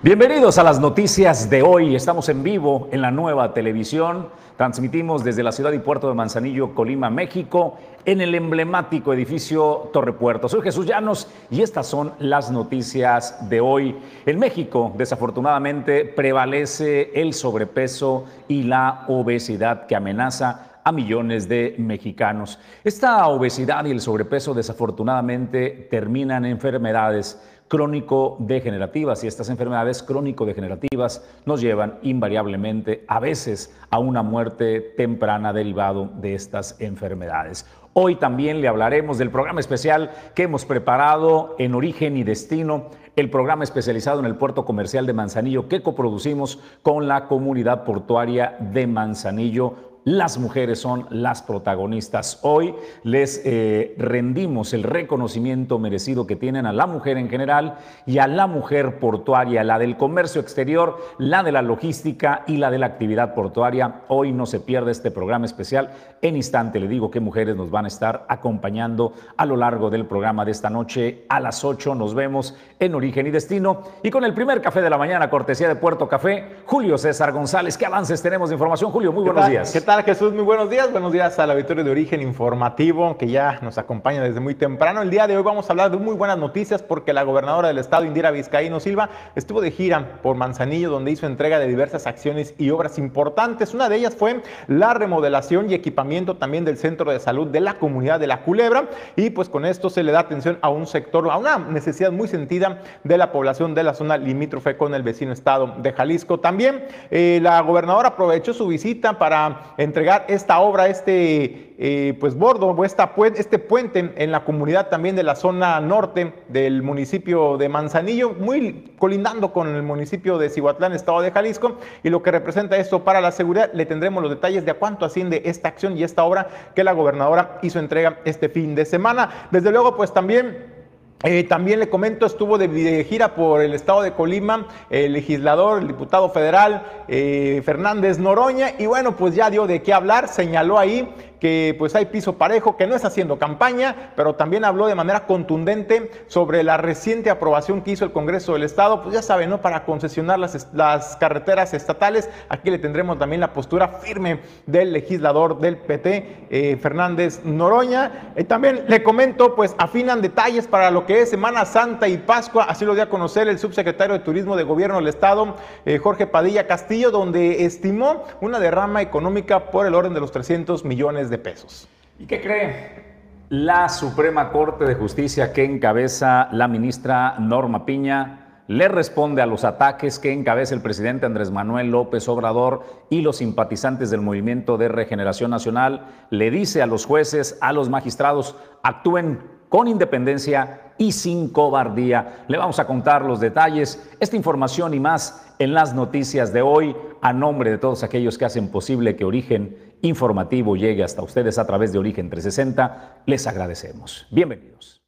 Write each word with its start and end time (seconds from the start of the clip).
Bienvenidos 0.00 0.58
a 0.58 0.62
las 0.62 0.78
noticias 0.78 1.50
de 1.50 1.60
hoy. 1.60 1.96
Estamos 1.96 2.28
en 2.28 2.44
vivo 2.44 2.88
en 2.92 3.02
la 3.02 3.10
nueva 3.10 3.52
televisión. 3.52 4.28
Transmitimos 4.56 5.24
desde 5.24 5.42
la 5.42 5.50
ciudad 5.50 5.72
y 5.72 5.80
puerto 5.80 6.08
de 6.08 6.14
Manzanillo, 6.14 6.72
Colima, 6.72 7.10
México, 7.10 7.76
en 8.04 8.20
el 8.20 8.36
emblemático 8.36 9.12
edificio 9.12 9.90
Torre 9.92 10.12
Puerto. 10.12 10.48
Soy 10.48 10.62
Jesús 10.62 10.86
Llanos 10.86 11.26
y 11.50 11.62
estas 11.62 11.88
son 11.88 12.12
las 12.20 12.48
noticias 12.48 13.48
de 13.50 13.60
hoy. 13.60 13.98
En 14.24 14.38
México, 14.38 14.92
desafortunadamente, 14.96 16.04
prevalece 16.04 17.10
el 17.20 17.34
sobrepeso 17.34 18.24
y 18.46 18.62
la 18.62 19.04
obesidad 19.08 19.88
que 19.88 19.96
amenaza 19.96 20.78
a 20.84 20.92
millones 20.92 21.48
de 21.48 21.74
mexicanos. 21.76 22.60
Esta 22.84 23.26
obesidad 23.26 23.84
y 23.84 23.90
el 23.90 24.00
sobrepeso 24.00 24.54
desafortunadamente 24.54 25.88
terminan 25.90 26.44
en 26.44 26.52
enfermedades 26.52 27.42
crónico-degenerativas 27.68 29.22
y 29.22 29.26
estas 29.26 29.50
enfermedades 29.50 30.02
crónico-degenerativas 30.02 31.24
nos 31.46 31.60
llevan 31.60 31.98
invariablemente 32.02 33.04
a 33.06 33.20
veces 33.20 33.74
a 33.90 33.98
una 33.98 34.22
muerte 34.22 34.80
temprana 34.80 35.52
derivado 35.52 36.10
de 36.20 36.34
estas 36.34 36.80
enfermedades. 36.80 37.66
Hoy 37.92 38.16
también 38.16 38.60
le 38.60 38.68
hablaremos 38.68 39.18
del 39.18 39.30
programa 39.30 39.60
especial 39.60 40.12
que 40.34 40.44
hemos 40.44 40.64
preparado 40.64 41.56
en 41.58 41.74
Origen 41.74 42.16
y 42.16 42.22
Destino, 42.22 42.90
el 43.16 43.30
programa 43.30 43.64
especializado 43.64 44.20
en 44.20 44.26
el 44.26 44.36
puerto 44.36 44.64
comercial 44.64 45.04
de 45.06 45.12
Manzanillo 45.12 45.68
que 45.68 45.82
coproducimos 45.82 46.60
con 46.82 47.08
la 47.08 47.26
comunidad 47.26 47.82
portuaria 47.82 48.56
de 48.60 48.86
Manzanillo 48.86 49.87
las 50.08 50.38
mujeres 50.38 50.80
son 50.80 51.06
las 51.10 51.42
protagonistas. 51.42 52.38
Hoy 52.40 52.74
les 53.02 53.42
eh, 53.44 53.94
rendimos 53.98 54.72
el 54.72 54.82
reconocimiento 54.82 55.78
merecido 55.78 56.26
que 56.26 56.34
tienen 56.34 56.64
a 56.64 56.72
la 56.72 56.86
mujer 56.86 57.18
en 57.18 57.28
general 57.28 57.76
y 58.06 58.16
a 58.16 58.26
la 58.26 58.46
mujer 58.46 59.00
portuaria, 59.00 59.62
la 59.64 59.78
del 59.78 59.98
comercio 59.98 60.40
exterior, 60.40 60.98
la 61.18 61.42
de 61.42 61.52
la 61.52 61.60
logística 61.60 62.42
y 62.46 62.56
la 62.56 62.70
de 62.70 62.78
la 62.78 62.86
actividad 62.86 63.34
portuaria. 63.34 64.00
Hoy 64.08 64.32
no 64.32 64.46
se 64.46 64.60
pierde 64.60 64.92
este 64.92 65.10
programa 65.10 65.44
especial. 65.44 65.90
En 66.22 66.36
instante 66.36 66.80
le 66.80 66.88
digo 66.88 67.10
qué 67.10 67.20
mujeres 67.20 67.54
nos 67.54 67.70
van 67.70 67.84
a 67.84 67.88
estar 67.88 68.24
acompañando 68.28 69.12
a 69.36 69.44
lo 69.44 69.56
largo 69.56 69.90
del 69.90 70.06
programa 70.06 70.46
de 70.46 70.52
esta 70.52 70.70
noche. 70.70 71.26
A 71.28 71.38
las 71.38 71.64
8 71.64 71.94
nos 71.94 72.14
vemos 72.14 72.56
en 72.80 72.94
Origen 72.94 73.26
y 73.26 73.30
Destino. 73.30 73.82
Y 74.02 74.10
con 74.10 74.24
el 74.24 74.32
primer 74.32 74.62
café 74.62 74.80
de 74.80 74.88
la 74.88 74.96
mañana, 74.96 75.28
cortesía 75.28 75.68
de 75.68 75.76
Puerto 75.76 76.08
Café, 76.08 76.62
Julio 76.64 76.96
César 76.96 77.30
González. 77.32 77.76
¿Qué 77.76 77.84
avances 77.84 78.22
tenemos 78.22 78.48
de 78.48 78.54
información? 78.54 78.90
Julio, 78.90 79.12
muy 79.12 79.24
buenos 79.24 79.46
días. 79.50 79.70
¿Qué 79.70 79.82
tal? 79.82 79.97
Jesús? 80.02 80.32
Muy 80.32 80.44
buenos 80.44 80.70
días. 80.70 80.92
Buenos 80.92 81.12
días 81.12 81.38
a 81.40 81.46
la 81.46 81.54
Victoria 81.54 81.82
de 81.82 81.90
Origen 81.90 82.22
Informativo 82.22 83.18
que 83.18 83.26
ya 83.26 83.58
nos 83.62 83.78
acompaña 83.78 84.22
desde 84.22 84.38
muy 84.38 84.54
temprano. 84.54 85.02
El 85.02 85.10
día 85.10 85.26
de 85.26 85.36
hoy 85.36 85.42
vamos 85.42 85.68
a 85.68 85.72
hablar 85.72 85.90
de 85.90 85.96
muy 85.96 86.14
buenas 86.14 86.38
noticias 86.38 86.82
porque 86.82 87.12
la 87.12 87.24
gobernadora 87.24 87.68
del 87.68 87.78
estado, 87.78 88.04
Indira 88.04 88.30
Vizcaíno 88.30 88.78
Silva, 88.78 89.10
estuvo 89.34 89.60
de 89.60 89.72
gira 89.72 90.20
por 90.22 90.36
Manzanillo 90.36 90.90
donde 90.90 91.10
hizo 91.10 91.26
entrega 91.26 91.58
de 91.58 91.66
diversas 91.66 92.06
acciones 92.06 92.54
y 92.58 92.70
obras 92.70 92.96
importantes. 92.98 93.74
Una 93.74 93.88
de 93.88 93.96
ellas 93.96 94.14
fue 94.14 94.40
la 94.68 94.94
remodelación 94.94 95.68
y 95.68 95.74
equipamiento 95.74 96.36
también 96.36 96.64
del 96.64 96.76
centro 96.76 97.10
de 97.10 97.18
salud 97.18 97.48
de 97.48 97.60
la 97.60 97.74
comunidad 97.78 98.20
de 98.20 98.28
La 98.28 98.42
Culebra 98.42 98.88
y 99.16 99.30
pues 99.30 99.48
con 99.48 99.64
esto 99.64 99.90
se 99.90 100.04
le 100.04 100.12
da 100.12 100.20
atención 100.20 100.58
a 100.60 100.68
un 100.68 100.86
sector, 100.86 101.28
a 101.28 101.36
una 101.36 101.58
necesidad 101.58 102.12
muy 102.12 102.28
sentida 102.28 102.82
de 103.02 103.18
la 103.18 103.32
población 103.32 103.74
de 103.74 103.82
la 103.82 103.94
zona 103.94 104.16
limítrofe 104.16 104.76
con 104.76 104.94
el 104.94 105.02
vecino 105.02 105.32
estado 105.32 105.74
de 105.78 105.92
Jalisco. 105.92 106.38
También 106.38 106.86
eh, 107.10 107.40
la 107.42 107.60
gobernadora 107.62 108.10
aprovechó 108.10 108.54
su 108.54 108.68
visita 108.68 109.18
para 109.18 109.74
entregar 109.88 110.24
esta 110.28 110.60
obra, 110.60 110.88
este 110.88 111.74
eh, 111.78 112.16
pues 112.20 112.34
bordo 112.34 112.84
esta, 112.84 113.12
este 113.36 113.58
puente 113.58 114.12
en 114.16 114.30
la 114.30 114.44
comunidad 114.44 114.88
también 114.88 115.16
de 115.16 115.22
la 115.22 115.34
zona 115.34 115.80
norte 115.80 116.32
del 116.48 116.82
municipio 116.82 117.56
de 117.56 117.68
Manzanillo, 117.68 118.30
muy 118.34 118.92
colindando 118.98 119.52
con 119.52 119.74
el 119.74 119.82
municipio 119.82 120.38
de 120.38 120.50
Cihuatlán, 120.50 120.92
estado 120.92 121.20
de 121.20 121.30
Jalisco, 121.30 121.78
y 122.02 122.10
lo 122.10 122.22
que 122.22 122.30
representa 122.30 122.76
esto 122.76 123.04
para 123.04 123.20
la 123.20 123.32
seguridad, 123.32 123.70
le 123.72 123.86
tendremos 123.86 124.22
los 124.22 124.30
detalles 124.30 124.64
de 124.64 124.72
a 124.72 124.74
cuánto 124.74 125.04
asciende 125.04 125.42
esta 125.44 125.68
acción 125.68 125.96
y 125.96 126.02
esta 126.02 126.24
obra 126.24 126.48
que 126.74 126.84
la 126.84 126.92
gobernadora 126.92 127.58
hizo 127.62 127.78
entrega 127.78 128.18
este 128.24 128.48
fin 128.48 128.74
de 128.74 128.84
semana. 128.84 129.48
Desde 129.50 129.70
luego, 129.70 129.96
pues 129.96 130.12
también 130.12 130.77
eh, 131.24 131.42
también 131.44 131.80
le 131.80 131.88
comento, 131.88 132.26
estuvo 132.26 132.58
de, 132.58 133.04
gira 133.08 133.34
por 133.34 133.60
el 133.60 133.74
estado 133.74 134.02
de 134.02 134.12
Colima 134.12 134.68
el 134.88 135.14
legislador, 135.14 135.80
el 135.80 135.88
diputado 135.88 136.30
federal 136.30 137.04
eh, 137.08 137.60
Fernández 137.64 138.18
Noroña, 138.20 138.74
y 138.78 138.86
bueno, 138.86 139.16
pues 139.16 139.34
ya 139.34 139.50
dio 139.50 139.66
de 139.66 139.82
qué 139.82 139.92
hablar, 139.92 140.28
señaló 140.28 140.78
ahí 140.78 141.12
que 141.40 141.74
pues 141.78 141.94
hay 141.94 142.06
piso 142.06 142.36
parejo, 142.36 142.76
que 142.76 142.86
no 142.86 142.94
está 142.94 143.08
haciendo 143.08 143.38
campaña, 143.38 144.12
pero 144.16 144.34
también 144.34 144.64
habló 144.64 144.86
de 144.86 144.94
manera 144.94 145.26
contundente 145.26 146.10
sobre 146.26 146.62
la 146.62 146.76
reciente 146.76 147.30
aprobación 147.30 147.82
que 147.82 147.92
hizo 147.92 148.04
el 148.04 148.12
Congreso 148.12 148.54
del 148.54 148.64
Estado, 148.64 149.02
pues 149.02 149.14
ya 149.14 149.22
saben, 149.22 149.50
¿no? 149.50 149.60
Para 149.60 149.84
concesionar 149.84 150.38
las, 150.38 150.68
las 150.72 151.16
carreteras 151.16 151.74
estatales. 151.74 152.28
Aquí 152.48 152.70
le 152.70 152.78
tendremos 152.78 153.18
también 153.18 153.40
la 153.40 153.52
postura 153.52 153.88
firme 153.88 154.40
del 154.66 154.92
legislador 154.92 155.60
del 155.60 155.76
PT, 155.76 156.46
eh, 156.50 156.76
Fernández 156.80 157.44
Noroña. 157.44 158.32
y 158.36 158.44
también 158.44 158.84
le 158.88 159.02
comento, 159.02 159.54
pues 159.54 159.74
afinan 159.78 160.22
detalles 160.22 160.66
para 160.66 160.90
lo 160.90 161.06
que 161.06 161.22
es 161.22 161.30
Semana 161.30 161.64
Santa 161.64 162.08
y 162.08 162.18
Pascua, 162.18 162.64
así 162.64 162.84
lo 162.84 162.94
dio 162.94 163.04
a 163.04 163.08
conocer 163.08 163.48
el 163.48 163.58
subsecretario 163.58 164.14
de 164.14 164.20
Turismo 164.20 164.56
de 164.56 164.64
Gobierno 164.64 164.96
del 164.96 165.08
Estado, 165.08 165.54
eh, 165.84 165.98
Jorge 165.98 166.26
Padilla 166.26 166.66
Castillo, 166.66 167.10
donde 167.10 167.64
estimó 167.64 168.24
una 168.40 168.58
derrama 168.58 169.02
económica 169.02 169.70
por 169.70 169.86
el 169.86 169.94
orden 169.94 170.14
de 170.14 170.20
los 170.20 170.32
300 170.32 170.84
millones 170.84 171.27
de 171.30 171.38
pesos. 171.38 171.88
¿Y 172.18 172.26
qué 172.26 172.40
cree? 172.40 173.08
La 173.50 173.88
Suprema 173.88 174.50
Corte 174.50 174.84
de 174.84 174.94
Justicia 174.94 175.52
que 175.52 175.64
encabeza 175.64 176.48
la 176.52 176.68
ministra 176.68 177.36
Norma 177.38 177.86
Piña 177.86 178.48
le 178.68 178.86
responde 178.86 179.40
a 179.40 179.46
los 179.46 179.64
ataques 179.64 180.18
que 180.18 180.30
encabeza 180.30 180.74
el 180.74 180.82
presidente 180.82 181.24
Andrés 181.24 181.50
Manuel 181.50 181.90
López 181.90 182.28
Obrador 182.28 182.84
y 183.08 183.22
los 183.22 183.38
simpatizantes 183.38 184.10
del 184.10 184.20
Movimiento 184.20 184.76
de 184.76 184.88
Regeneración 184.88 185.50
Nacional. 185.50 186.04
Le 186.28 186.50
dice 186.50 186.82
a 186.82 186.86
los 186.86 187.06
jueces, 187.06 187.56
a 187.62 187.72
los 187.72 187.88
magistrados, 187.88 188.56
actúen 188.82 189.40
con 189.70 189.88
independencia 189.88 190.92
y 190.98 191.12
sin 191.12 191.48
cobardía. 191.48 192.44
Le 192.48 192.58
vamos 192.58 192.78
a 192.78 192.86
contar 192.86 193.24
los 193.24 193.40
detalles, 193.40 194.06
esta 194.20 194.36
información 194.36 194.92
y 194.92 195.00
más 195.00 195.54
en 195.58 195.72
las 195.72 195.94
noticias 195.94 196.52
de 196.52 196.60
hoy, 196.60 196.94
a 197.22 197.32
nombre 197.32 197.70
de 197.70 197.78
todos 197.78 198.02
aquellos 198.02 198.36
que 198.36 198.44
hacen 198.44 198.68
posible 198.68 199.16
que 199.16 199.24
Origen 199.24 199.87
Informativo 200.02 200.76
llegue 200.76 201.02
hasta 201.02 201.22
ustedes 201.22 201.58
a 201.58 201.66
través 201.66 201.92
de 201.92 201.98
Origen 201.98 202.30
360. 202.30 203.22
Les 203.26 203.46
agradecemos. 203.46 204.26
Bienvenidos. 204.30 205.02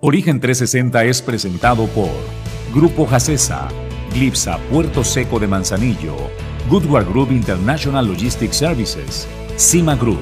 Origen 0.00 0.40
360 0.40 1.04
es 1.04 1.22
presentado 1.22 1.86
por 1.86 2.10
Grupo 2.74 3.06
Jacesa, 3.06 3.68
Glipsa 4.12 4.58
Puerto 4.70 5.04
Seco 5.04 5.38
de 5.38 5.46
Manzanillo, 5.46 6.16
Goodward 6.68 7.06
Group 7.06 7.30
International 7.30 8.08
Logistics 8.08 8.56
Services, 8.56 9.28
Cima 9.56 9.94
Group, 9.94 10.18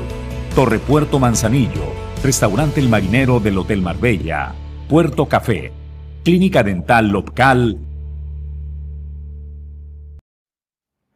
Torre 0.54 0.78
Puerto 0.78 1.18
Manzanillo, 1.18 1.94
Restaurante 2.22 2.80
El 2.80 2.90
Marinero 2.90 3.40
del 3.40 3.56
Hotel 3.56 3.80
Marbella, 3.80 4.52
Puerto 4.86 5.26
Café, 5.26 5.72
Clínica 6.24 6.62
Dental 6.62 7.08
Local. 7.08 7.78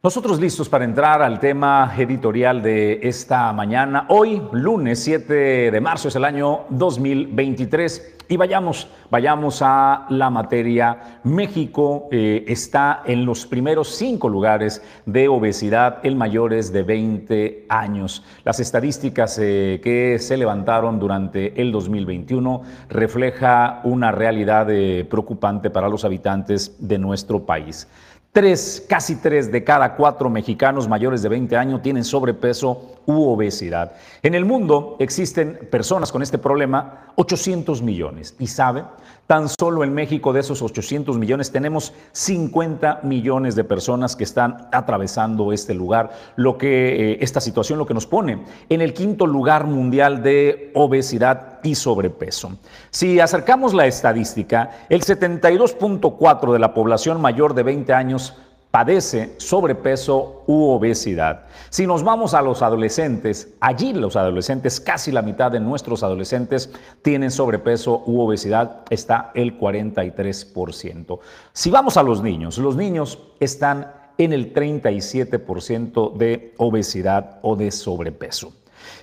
Nosotros 0.05 0.39
listos 0.39 0.69
para 0.69 0.85
entrar 0.85 1.23
al 1.23 1.39
tema 1.39 1.91
editorial 1.97 2.61
de 2.61 2.99
esta 3.01 3.51
mañana. 3.53 4.05
Hoy, 4.09 4.39
lunes 4.51 4.99
7 5.03 5.71
de 5.71 5.81
marzo, 5.81 6.09
es 6.09 6.15
el 6.15 6.25
año 6.25 6.65
2023. 6.69 8.17
Y 8.27 8.37
vayamos, 8.37 8.87
vayamos 9.09 9.63
a 9.63 10.05
la 10.09 10.29
materia. 10.29 11.19
México 11.23 12.07
eh, 12.11 12.45
está 12.47 13.01
en 13.07 13.25
los 13.25 13.47
primeros 13.47 13.95
cinco 13.95 14.29
lugares 14.29 14.83
de 15.07 15.27
obesidad 15.27 15.97
en 16.03 16.19
mayores 16.19 16.71
de 16.71 16.83
20 16.83 17.65
años. 17.67 18.23
Las 18.43 18.59
estadísticas 18.59 19.39
eh, 19.41 19.81
que 19.83 20.19
se 20.19 20.37
levantaron 20.37 20.99
durante 20.99 21.59
el 21.59 21.71
2021 21.71 22.61
refleja 22.89 23.81
una 23.83 24.11
realidad 24.11 24.67
eh, 24.69 25.03
preocupante 25.09 25.71
para 25.71 25.89
los 25.89 26.05
habitantes 26.05 26.75
de 26.77 26.99
nuestro 26.99 27.43
país. 27.43 27.87
Tres, 28.35 28.85
casi 28.89 29.15
tres 29.15 29.49
de 29.49 29.63
cada 29.63 29.95
cuatro 29.95 30.29
mexicanos 30.29 30.89
mayores 30.89 31.21
de 31.21 31.29
20 31.29 31.55
años 31.55 31.81
tienen 31.81 32.03
sobrepeso 32.03 32.97
u 33.05 33.29
obesidad. 33.29 33.93
En 34.21 34.35
el 34.35 34.43
mundo 34.43 34.97
existen 34.99 35.69
personas 35.71 36.11
con 36.11 36.21
este 36.21 36.37
problema, 36.37 37.13
800 37.15 37.81
millones. 37.81 38.35
¿Y 38.37 38.47
sabe? 38.47 38.83
Tan 39.27 39.49
solo 39.49 39.83
en 39.83 39.91
México 39.91 40.33
de 40.33 40.41
esos 40.41 40.61
800 40.61 41.17
millones 41.17 41.51
tenemos 41.51 41.93
50 42.11 42.99
millones 43.03 43.55
de 43.55 43.63
personas 43.63 44.15
que 44.15 44.23
están 44.23 44.67
atravesando 44.71 45.51
este 45.51 45.73
lugar, 45.73 46.11
lo 46.35 46.59
que 46.59 47.13
eh, 47.13 47.17
esta 47.21 47.41
situación 47.41 47.79
lo 47.79 47.87
que 47.87 47.95
nos 47.95 48.05
pone 48.05 48.43
en 48.69 48.81
el 48.81 48.93
quinto 48.93 49.25
lugar 49.25 49.65
mundial 49.65 50.21
de 50.21 50.71
obesidad 50.75 51.59
y 51.63 51.73
sobrepeso. 51.73 52.57
Si 52.91 53.19
acercamos 53.19 53.73
la 53.73 53.87
estadística, 53.87 54.85
el 54.89 55.01
72.4 55.01 56.53
de 56.53 56.59
la 56.59 56.75
población 56.75 57.19
mayor 57.19 57.55
de 57.55 57.63
20 57.63 57.93
años 57.93 58.35
padece 58.75 59.35
sobrepeso 59.37 60.43
u 60.47 60.65
obesidad. 60.71 61.45
Si 61.69 61.87
nos 61.87 62.03
vamos 62.03 62.33
a 62.33 62.41
los 62.41 62.61
adolescentes, 62.61 63.53
allí 63.61 63.93
los 63.93 64.17
adolescentes, 64.17 64.81
casi 64.81 65.13
la 65.13 65.21
mitad 65.21 65.49
de 65.49 65.61
nuestros 65.61 66.03
adolescentes 66.03 66.69
tienen 67.01 67.31
sobrepeso 67.31 68.03
u 68.05 68.19
obesidad, 68.19 68.81
está 68.89 69.31
el 69.33 69.57
43%. 69.57 71.19
Si 71.53 71.71
vamos 71.71 71.95
a 71.95 72.03
los 72.03 72.21
niños, 72.21 72.57
los 72.57 72.75
niños 72.75 73.17
están 73.39 73.93
en 74.17 74.33
el 74.33 74.53
37% 74.53 76.17
de 76.17 76.53
obesidad 76.57 77.39
o 77.43 77.55
de 77.55 77.71
sobrepeso. 77.71 78.51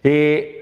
Eh, 0.03 0.62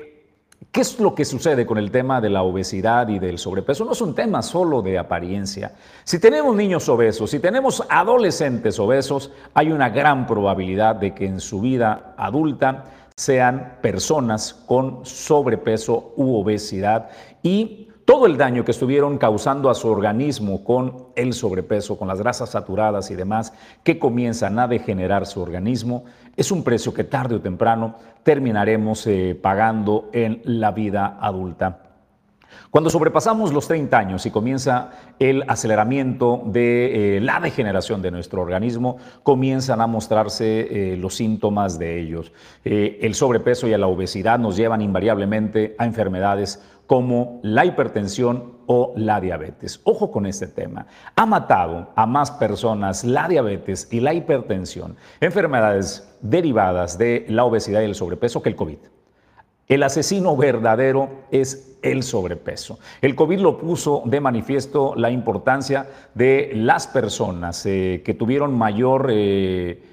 ¿Qué 0.70 0.82
es 0.82 1.00
lo 1.00 1.14
que 1.14 1.24
sucede 1.24 1.64
con 1.64 1.78
el 1.78 1.90
tema 1.90 2.20
de 2.20 2.28
la 2.28 2.42
obesidad 2.42 3.08
y 3.08 3.18
del 3.18 3.38
sobrepeso? 3.38 3.84
No 3.84 3.92
es 3.92 4.00
un 4.02 4.14
tema 4.14 4.42
solo 4.42 4.82
de 4.82 4.98
apariencia. 4.98 5.72
Si 6.04 6.20
tenemos 6.20 6.54
niños 6.54 6.88
obesos, 6.88 7.30
si 7.30 7.40
tenemos 7.40 7.82
adolescentes 7.88 8.78
obesos, 8.78 9.32
hay 9.54 9.72
una 9.72 9.88
gran 9.88 10.26
probabilidad 10.26 10.96
de 10.96 11.14
que 11.14 11.26
en 11.26 11.40
su 11.40 11.62
vida 11.62 12.14
adulta 12.16 12.84
sean 13.16 13.78
personas 13.80 14.52
con 14.52 15.04
sobrepeso 15.04 16.12
u 16.16 16.36
obesidad 16.36 17.08
y 17.42 17.88
todo 18.04 18.26
el 18.26 18.36
daño 18.36 18.64
que 18.64 18.72
estuvieron 18.72 19.18
causando 19.18 19.70
a 19.70 19.74
su 19.74 19.88
organismo 19.88 20.64
con 20.64 21.06
el 21.16 21.32
sobrepeso, 21.32 21.96
con 21.96 22.08
las 22.08 22.18
grasas 22.18 22.50
saturadas 22.50 23.10
y 23.10 23.14
demás, 23.14 23.52
que 23.82 23.98
comienzan 23.98 24.58
a 24.58 24.68
degenerar 24.68 25.26
su 25.26 25.40
organismo, 25.40 26.04
es 26.40 26.50
un 26.50 26.64
precio 26.64 26.94
que 26.94 27.04
tarde 27.04 27.34
o 27.34 27.42
temprano 27.42 27.96
terminaremos 28.22 29.06
eh, 29.06 29.38
pagando 29.40 30.08
en 30.14 30.40
la 30.44 30.70
vida 30.70 31.18
adulta. 31.20 31.82
Cuando 32.70 32.88
sobrepasamos 32.88 33.52
los 33.52 33.68
30 33.68 33.98
años 33.98 34.24
y 34.24 34.30
comienza 34.30 34.90
el 35.18 35.44
aceleramiento 35.48 36.42
de 36.46 37.18
eh, 37.18 37.20
la 37.20 37.40
degeneración 37.40 38.00
de 38.00 38.10
nuestro 38.10 38.40
organismo, 38.40 38.96
comienzan 39.22 39.82
a 39.82 39.86
mostrarse 39.86 40.92
eh, 40.92 40.96
los 40.96 41.14
síntomas 41.14 41.78
de 41.78 42.00
ellos. 42.00 42.32
el 42.64 43.14
sobrepeso 43.14 43.68
y 43.68 43.76
la 43.76 43.86
obesidad 43.86 44.38
nos 44.38 44.56
llevan 44.56 44.80
invariablemente 44.80 45.74
a 45.78 45.84
enfermedades 45.84 46.62
como 46.86 47.38
la 47.42 47.66
hipertensión 47.66 48.60
o 48.66 48.94
la 48.96 49.20
diabetes. 49.20 49.80
Ojo 49.84 50.10
con 50.10 50.24
este 50.24 50.46
tema. 50.46 50.86
Ha 51.16 51.26
matado 51.26 51.90
a 51.94 52.06
más 52.06 52.30
personas 52.30 53.04
la 53.04 53.28
diabetes 53.28 53.88
y 53.90 54.00
la 54.00 54.14
hipertensión, 54.14 54.96
enfermedades 55.20 56.09
derivadas 56.22 56.98
de 56.98 57.26
la 57.28 57.44
obesidad 57.44 57.82
y 57.82 57.84
el 57.84 57.94
sobrepeso, 57.94 58.42
que 58.42 58.48
el 58.48 58.56
COVID. 58.56 58.78
El 59.68 59.82
asesino 59.84 60.36
verdadero 60.36 61.08
es 61.30 61.78
el 61.82 62.02
sobrepeso. 62.02 62.78
El 63.00 63.14
COVID 63.14 63.38
lo 63.38 63.58
puso 63.58 64.02
de 64.04 64.20
manifiesto 64.20 64.94
la 64.96 65.10
importancia 65.10 65.88
de 66.14 66.50
las 66.54 66.86
personas 66.86 67.64
eh, 67.66 68.02
que 68.04 68.14
tuvieron 68.14 68.56
mayor... 68.56 69.08
Eh, 69.10 69.89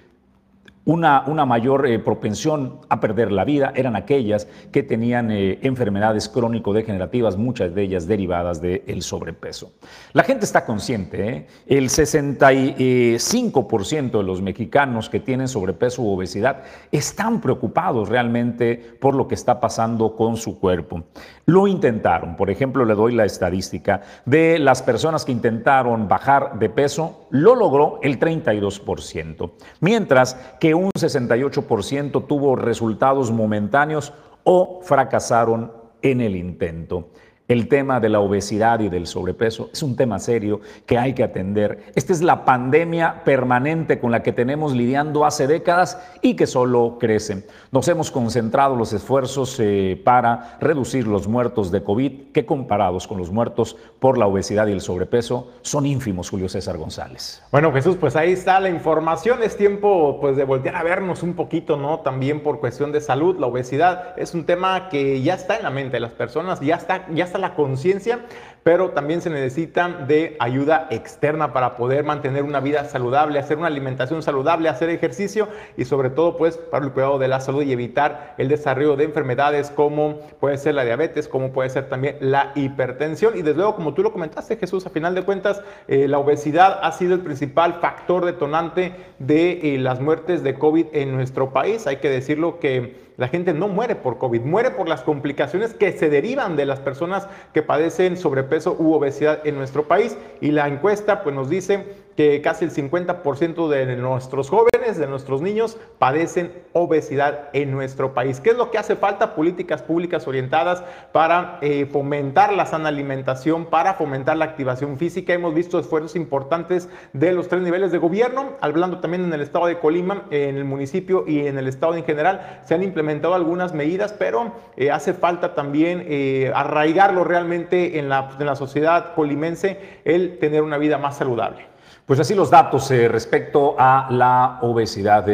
una, 0.87 1.45
mayor 1.45 1.85
eh, 1.85 1.99
propensión 1.99 2.79
a 2.87 3.01
perder 3.01 3.31
la 3.31 3.43
vida 3.43 3.73
eran 3.75 3.97
aquellas 3.97 4.47
que 4.71 4.83
tenían 4.83 5.31
eh, 5.31 5.59
enfermedades 5.61 6.29
crónico-degenerativas, 6.29 7.35
muchas 7.35 7.75
de 7.75 7.83
ellas 7.83 8.07
derivadas 8.07 8.61
del 8.61 9.01
sobrepeso. 9.01 9.73
La 10.13 10.23
gente 10.23 10.45
está 10.45 10.63
consciente, 10.65 11.29
¿eh? 11.29 11.45
el 11.67 11.89
65% 11.89 14.17
de 14.17 14.23
los 14.23 14.41
mexicanos 14.41 15.09
que 15.09 15.19
tienen 15.19 15.49
sobrepeso 15.49 16.03
u 16.03 16.13
obesidad 16.13 16.63
están 16.89 17.41
preocupados 17.41 18.07
realmente 18.07 18.77
por 19.01 19.13
lo 19.13 19.27
que 19.27 19.35
está 19.35 19.59
pasando 19.59 20.15
con 20.15 20.37
su 20.37 20.57
cuerpo. 20.57 21.03
Lo 21.45 21.67
intentaron, 21.67 22.37
por 22.37 22.49
ejemplo, 22.49 22.85
le 22.85 22.95
doy 22.95 23.13
la 23.13 23.25
estadística 23.25 24.03
de 24.25 24.57
las 24.57 24.83
personas 24.83 25.25
que 25.25 25.33
intentaron 25.33 26.07
bajar 26.07 26.59
de 26.59 26.69
peso, 26.69 27.27
lo 27.29 27.55
logró 27.55 27.99
el 28.03 28.19
32%, 28.19 29.51
mientras 29.81 30.35
que 30.61 30.76
un 30.77 30.91
68% 30.91 32.27
tuvo 32.27 32.55
resultados 32.55 33.31
momentáneos 33.31 34.13
o 34.43 34.81
fracasaron 34.83 35.71
en 36.01 36.21
el 36.21 36.35
intento. 36.35 37.09
El 37.47 37.69
tema 37.69 38.01
de 38.01 38.09
la 38.09 38.19
obesidad 38.19 38.81
y 38.81 38.89
del 38.89 39.07
sobrepeso 39.07 39.69
es 39.71 39.81
un 39.81 39.95
tema 39.95 40.19
serio 40.19 40.59
que 40.85 40.97
hay 40.97 41.13
que 41.13 41.23
atender. 41.23 41.93
Esta 41.95 42.11
es 42.11 42.21
la 42.21 42.43
pandemia 42.43 43.23
permanente 43.23 43.99
con 43.99 44.11
la 44.11 44.21
que 44.21 44.33
tenemos 44.33 44.73
lidiando 44.73 45.25
hace 45.25 45.47
décadas 45.47 45.97
y 46.21 46.35
que 46.35 46.45
solo 46.45 46.97
crece. 46.99 47.47
Nos 47.71 47.87
hemos 47.87 48.11
concentrado 48.11 48.75
los 48.75 48.91
esfuerzos 48.91 49.57
eh, 49.61 50.01
para 50.03 50.57
reducir 50.59 51.07
los 51.07 51.29
muertos 51.29 51.71
de 51.71 51.81
COVID, 51.81 52.33
que 52.33 52.45
comparados 52.45 53.07
con 53.07 53.17
los 53.17 53.31
muertos 53.31 53.77
por 53.99 54.17
la 54.17 54.27
obesidad 54.27 54.67
y 54.67 54.73
el 54.73 54.81
sobrepeso 54.81 55.53
son 55.61 55.85
ínfimos, 55.85 56.29
Julio 56.29 56.49
César 56.49 56.77
González. 56.77 57.41
Bueno, 57.49 57.71
Jesús, 57.71 57.95
pues 57.97 58.17
ahí 58.17 58.33
está 58.33 58.59
la 58.59 58.69
información. 58.69 59.41
Es 59.41 59.55
tiempo 59.55 60.17
pues 60.19 60.35
de 60.35 60.43
voltear 60.43 60.75
a 60.75 60.83
vernos 60.83 61.23
un 61.23 61.33
poquito, 61.33 61.77
¿no? 61.77 62.01
También 62.01 62.43
por 62.43 62.59
cuestión 62.59 62.91
de 62.91 62.99
salud, 62.99 63.39
la 63.39 63.47
obesidad 63.47 64.19
es 64.19 64.33
un 64.33 64.45
tema 64.45 64.89
que 64.89 65.21
ya 65.21 65.35
está 65.35 65.55
en 65.55 65.63
la 65.63 65.69
mente 65.69 65.93
de 65.93 66.01
las 66.01 66.11
personas, 66.11 66.59
ya 66.59 66.75
está, 66.75 67.07
ya 67.13 67.23
está 67.23 67.36
la 67.37 67.53
conciencia, 67.55 68.19
pero 68.67 68.89
también 68.89 69.21
se 69.21 69.29
necesita 69.29 69.87
de 69.87 70.35
ayuda 70.39 70.87
externa 70.89 71.53
para 71.53 71.77
poder 71.77 72.03
mantener 72.03 72.43
una 72.43 72.59
vida 72.59 72.83
saludable, 72.83 73.39
hacer 73.39 73.57
una 73.57 73.67
alimentación 73.67 74.21
saludable, 74.21 74.67
hacer 74.67 74.89
ejercicio 74.89 75.47
y 75.77 75.85
sobre 75.85 76.09
todo 76.09 76.35
pues 76.35 76.57
para 76.57 76.83
el 76.83 76.91
cuidado 76.91 77.17
de 77.17 77.29
la 77.29 77.39
salud 77.39 77.63
y 77.63 77.71
evitar 77.71 78.35
el 78.37 78.49
desarrollo 78.49 78.97
de 78.97 79.05
enfermedades 79.05 79.71
como 79.71 80.19
puede 80.41 80.57
ser 80.57 80.75
la 80.75 80.83
diabetes, 80.83 81.29
como 81.29 81.53
puede 81.53 81.69
ser 81.69 81.87
también 81.87 82.17
la 82.19 82.51
hipertensión. 82.55 83.37
Y 83.37 83.41
desde 83.41 83.55
luego 83.57 83.75
como 83.75 83.93
tú 83.93 84.03
lo 84.03 84.11
comentaste 84.11 84.57
Jesús, 84.57 84.85
a 84.85 84.89
final 84.89 85.15
de 85.15 85.23
cuentas 85.23 85.61
eh, 85.87 86.09
la 86.09 86.19
obesidad 86.19 86.79
ha 86.81 86.91
sido 86.91 87.13
el 87.13 87.21
principal 87.21 87.75
factor 87.75 88.25
detonante 88.25 88.93
de 89.17 89.75
eh, 89.75 89.77
las 89.77 90.01
muertes 90.01 90.43
de 90.43 90.55
COVID 90.55 90.87
en 90.91 91.15
nuestro 91.15 91.53
país, 91.53 91.87
hay 91.87 91.97
que 91.97 92.09
decirlo 92.09 92.59
que 92.59 93.06
la 93.17 93.27
gente 93.27 93.53
no 93.53 93.67
muere 93.67 93.95
por 93.95 94.19
COVID, 94.19 94.41
muere 94.41 94.71
por 94.71 94.87
las 94.87 95.01
complicaciones 95.01 95.73
que 95.73 95.91
se 95.91 96.09
derivan 96.09 96.55
de 96.55 96.67
las 96.67 96.79
personas 96.79 97.27
que 97.53 97.63
padecen 97.63 98.15
sobrepeso 98.15 98.75
u 98.77 98.93
obesidad 98.93 99.45
en 99.45 99.55
nuestro 99.55 99.87
país. 99.87 100.15
Y 100.39 100.51
la 100.51 100.67
encuesta 100.67 101.23
pues, 101.23 101.35
nos 101.35 101.49
dice 101.49 101.83
que 102.17 102.41
casi 102.41 102.65
el 102.65 102.71
50% 102.71 103.69
de 103.69 103.95
nuestros 103.95 104.49
jóvenes, 104.49 104.97
de 104.97 105.05
nuestros 105.05 105.43
niños, 105.43 105.77
padecen 105.99 106.51
obesidad 106.73 107.49
en 107.53 107.71
nuestro 107.71 108.15
país. 108.15 108.39
¿Qué 108.39 108.49
es 108.49 108.57
lo 108.57 108.71
que 108.71 108.79
hace 108.79 108.95
falta? 108.95 109.35
Políticas 109.35 109.83
públicas 109.83 110.27
orientadas 110.27 110.83
para 111.11 111.59
eh, 111.61 111.85
fomentar 111.85 112.53
la 112.53 112.65
sana 112.65 112.89
alimentación, 112.89 113.67
para 113.67 113.93
fomentar 113.93 114.35
la 114.35 114.45
activación 114.45 114.97
física. 114.97 115.31
Hemos 115.31 115.53
visto 115.53 115.77
esfuerzos 115.77 116.15
importantes 116.15 116.89
de 117.13 117.33
los 117.33 117.49
tres 117.49 117.61
niveles 117.61 117.91
de 117.91 117.99
gobierno, 117.99 118.53
hablando 118.61 118.99
también 118.99 119.23
en 119.23 119.33
el 119.33 119.41
estado 119.41 119.67
de 119.67 119.77
Colima, 119.77 120.23
en 120.31 120.57
el 120.57 120.65
municipio 120.65 121.23
y 121.27 121.45
en 121.45 121.59
el 121.59 121.67
estado 121.67 121.93
en 121.93 122.03
general. 122.03 122.61
Se 122.65 122.73
han 122.73 122.81
implementado 122.81 123.35
algunas 123.35 123.75
medidas, 123.75 124.11
pero 124.13 124.53
eh, 124.75 124.89
hace 124.89 125.13
falta 125.13 125.53
también 125.53 126.03
eh, 126.07 126.51
arraigarlo 126.55 127.23
realmente 127.23 127.99
en 127.99 128.09
la, 128.09 128.31
en 128.39 128.45
la 128.47 128.55
sociedad 128.55 129.13
colimense, 129.13 129.99
el 130.03 130.39
tener 130.39 130.63
una 130.63 130.79
vida 130.79 130.97
más 130.97 131.15
saludable. 131.15 131.76
Pues 132.07 132.21
así 132.21 132.33
los 132.35 132.49
datos 132.49 132.89
eh, 132.91 133.09
respecto 133.09 133.75
a 133.77 134.07
la 134.09 134.59
obesidad. 134.61 135.25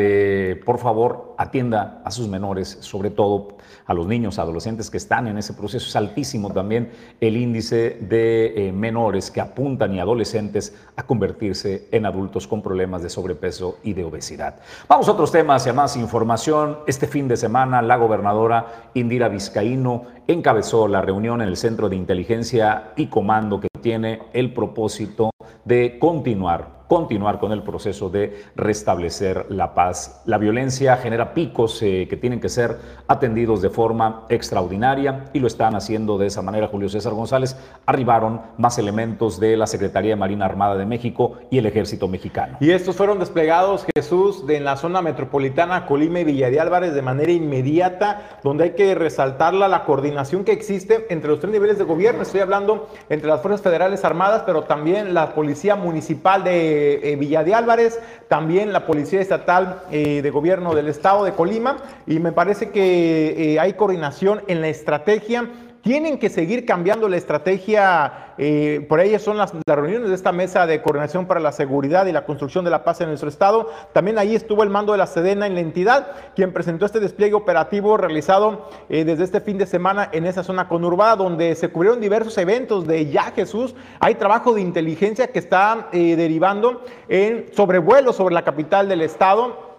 por 0.65 0.80
favor, 0.80 1.36
atienda 1.38 2.01
a 2.03 2.10
sus 2.10 2.27
menores, 2.27 2.80
sobre 2.82 3.12
todo 3.12 3.50
a 3.86 3.93
los 3.93 4.08
niños, 4.08 4.39
adolescentes 4.39 4.89
que 4.89 4.98
están 4.98 5.27
en 5.27 5.38
ese 5.38 5.53
proceso. 5.53 5.88
Es 5.88 5.96
altísimo 5.96 6.51
también 6.51 6.91
el 7.20 7.38
índice 7.38 7.98
de 8.01 8.67
eh, 8.67 8.72
menores 8.72 9.32
que 9.32 9.41
apuntan 9.41 9.93
y 9.93 10.00
adolescentes 10.00 10.75
a 10.96 11.03
convertirse 11.03 11.88
en 11.91 12.05
adultos 12.05 12.48
con 12.48 12.62
problemas 12.62 13.03
de 13.03 13.10
sobrepeso 13.10 13.79
y 13.84 13.93
de 13.93 14.03
obesidad. 14.03 14.55
Vamos 14.88 15.08
a 15.08 15.12
otros 15.12 15.32
temas 15.32 15.65
y 15.65 15.70
a 15.70 15.74
más 15.74 15.96
información. 15.98 16.79
Este 16.88 17.08
fin 17.08 17.27
de 17.27 17.38
semana 17.38 17.82
la 17.82 17.98
gobernadora 17.98 18.89
Indira 18.93 19.29
Vizcaíno 19.29 20.05
encabezó 20.27 20.88
la 20.88 21.01
reunión 21.01 21.41
en 21.41 21.48
el 21.48 21.58
Centro 21.58 21.89
de 21.89 21.96
Inteligencia 21.96 22.93
y 22.96 23.08
Comando 23.08 23.60
que 23.60 23.67
tiene 23.82 24.22
el 24.34 24.53
propósito 24.53 25.32
de 25.65 25.98
continuar 26.00 26.73
continuar 26.88 27.40
con 27.40 27.52
el 27.52 27.63
proceso 27.63 28.10
de 28.10 28.44
restablecer 28.56 29.46
la 29.50 29.74
paz. 29.74 30.22
La 30.25 30.38
violencia 30.38 30.98
genera 30.98 31.34
picos 31.34 31.82
eh, 31.82 32.08
que 32.10 32.18
tienen 32.18 32.40
que 32.40 32.50
ser 32.50 32.78
atendidos 33.08 33.62
de 33.62 33.70
forma 33.70 34.25
extraordinaria 34.30 35.25
y 35.34 35.40
lo 35.40 35.48
están 35.48 35.75
haciendo 35.75 36.18
de 36.18 36.28
esa 36.28 36.42
manera 36.42 36.68
Julio 36.68 36.90
César 36.90 37.13
González. 37.13 37.58
Arribaron 37.86 38.42
más 38.58 38.78
elementos 38.78 39.40
de 39.40 39.58
la 39.58 39.68
Secretaría 39.68 40.12
de 40.12 40.16
Marina 40.16 40.46
Armada 40.46 40.75
de 40.75 40.86
México 40.86 41.38
y 41.50 41.58
el 41.58 41.66
Ejército 41.66 42.08
Mexicano. 42.08 42.58
Y 42.60 42.72
estos 42.72 42.96
fueron 42.96 43.20
desplegados, 43.20 43.86
Jesús, 43.96 44.46
de 44.48 44.58
en 44.58 44.66
la 44.66 44.78
zona 44.78 45.02
metropolitana 45.02 45.86
Colima 45.86 46.20
y 46.20 46.24
Villa 46.24 46.50
de 46.50 46.60
Álvarez 46.60 46.94
de 46.94 47.02
manera 47.02 47.32
inmediata, 47.32 48.40
donde 48.44 48.66
hay 48.66 48.72
que 48.72 48.96
resaltar 48.96 49.54
la 49.54 49.84
coordinación 49.84 50.44
que 50.44 50.52
existe 50.52 51.06
entre 51.10 51.30
los 51.30 51.40
tres 51.40 51.52
niveles 51.52 51.78
de 51.78 51.84
gobierno. 51.84 52.22
Estoy 52.22 52.42
hablando 52.42 52.88
entre 53.10 53.28
las 53.28 53.42
Fuerzas 53.42 53.62
Federales 53.62 54.06
Armadas, 54.06 54.44
pero 54.46 54.63
también 54.63 55.13
la 55.13 55.34
Policía 55.34 55.75
Municipal 55.75 56.44
de 56.44 56.83
eh, 57.04 57.16
Villa 57.16 57.44
de 57.44 57.54
Álvarez, 57.54 58.00
también 58.28 58.74
la 58.74 58.86
Policía 58.86 59.22
Estatal 59.22 59.84
eh, 59.92 60.22
de 60.22 60.30
Gobierno 60.30 60.74
del 60.74 60.88
Estado 60.88 61.24
de 61.24 61.34
Colima, 61.34 61.78
y 62.06 62.20
me 62.20 62.32
parece 62.32 62.70
que 62.70 63.54
eh, 63.54 63.60
hay 63.60 63.74
coordinación 63.74 64.42
en 64.48 64.62
la 64.62 64.68
estrategia 64.68 65.50
tienen 65.84 66.18
que 66.18 66.30
seguir 66.30 66.66
cambiando 66.66 67.10
la 67.10 67.18
estrategia, 67.18 68.34
eh, 68.38 68.86
por 68.88 69.02
ellas 69.02 69.22
son 69.22 69.38
las, 69.38 69.54
las, 69.54 69.78
reuniones 69.78 70.08
de 70.08 70.16
esta 70.16 70.32
mesa 70.32 70.66
de 70.66 70.82
coordinación 70.82 71.28
para 71.28 71.42
la 71.42 71.52
seguridad 71.52 72.06
y 72.06 72.13
la 72.13 72.25
construcción 72.25 72.63
de 72.63 72.72
la 72.72 72.86
paz 72.86 73.02
en 73.02 73.10
nuestro 73.10 73.28
estado. 73.28 73.70
También 73.92 74.18
ahí 74.18 74.34
estuvo 74.34 74.63
el 74.63 74.70
mando 74.70 74.94
de 74.94 74.98
la 74.98 75.08
Sedena 75.08 75.46
en 75.46 75.56
la 75.56 75.60
entidad, 75.60 76.08
quien 76.36 76.54
presentó 76.54 76.86
este 76.86 77.02
despliegue 77.02 77.34
operativo 77.34 77.98
realizado 77.98 78.70
eh, 78.88 79.04
desde 79.04 79.25
este 79.25 79.42
fin 79.42 79.58
de 79.58 79.66
semana 79.66 80.08
en 80.13 80.25
esa 80.25 80.42
zona 80.42 80.70
conurbada, 80.70 81.18
donde 81.18 81.54
se 81.56 81.68
cubrieron 81.68 82.00
diversos 82.00 82.38
eventos 82.38 82.88
de 82.88 83.12
ya 83.12 83.32
Jesús. 83.32 83.75
Hay 84.00 84.16
trabajo 84.16 84.54
de 84.54 84.62
inteligencia 84.62 85.28
que 85.28 85.40
está 85.40 85.90
eh, 85.92 86.16
derivando 86.16 86.86
en 87.10 87.48
sobrevuelos 87.54 88.16
sobre 88.16 88.34
la 88.34 88.46
capital 88.46 88.88
del 88.88 89.02
estado 89.02 89.73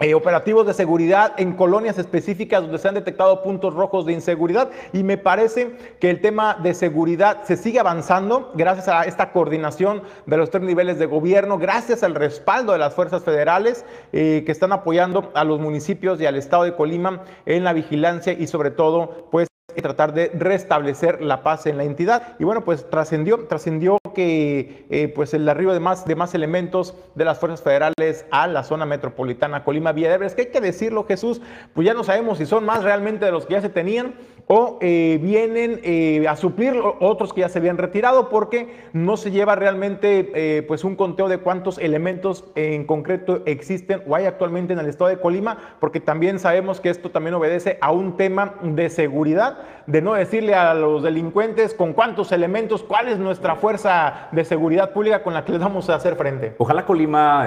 eh, 0.00 0.14
operativos 0.14 0.66
de 0.66 0.74
seguridad 0.74 1.32
en 1.38 1.54
colonias 1.54 1.98
específicas 1.98 2.62
donde 2.62 2.78
se 2.78 2.86
han 2.86 2.94
detectado 2.94 3.42
puntos 3.42 3.74
rojos 3.74 4.06
de 4.06 4.12
inseguridad 4.12 4.70
y 4.92 5.02
me 5.02 5.18
parece 5.18 5.72
que 5.98 6.08
el 6.08 6.20
tema 6.20 6.56
de 6.62 6.74
seguridad 6.74 7.42
se 7.42 7.56
sigue 7.56 7.80
avanzando 7.80 8.52
gracias 8.54 8.86
a 8.88 9.02
esta 9.02 9.32
coordinación 9.32 10.02
de 10.26 10.36
los 10.36 10.50
tres 10.50 10.62
niveles 10.62 11.00
de 11.00 11.06
gobierno, 11.06 11.58
gracias 11.58 12.04
al 12.04 12.14
respaldo 12.14 12.72
de 12.72 12.78
las 12.78 12.94
fuerzas 12.94 13.24
federales 13.24 13.84
eh, 14.12 14.44
que 14.46 14.52
están 14.52 14.72
apoyando 14.72 15.32
a 15.34 15.42
los 15.42 15.58
municipios 15.58 16.20
y 16.20 16.26
al 16.26 16.36
estado 16.36 16.62
de 16.62 16.76
Colima 16.76 17.24
en 17.44 17.64
la 17.64 17.72
vigilancia 17.72 18.32
y 18.32 18.46
sobre 18.46 18.70
todo 18.70 19.28
pues 19.32 19.48
tratar 19.82 20.12
de 20.12 20.30
restablecer 20.34 21.22
la 21.22 21.42
paz 21.42 21.66
en 21.66 21.76
la 21.76 21.84
entidad. 21.84 22.36
Y 22.38 22.44
bueno, 22.44 22.64
pues 22.64 22.88
trascendió, 22.90 23.46
trascendió 23.46 23.97
que 24.18 24.84
eh, 24.90 25.06
pues 25.14 25.32
el 25.32 25.48
arribo 25.48 25.72
de 25.72 25.78
más, 25.78 26.04
de 26.04 26.16
más 26.16 26.34
elementos 26.34 26.92
de 27.14 27.24
las 27.24 27.38
fuerzas 27.38 27.62
federales 27.62 28.26
a 28.32 28.48
la 28.48 28.64
zona 28.64 28.84
metropolitana 28.84 29.62
Colima 29.62 29.92
Villa 29.92 30.16
Es 30.16 30.34
que 30.34 30.42
hay 30.42 30.48
que 30.48 30.60
decirlo, 30.60 31.06
Jesús, 31.06 31.40
pues 31.72 31.86
ya 31.86 31.94
no 31.94 32.02
sabemos 32.02 32.38
si 32.38 32.44
son 32.44 32.64
más 32.64 32.82
realmente 32.82 33.24
de 33.24 33.30
los 33.30 33.46
que 33.46 33.52
ya 33.52 33.60
se 33.60 33.68
tenían 33.68 34.14
o 34.48 34.78
eh, 34.80 35.18
vienen 35.22 35.80
eh, 35.84 36.26
a 36.26 36.34
suplir 36.34 36.74
otros 37.00 37.32
que 37.32 37.42
ya 37.42 37.50
se 37.50 37.58
habían 37.58 37.76
retirado 37.76 38.30
porque 38.30 38.88
no 38.94 39.18
se 39.18 39.30
lleva 39.30 39.54
realmente 39.54 40.32
eh, 40.34 40.62
pues 40.62 40.84
un 40.84 40.96
conteo 40.96 41.28
de 41.28 41.38
cuántos 41.38 41.78
elementos 41.78 42.44
en 42.54 42.84
concreto 42.84 43.42
existen 43.44 44.02
o 44.08 44.16
hay 44.16 44.24
actualmente 44.24 44.72
en 44.72 44.78
el 44.78 44.86
estado 44.86 45.10
de 45.10 45.20
Colima 45.20 45.58
porque 45.80 46.00
también 46.00 46.38
sabemos 46.38 46.80
que 46.80 46.88
esto 46.88 47.10
también 47.10 47.34
obedece 47.34 47.76
a 47.82 47.92
un 47.92 48.16
tema 48.16 48.54
de 48.62 48.88
seguridad 48.88 49.58
de 49.86 50.00
no 50.00 50.14
decirle 50.14 50.54
a 50.54 50.72
los 50.72 51.02
delincuentes 51.02 51.74
con 51.74 51.92
cuántos 51.92 52.32
elementos 52.32 52.82
cuál 52.82 53.08
es 53.08 53.18
nuestra 53.18 53.54
fuerza 53.56 54.28
de 54.32 54.44
seguridad 54.46 54.92
pública 54.92 55.22
con 55.22 55.34
la 55.34 55.44
que 55.44 55.52
les 55.52 55.60
vamos 55.60 55.90
a 55.90 55.94
hacer 55.94 56.16
frente. 56.16 56.54
Ojalá 56.58 56.86
Colima 56.86 57.46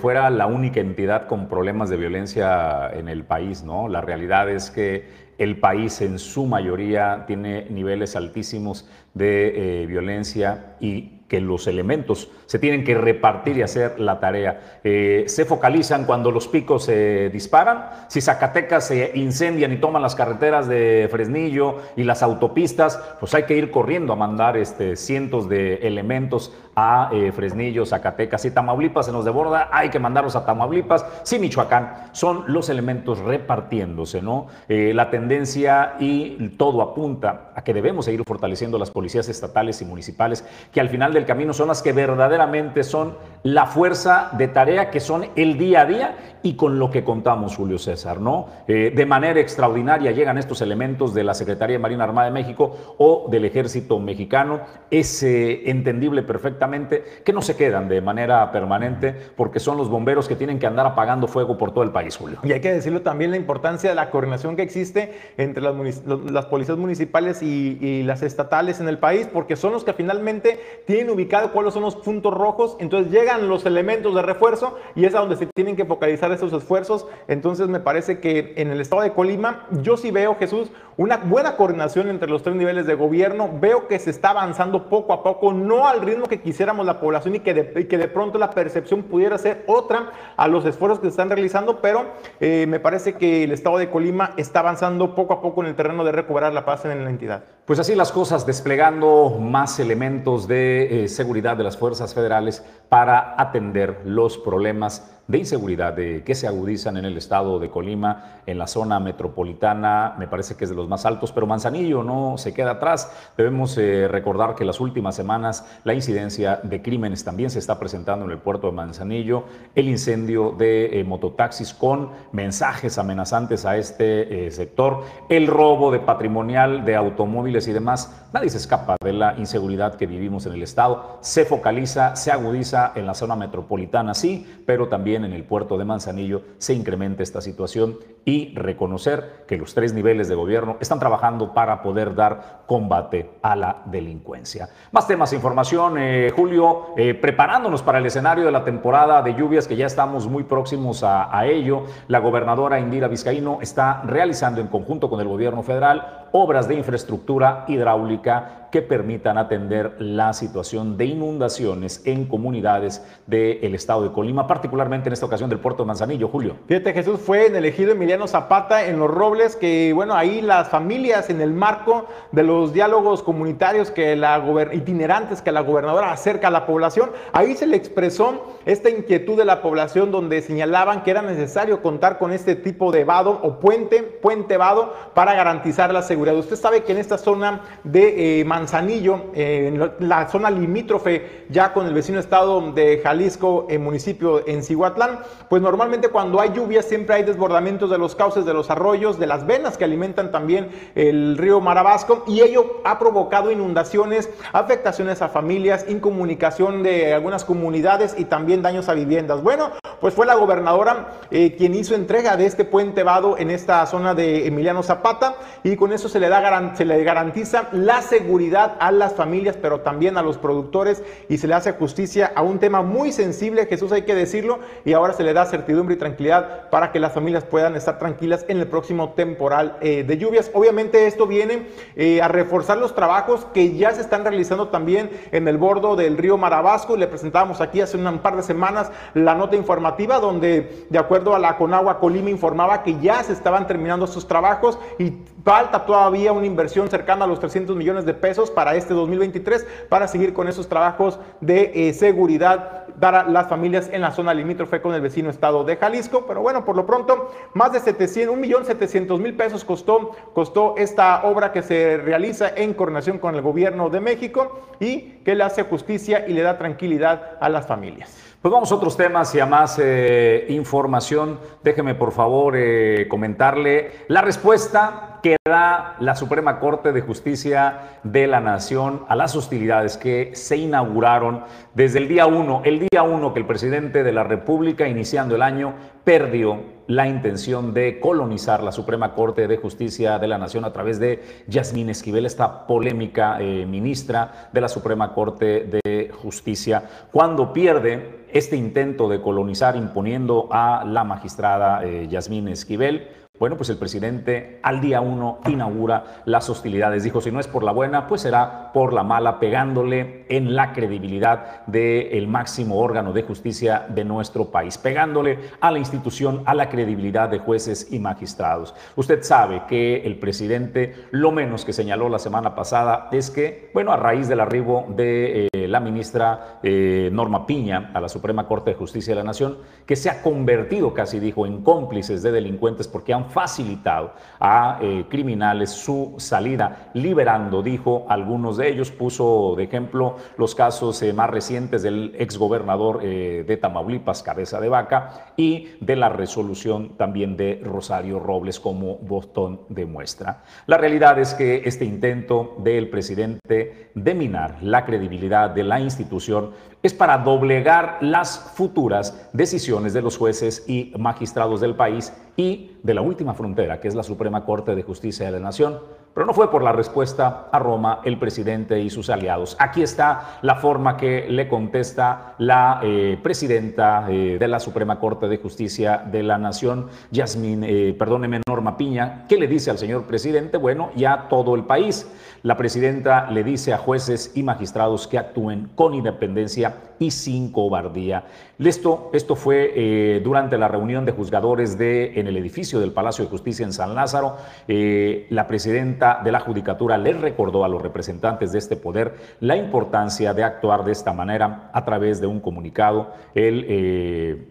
fuera 0.00 0.30
la 0.30 0.46
única 0.46 0.80
entidad 0.80 1.26
con 1.26 1.48
problemas 1.48 1.90
de 1.90 1.96
violencia 1.96 2.90
en 2.92 3.08
el 3.08 3.24
país, 3.24 3.62
¿no? 3.62 3.88
La 3.88 4.00
realidad 4.00 4.48
es 4.48 4.70
que 4.70 5.29
el 5.40 5.58
país 5.58 6.02
en 6.02 6.18
su 6.18 6.44
mayoría 6.44 7.24
tiene 7.26 7.66
niveles 7.70 8.14
altísimos 8.14 8.86
de 9.14 9.82
eh, 9.82 9.86
violencia 9.86 10.76
y 10.80 11.19
que 11.30 11.40
los 11.40 11.68
elementos 11.68 12.28
se 12.46 12.58
tienen 12.58 12.82
que 12.82 12.96
repartir 12.96 13.56
y 13.56 13.62
hacer 13.62 14.00
la 14.00 14.18
tarea. 14.18 14.80
Eh, 14.82 15.26
se 15.28 15.44
focalizan 15.44 16.04
cuando 16.04 16.32
los 16.32 16.48
picos 16.48 16.86
se 16.86 17.30
disparan. 17.30 17.88
Si 18.08 18.20
Zacatecas 18.20 18.88
se 18.88 19.12
incendian 19.14 19.72
y 19.72 19.76
toman 19.76 20.02
las 20.02 20.16
carreteras 20.16 20.66
de 20.66 21.06
Fresnillo 21.08 21.76
y 21.94 22.02
las 22.02 22.24
autopistas, 22.24 23.00
pues 23.20 23.32
hay 23.34 23.44
que 23.44 23.56
ir 23.56 23.70
corriendo 23.70 24.12
a 24.12 24.16
mandar 24.16 24.56
este, 24.56 24.96
cientos 24.96 25.48
de 25.48 25.76
elementos 25.86 26.52
a 26.74 27.10
eh, 27.12 27.30
Fresnillo, 27.30 27.86
Zacatecas. 27.86 28.42
Si 28.42 28.50
Tamaulipas 28.50 29.06
se 29.06 29.12
nos 29.12 29.24
desborda, 29.24 29.68
hay 29.70 29.90
que 29.90 30.00
mandarlos 30.00 30.34
a 30.34 30.44
Tamaulipas. 30.44 31.06
Si 31.22 31.38
Michoacán, 31.38 32.08
son 32.10 32.42
los 32.48 32.68
elementos 32.70 33.20
repartiéndose, 33.20 34.20
¿no? 34.20 34.48
Eh, 34.68 34.90
la 34.94 35.10
tendencia 35.10 35.94
y 36.00 36.48
todo 36.56 36.82
apunta 36.82 37.52
a 37.54 37.62
que 37.62 37.72
debemos 37.72 38.06
seguir 38.06 38.24
fortaleciendo 38.26 38.78
las 38.78 38.90
policías 38.90 39.28
estatales 39.28 39.80
y 39.80 39.84
municipales, 39.84 40.44
que 40.72 40.80
al 40.80 40.88
final 40.88 41.12
de 41.12 41.19
el 41.20 41.26
camino 41.26 41.52
son 41.52 41.68
las 41.68 41.82
que 41.82 41.92
verdaderamente 41.92 42.82
son 42.82 43.14
la 43.42 43.66
fuerza 43.66 44.30
de 44.32 44.48
tarea, 44.48 44.90
que 44.90 45.00
son 45.00 45.26
el 45.36 45.56
día 45.56 45.82
a 45.82 45.86
día 45.86 46.16
y 46.42 46.54
con 46.54 46.78
lo 46.78 46.90
que 46.90 47.04
contamos, 47.04 47.56
Julio 47.56 47.78
César, 47.78 48.20
¿no? 48.20 48.48
Eh, 48.66 48.92
de 48.94 49.06
manera 49.06 49.40
extraordinaria 49.40 50.10
llegan 50.10 50.38
estos 50.38 50.62
elementos 50.62 51.12
de 51.12 51.24
la 51.24 51.34
Secretaría 51.34 51.74
de 51.74 51.78
Marina 51.78 52.04
Armada 52.04 52.26
de 52.26 52.32
México 52.32 52.94
o 52.98 53.28
del 53.30 53.44
Ejército 53.44 53.98
Mexicano. 53.98 54.60
Es 54.90 55.22
eh, 55.22 55.70
entendible 55.70 56.22
perfectamente 56.22 57.04
que 57.24 57.32
no 57.32 57.42
se 57.42 57.56
quedan 57.56 57.88
de 57.88 58.00
manera 58.00 58.50
permanente 58.52 59.14
porque 59.36 59.60
son 59.60 59.76
los 59.76 59.88
bomberos 59.88 60.28
que 60.28 60.36
tienen 60.36 60.58
que 60.58 60.66
andar 60.66 60.86
apagando 60.86 61.26
fuego 61.26 61.58
por 61.58 61.72
todo 61.72 61.84
el 61.84 61.90
país, 61.90 62.16
Julio. 62.16 62.38
Y 62.42 62.52
hay 62.52 62.60
que 62.60 62.72
decirlo 62.72 63.02
también 63.02 63.30
la 63.30 63.36
importancia 63.36 63.90
de 63.90 63.96
la 63.96 64.10
coordinación 64.10 64.56
que 64.56 64.62
existe 64.62 65.12
entre 65.36 65.62
las, 65.62 66.46
policías 66.46 66.78
municipales 66.78 67.42
y, 67.42 67.78
y 67.80 68.02
las 68.02 68.22
estatales 68.22 68.80
en 68.80 68.88
el 68.88 68.98
país, 68.98 69.28
porque 69.30 69.56
son 69.56 69.72
los 69.72 69.84
que 69.84 69.92
finalmente 69.92 70.58
tienen 70.86 71.09
ubicado 71.10 71.52
cuáles 71.52 71.74
son 71.74 71.82
los 71.82 71.96
puntos 71.96 72.32
rojos, 72.32 72.76
entonces 72.80 73.12
llegan 73.12 73.48
los 73.48 73.66
elementos 73.66 74.14
de 74.14 74.22
refuerzo 74.22 74.78
y 74.94 75.04
es 75.04 75.14
a 75.14 75.20
donde 75.20 75.36
se 75.36 75.46
tienen 75.46 75.76
que 75.76 75.84
focalizar 75.84 76.32
esos 76.32 76.52
esfuerzos. 76.52 77.06
Entonces 77.28 77.68
me 77.68 77.80
parece 77.80 78.20
que 78.20 78.54
en 78.56 78.70
el 78.70 78.80
estado 78.80 79.02
de 79.02 79.12
Colima 79.12 79.66
yo 79.82 79.96
sí 79.96 80.10
veo, 80.10 80.36
Jesús, 80.36 80.70
una 80.96 81.16
buena 81.16 81.56
coordinación 81.56 82.08
entre 82.08 82.28
los 82.28 82.42
tres 82.42 82.56
niveles 82.56 82.86
de 82.86 82.94
gobierno. 82.94 83.50
Veo 83.60 83.88
que 83.88 83.98
se 83.98 84.10
está 84.10 84.30
avanzando 84.30 84.88
poco 84.88 85.12
a 85.12 85.22
poco, 85.22 85.52
no 85.52 85.88
al 85.88 86.02
ritmo 86.02 86.26
que 86.26 86.40
quisiéramos 86.40 86.84
la 86.84 87.00
población 87.00 87.36
y 87.36 87.40
que 87.40 87.54
de, 87.54 87.88
que 87.88 87.98
de 87.98 88.08
pronto 88.08 88.38
la 88.38 88.50
percepción 88.50 89.04
pudiera 89.04 89.38
ser 89.38 89.64
otra 89.66 90.12
a 90.36 90.48
los 90.48 90.64
esfuerzos 90.64 90.98
que 90.98 91.06
se 91.06 91.10
están 91.10 91.30
realizando, 91.30 91.80
pero 91.80 92.06
eh, 92.40 92.66
me 92.68 92.80
parece 92.80 93.14
que 93.14 93.44
el 93.44 93.52
estado 93.52 93.78
de 93.78 93.90
Colima 93.90 94.32
está 94.36 94.60
avanzando 94.60 95.14
poco 95.14 95.32
a 95.32 95.40
poco 95.40 95.62
en 95.62 95.68
el 95.68 95.74
terreno 95.74 96.04
de 96.04 96.12
recuperar 96.12 96.52
la 96.52 96.64
paz 96.64 96.84
en 96.84 97.02
la 97.02 97.10
entidad. 97.10 97.44
Pues 97.70 97.78
así 97.78 97.94
las 97.94 98.10
cosas, 98.10 98.46
desplegando 98.46 99.38
más 99.38 99.78
elementos 99.78 100.48
de 100.48 101.04
eh, 101.04 101.08
seguridad 101.08 101.56
de 101.56 101.62
las 101.62 101.76
fuerzas 101.76 102.12
federales 102.12 102.64
para 102.88 103.40
atender 103.40 104.00
los 104.04 104.38
problemas 104.38 105.08
de 105.30 105.38
inseguridad 105.38 105.92
de, 105.92 106.24
que 106.24 106.34
se 106.34 106.48
agudizan 106.48 106.96
en 106.96 107.04
el 107.04 107.16
estado 107.16 107.60
de 107.60 107.70
Colima, 107.70 108.40
en 108.46 108.58
la 108.58 108.66
zona 108.66 108.98
metropolitana, 108.98 110.16
me 110.18 110.26
parece 110.26 110.56
que 110.56 110.64
es 110.64 110.70
de 110.70 110.76
los 110.76 110.88
más 110.88 111.06
altos, 111.06 111.30
pero 111.30 111.46
Manzanillo 111.46 112.02
no 112.02 112.36
se 112.36 112.52
queda 112.52 112.72
atrás. 112.72 113.32
Debemos 113.36 113.78
eh, 113.78 114.08
recordar 114.08 114.56
que 114.56 114.64
las 114.64 114.80
últimas 114.80 115.14
semanas 115.14 115.64
la 115.84 115.94
incidencia 115.94 116.56
de 116.64 116.82
crímenes 116.82 117.22
también 117.22 117.50
se 117.50 117.60
está 117.60 117.78
presentando 117.78 118.24
en 118.24 118.32
el 118.32 118.38
puerto 118.38 118.66
de 118.66 118.72
Manzanillo, 118.72 119.44
el 119.76 119.88
incendio 119.88 120.50
de 120.50 120.98
eh, 120.98 121.04
mototaxis 121.04 121.74
con 121.74 122.10
mensajes 122.32 122.98
amenazantes 122.98 123.64
a 123.64 123.76
este 123.76 124.46
eh, 124.46 124.50
sector, 124.50 125.04
el 125.28 125.46
robo 125.46 125.92
de 125.92 126.00
patrimonial 126.00 126.84
de 126.84 126.96
automóviles 126.96 127.68
y 127.68 127.72
demás. 127.72 128.26
Nadie 128.32 128.50
se 128.50 128.58
escapa 128.58 128.96
de 129.00 129.12
la 129.12 129.36
inseguridad 129.38 129.94
que 129.94 130.06
vivimos 130.06 130.46
en 130.46 130.54
el 130.54 130.62
estado. 130.64 131.18
Se 131.20 131.44
focaliza, 131.44 132.16
se 132.16 132.32
agudiza 132.32 132.92
en 132.96 133.06
la 133.06 133.14
zona 133.14 133.36
metropolitana, 133.36 134.14
sí, 134.14 134.62
pero 134.66 134.88
también 134.88 135.19
en 135.24 135.32
el 135.32 135.44
puerto 135.44 135.78
de 135.78 135.84
Manzanillo 135.84 136.42
se 136.58 136.74
incremente 136.74 137.22
esta 137.22 137.40
situación 137.40 137.98
y 138.24 138.54
reconocer 138.54 139.44
que 139.46 139.56
los 139.56 139.74
tres 139.74 139.92
niveles 139.92 140.28
de 140.28 140.34
gobierno 140.34 140.76
están 140.80 140.98
trabajando 140.98 141.52
para 141.54 141.82
poder 141.82 142.14
dar 142.14 142.62
combate 142.66 143.30
a 143.42 143.56
la 143.56 143.82
delincuencia. 143.86 144.68
Más 144.92 145.06
temas, 145.06 145.32
información, 145.32 145.96
eh, 145.98 146.32
Julio, 146.34 146.94
eh, 146.96 147.14
preparándonos 147.14 147.82
para 147.82 147.98
el 147.98 148.06
escenario 148.06 148.44
de 148.44 148.52
la 148.52 148.64
temporada 148.64 149.22
de 149.22 149.34
lluvias 149.34 149.66
que 149.66 149.76
ya 149.76 149.86
estamos 149.86 150.26
muy 150.26 150.44
próximos 150.44 151.02
a, 151.02 151.36
a 151.36 151.46
ello, 151.46 151.84
la 152.08 152.18
gobernadora 152.18 152.78
Indira 152.78 153.08
Vizcaíno 153.08 153.58
está 153.60 154.02
realizando 154.02 154.60
en 154.60 154.68
conjunto 154.68 155.08
con 155.08 155.20
el 155.20 155.28
gobierno 155.28 155.62
federal 155.62 156.19
obras 156.32 156.68
de 156.68 156.74
infraestructura 156.74 157.64
hidráulica 157.68 158.60
que 158.70 158.82
permitan 158.82 159.36
atender 159.36 159.96
la 159.98 160.32
situación 160.32 160.96
de 160.96 161.06
inundaciones 161.06 162.02
en 162.04 162.26
comunidades 162.26 163.04
del 163.26 163.74
estado 163.74 164.04
de 164.04 164.12
Colima, 164.12 164.46
particularmente 164.46 165.08
en 165.08 165.12
esta 165.12 165.26
ocasión 165.26 165.50
del 165.50 165.58
puerto 165.58 165.84
Manzanillo, 165.84 166.28
Julio. 166.28 166.56
Fíjate, 166.66 166.92
Jesús 166.92 167.20
fue 167.20 167.46
en 167.46 167.56
elegido 167.56 167.92
Emiliano 167.92 168.28
Zapata 168.28 168.86
en 168.86 168.98
Los 168.98 169.10
Robles, 169.10 169.56
que 169.56 169.92
bueno, 169.92 170.14
ahí 170.14 170.40
las 170.40 170.68
familias 170.68 171.30
en 171.30 171.40
el 171.40 171.52
marco 171.52 172.06
de 172.32 172.44
los 172.44 172.72
diálogos 172.72 173.22
comunitarios 173.22 173.90
que 173.90 174.14
la 174.16 174.40
itinerantes 174.72 175.42
que 175.42 175.52
la 175.52 175.60
gobernadora 175.60 176.12
acerca 176.12 176.48
a 176.48 176.50
la 176.50 176.66
población, 176.66 177.10
ahí 177.32 177.56
se 177.56 177.66
le 177.66 177.76
expresó 177.76 178.56
esta 178.66 178.88
inquietud 178.88 179.36
de 179.36 179.44
la 179.44 179.62
población 179.62 180.10
donde 180.10 180.42
señalaban 180.42 181.02
que 181.02 181.10
era 181.10 181.22
necesario 181.22 181.82
contar 181.82 182.18
con 182.18 182.32
este 182.32 182.54
tipo 182.54 182.92
de 182.92 183.04
vado 183.04 183.40
o 183.42 183.58
puente, 183.58 184.02
puente 184.02 184.56
vado 184.56 184.94
para 185.14 185.34
garantizar 185.34 185.92
la 185.92 186.02
seguridad. 186.02 186.19
Usted 186.28 186.56
sabe 186.56 186.84
que 186.84 186.92
en 186.92 186.98
esta 186.98 187.18
zona 187.18 187.62
de 187.84 188.40
eh, 188.40 188.44
Manzanillo, 188.44 189.26
en 189.34 189.90
la 190.00 190.28
zona 190.28 190.50
limítrofe 190.50 191.46
ya 191.48 191.72
con 191.72 191.86
el 191.86 191.94
vecino 191.94 192.20
estado 192.20 192.72
de 192.72 193.00
Jalisco, 193.02 193.66
en 193.68 193.82
municipio 193.82 194.46
en 194.46 194.62
Cihuatlán, 194.62 195.20
pues 195.48 195.62
normalmente 195.62 196.08
cuando 196.08 196.40
hay 196.40 196.52
lluvia 196.52 196.82
siempre 196.82 197.16
hay 197.16 197.22
desbordamientos 197.22 197.90
de 197.90 197.98
los 197.98 198.14
cauces 198.14 198.44
de 198.44 198.54
los 198.54 198.70
arroyos, 198.70 199.18
de 199.18 199.26
las 199.26 199.46
venas 199.46 199.76
que 199.76 199.84
alimentan 199.84 200.30
también 200.30 200.70
el 200.94 201.38
río 201.38 201.60
Marabasco 201.60 202.24
y 202.26 202.40
ello 202.40 202.80
ha 202.84 202.98
provocado 202.98 203.50
inundaciones, 203.50 204.28
afectaciones 204.52 205.22
a 205.22 205.28
familias, 205.28 205.86
incomunicación 205.88 206.82
de 206.82 207.14
algunas 207.14 207.44
comunidades 207.44 208.14
y 208.18 208.26
también 208.26 208.62
daños 208.62 208.88
a 208.88 208.94
viviendas. 208.94 209.42
Bueno, 209.42 209.70
pues 210.00 210.14
fue 210.14 210.26
la 210.26 210.34
gobernadora 210.34 211.12
eh, 211.30 211.54
quien 211.56 211.74
hizo 211.74 211.94
entrega 211.94 212.36
de 212.36 212.46
este 212.46 212.64
puente 212.64 213.02
vado 213.02 213.38
en 213.38 213.50
esta 213.50 213.84
zona 213.86 214.14
de 214.14 214.46
Emiliano 214.46 214.82
Zapata 214.82 215.36
y 215.62 215.76
con 215.76 215.92
eso 215.92 216.08
se 216.10 216.20
le, 216.20 216.28
da, 216.28 216.74
se 216.74 216.84
le 216.84 217.02
garantiza 217.04 217.68
la 217.72 218.02
seguridad 218.02 218.76
a 218.80 218.92
las 218.92 219.14
familias, 219.14 219.56
pero 219.60 219.80
también 219.80 220.18
a 220.18 220.22
los 220.22 220.38
productores 220.38 221.02
y 221.28 221.38
se 221.38 221.46
le 221.46 221.54
hace 221.54 221.72
justicia 221.72 222.32
a 222.34 222.42
un 222.42 222.58
tema 222.58 222.82
muy 222.82 223.12
sensible, 223.12 223.66
Jesús 223.66 223.92
hay 223.92 224.02
que 224.02 224.14
decirlo, 224.14 224.60
y 224.84 224.92
ahora 224.92 225.12
se 225.12 225.22
le 225.22 225.32
da 225.32 225.46
certidumbre 225.46 225.94
y 225.94 225.98
tranquilidad 225.98 226.68
para 226.70 226.92
que 226.92 227.00
las 227.00 227.12
familias 227.12 227.44
puedan 227.44 227.76
estar 227.76 227.98
tranquilas 227.98 228.44
en 228.48 228.58
el 228.58 228.66
próximo 228.66 229.10
temporal 229.10 229.76
eh, 229.80 230.04
de 230.04 230.18
lluvias. 230.18 230.50
Obviamente 230.54 231.06
esto 231.06 231.26
viene 231.26 231.68
eh, 231.96 232.20
a 232.22 232.28
reforzar 232.28 232.78
los 232.78 232.94
trabajos 232.94 233.46
que 233.52 233.74
ya 233.76 233.92
se 233.92 234.00
están 234.00 234.24
realizando 234.24 234.68
también 234.68 235.10
en 235.32 235.48
el 235.48 235.58
bordo 235.58 235.96
del 235.96 236.16
río 236.16 236.36
Marabasco. 236.36 236.96
Le 236.96 237.06
presentábamos 237.06 237.60
aquí 237.60 237.80
hace 237.80 237.96
un 237.96 238.18
par 238.18 238.36
de 238.36 238.42
semanas 238.42 238.90
la 239.14 239.34
nota 239.34 239.56
informativa 239.56 240.18
donde 240.18 240.86
de 240.88 240.98
acuerdo 240.98 241.34
a 241.34 241.38
la 241.38 241.56
Conagua 241.56 241.98
Colima 241.98 242.30
informaba 242.30 242.82
que 242.82 242.98
ya 243.00 243.22
se 243.22 243.32
estaban 243.32 243.66
terminando 243.66 244.04
estos 244.04 244.26
trabajos 244.26 244.78
y 244.98 245.12
falta 245.44 245.86
todavía 246.00 246.32
una 246.32 246.46
inversión 246.46 246.88
cercana 246.88 247.26
a 247.26 247.28
los 247.28 247.40
300 247.40 247.76
millones 247.76 248.06
de 248.06 248.14
pesos 248.14 248.50
para 248.50 248.74
este 248.74 248.94
2023 248.94 249.66
para 249.90 250.08
seguir 250.08 250.32
con 250.32 250.48
esos 250.48 250.66
trabajos 250.66 251.20
de 251.42 251.72
eh, 251.74 251.92
seguridad 251.92 252.86
para 252.98 253.28
las 253.28 253.48
familias 253.48 253.90
en 253.92 254.00
la 254.00 254.10
zona 254.10 254.32
limítrofe 254.32 254.80
con 254.80 254.94
el 254.94 255.02
vecino 255.02 255.28
estado 255.28 255.62
de 255.62 255.76
Jalisco. 255.76 256.24
Pero 256.26 256.40
bueno, 256.40 256.64
por 256.64 256.74
lo 256.74 256.86
pronto, 256.86 257.30
más 257.52 257.74
de 257.74 257.80
700, 257.80 258.34
1.700.000 258.34 259.36
pesos 259.36 259.62
costó, 259.62 260.12
costó 260.32 260.74
esta 260.78 261.22
obra 261.24 261.52
que 261.52 261.60
se 261.60 261.98
realiza 261.98 262.48
en 262.48 262.72
coordinación 262.72 263.18
con 263.18 263.34
el 263.34 263.42
gobierno 263.42 263.90
de 263.90 264.00
México 264.00 264.58
y 264.80 265.20
que 265.22 265.34
le 265.34 265.44
hace 265.44 265.64
justicia 265.64 266.26
y 266.26 266.32
le 266.32 266.40
da 266.40 266.56
tranquilidad 266.56 267.36
a 267.42 267.50
las 267.50 267.66
familias. 267.66 268.16
Pues 268.40 268.50
vamos 268.50 268.72
a 268.72 268.76
otros 268.76 268.96
temas 268.96 269.34
y 269.34 269.40
a 269.40 269.44
más 269.44 269.78
eh, 269.78 270.46
información. 270.48 271.38
Déjeme 271.62 271.94
por 271.94 272.12
favor 272.12 272.54
eh, 272.56 273.06
comentarle 273.06 274.06
la 274.08 274.22
respuesta 274.22 275.09
que 275.22 275.36
da 275.44 275.96
la 276.00 276.14
Suprema 276.14 276.58
Corte 276.60 276.92
de 276.92 277.00
Justicia 277.00 277.98
de 278.02 278.26
la 278.26 278.40
Nación 278.40 279.04
a 279.08 279.16
las 279.16 279.36
hostilidades 279.36 279.96
que 279.96 280.30
se 280.34 280.56
inauguraron 280.56 281.44
desde 281.74 281.98
el 281.98 282.08
día 282.08 282.26
1, 282.26 282.62
el 282.64 282.88
día 282.90 283.02
1 283.02 283.32
que 283.32 283.40
el 283.40 283.46
presidente 283.46 284.02
de 284.02 284.12
la 284.12 284.24
República, 284.24 284.88
iniciando 284.88 285.34
el 285.34 285.42
año, 285.42 285.74
perdió 286.04 286.80
la 286.86 287.06
intención 287.06 287.72
de 287.72 288.00
colonizar 288.00 288.62
la 288.62 288.72
Suprema 288.72 289.14
Corte 289.14 289.46
de 289.46 289.56
Justicia 289.56 290.18
de 290.18 290.26
la 290.26 290.38
Nación 290.38 290.64
a 290.64 290.72
través 290.72 290.98
de 290.98 291.44
Yasmín 291.46 291.88
Esquivel, 291.88 292.26
esta 292.26 292.66
polémica 292.66 293.40
eh, 293.40 293.64
ministra 293.64 294.48
de 294.52 294.60
la 294.60 294.68
Suprema 294.68 295.14
Corte 295.14 295.80
de 295.84 296.10
Justicia, 296.20 296.82
cuando 297.12 297.52
pierde 297.52 298.26
este 298.32 298.56
intento 298.56 299.08
de 299.08 299.20
colonizar 299.20 299.76
imponiendo 299.76 300.48
a 300.50 300.84
la 300.84 301.04
magistrada 301.04 301.84
eh, 301.84 302.08
Yasmín 302.08 302.48
Esquivel 302.48 303.08
bueno, 303.40 303.56
pues 303.56 303.70
el 303.70 303.78
presidente 303.78 304.60
al 304.62 304.82
día 304.82 305.00
uno 305.00 305.38
inaugura 305.48 306.22
las 306.26 306.50
hostilidades. 306.50 307.04
Dijo, 307.04 307.22
si 307.22 307.32
no 307.32 307.40
es 307.40 307.48
por 307.48 307.62
la 307.62 307.72
buena, 307.72 308.06
pues 308.06 308.20
será 308.20 308.70
por 308.74 308.92
la 308.92 309.02
mala, 309.02 309.40
pegándole 309.40 310.26
en 310.28 310.54
la 310.54 310.74
credibilidad 310.74 311.64
del 311.64 312.28
máximo 312.28 312.78
órgano 312.78 313.14
de 313.14 313.22
justicia 313.22 313.86
de 313.88 314.04
nuestro 314.04 314.50
país, 314.50 314.76
pegándole 314.76 315.38
a 315.58 315.70
la 315.70 315.78
institución, 315.78 316.42
a 316.44 316.54
la 316.54 316.68
credibilidad 316.68 317.30
de 317.30 317.38
jueces 317.38 317.90
y 317.90 317.98
magistrados. 317.98 318.74
Usted 318.94 319.22
sabe 319.22 319.62
que 319.66 320.02
el 320.02 320.18
presidente 320.18 321.06
lo 321.10 321.32
menos 321.32 321.64
que 321.64 321.72
señaló 321.72 322.10
la 322.10 322.18
semana 322.18 322.54
pasada 322.54 323.08
es 323.10 323.30
que, 323.30 323.70
bueno, 323.72 323.90
a 323.90 323.96
raíz 323.96 324.28
del 324.28 324.40
arribo 324.40 324.84
de 324.94 325.48
eh, 325.50 325.66
la 325.66 325.80
ministra 325.80 326.58
eh, 326.62 327.08
Norma 327.10 327.46
Piña 327.46 327.90
a 327.94 328.02
la 328.02 328.10
Suprema 328.10 328.46
Corte 328.46 328.72
de 328.72 328.76
Justicia 328.76 329.12
de 329.12 329.20
la 329.20 329.24
Nación, 329.24 329.56
que 329.86 329.96
se 329.96 330.10
ha 330.10 330.20
convertido, 330.20 330.92
casi 330.92 331.20
dijo, 331.20 331.46
en 331.46 331.62
cómplices 331.62 332.22
de 332.22 332.32
delincuentes 332.32 332.86
porque 332.86 333.14
han 333.14 333.29
facilitado 333.30 334.12
a 334.38 334.78
eh, 334.80 335.06
criminales 335.08 335.70
su 335.70 336.14
salida, 336.18 336.90
liberando, 336.94 337.62
dijo, 337.62 338.06
algunos 338.08 338.56
de 338.56 338.68
ellos. 338.68 338.90
Puso 338.90 339.54
de 339.56 339.64
ejemplo 339.64 340.16
los 340.36 340.54
casos 340.54 341.00
eh, 341.02 341.12
más 341.12 341.30
recientes 341.30 341.82
del 341.82 342.14
exgobernador 342.18 343.00
eh, 343.02 343.44
de 343.46 343.56
Tamaulipas, 343.56 344.22
Cabeza 344.22 344.60
de 344.60 344.68
Vaca, 344.68 345.32
y 345.36 345.68
de 345.80 345.96
la 345.96 346.08
resolución 346.08 346.96
también 346.96 347.36
de 347.36 347.60
Rosario 347.64 348.18
Robles 348.18 348.60
como 348.60 348.96
botón 348.96 349.60
de 349.68 349.86
muestra. 349.86 350.42
La 350.66 350.76
realidad 350.76 351.18
es 351.18 351.34
que 351.34 351.62
este 351.64 351.84
intento 351.84 352.56
del 352.58 352.90
presidente 352.90 353.90
de 353.94 354.14
minar 354.14 354.58
la 354.62 354.84
credibilidad 354.84 355.50
de 355.50 355.64
la 355.64 355.80
institución 355.80 356.50
es 356.82 356.94
para 356.94 357.18
doblegar 357.18 357.98
las 358.00 358.52
futuras 358.54 359.28
decisiones 359.32 359.92
de 359.92 360.02
los 360.02 360.16
jueces 360.16 360.64
y 360.66 360.92
magistrados 360.98 361.60
del 361.60 361.74
país 361.74 362.12
y 362.36 362.76
de 362.82 362.94
la 362.94 363.02
última 363.02 363.34
frontera, 363.34 363.80
que 363.80 363.88
es 363.88 363.94
la 363.94 364.02
Suprema 364.02 364.44
Corte 364.44 364.74
de 364.74 364.82
Justicia 364.82 365.26
de 365.26 365.32
la 365.32 365.40
Nación. 365.40 365.78
Pero 366.12 366.26
no 366.26 366.32
fue 366.32 366.50
por 366.50 366.62
la 366.62 366.72
respuesta 366.72 367.48
a 367.52 367.58
Roma 367.60 368.00
el 368.04 368.18
presidente 368.18 368.80
y 368.80 368.90
sus 368.90 369.10
aliados. 369.10 369.56
Aquí 369.60 369.80
está 369.82 370.38
la 370.42 370.56
forma 370.56 370.96
que 370.96 371.28
le 371.28 371.48
contesta 371.48 372.34
la 372.38 372.80
eh, 372.82 373.16
presidenta 373.22 374.06
eh, 374.10 374.36
de 374.38 374.48
la 374.48 374.58
Suprema 374.58 374.98
Corte 374.98 375.28
de 375.28 375.36
Justicia 375.36 376.02
de 376.10 376.24
la 376.24 376.36
Nación, 376.36 376.88
Yasmín, 377.12 377.62
eh, 377.62 377.94
perdóneme, 377.96 378.40
Norma 378.48 378.76
Piña. 378.76 379.26
¿Qué 379.28 379.36
le 379.36 379.46
dice 379.46 379.70
al 379.70 379.78
señor 379.78 380.04
presidente? 380.04 380.56
Bueno, 380.56 380.90
ya 380.96 381.28
todo 381.28 381.54
el 381.54 381.62
país. 381.62 382.10
La 382.42 382.56
presidenta 382.56 383.30
le 383.30 383.44
dice 383.44 383.74
a 383.74 383.78
jueces 383.78 384.32
y 384.34 384.42
magistrados 384.42 385.06
que 385.06 385.18
actúen 385.18 385.70
con 385.74 385.92
independencia 385.92 386.74
y 386.98 387.10
sin 387.10 387.52
cobardía. 387.52 388.24
Esto, 388.58 389.10
esto 389.12 389.36
fue 389.36 389.72
eh, 389.74 390.20
durante 390.24 390.56
la 390.56 390.66
reunión 390.66 391.04
de 391.04 391.12
juzgadores 391.12 391.76
en 391.78 392.26
el 392.26 392.36
edificio 392.38 392.80
del 392.80 392.92
Palacio 392.92 393.24
de 393.24 393.30
Justicia 393.30 393.64
en 393.66 393.74
San 393.74 393.94
Lázaro. 393.94 394.36
Eh, 394.68 395.26
la 395.28 395.46
presidenta 395.46 396.22
de 396.24 396.32
la 396.32 396.40
Judicatura 396.40 396.96
le 396.96 397.12
recordó 397.12 397.62
a 397.62 397.68
los 397.68 397.82
representantes 397.82 398.52
de 398.52 398.58
este 398.58 398.76
poder 398.76 399.16
la 399.40 399.56
importancia 399.56 400.32
de 400.32 400.42
actuar 400.42 400.84
de 400.84 400.92
esta 400.92 401.12
manera 401.12 401.70
a 401.74 401.84
través 401.84 402.22
de 402.22 402.26
un 402.26 402.40
comunicado. 402.40 403.12
El, 403.34 403.66
eh, 403.68 404.48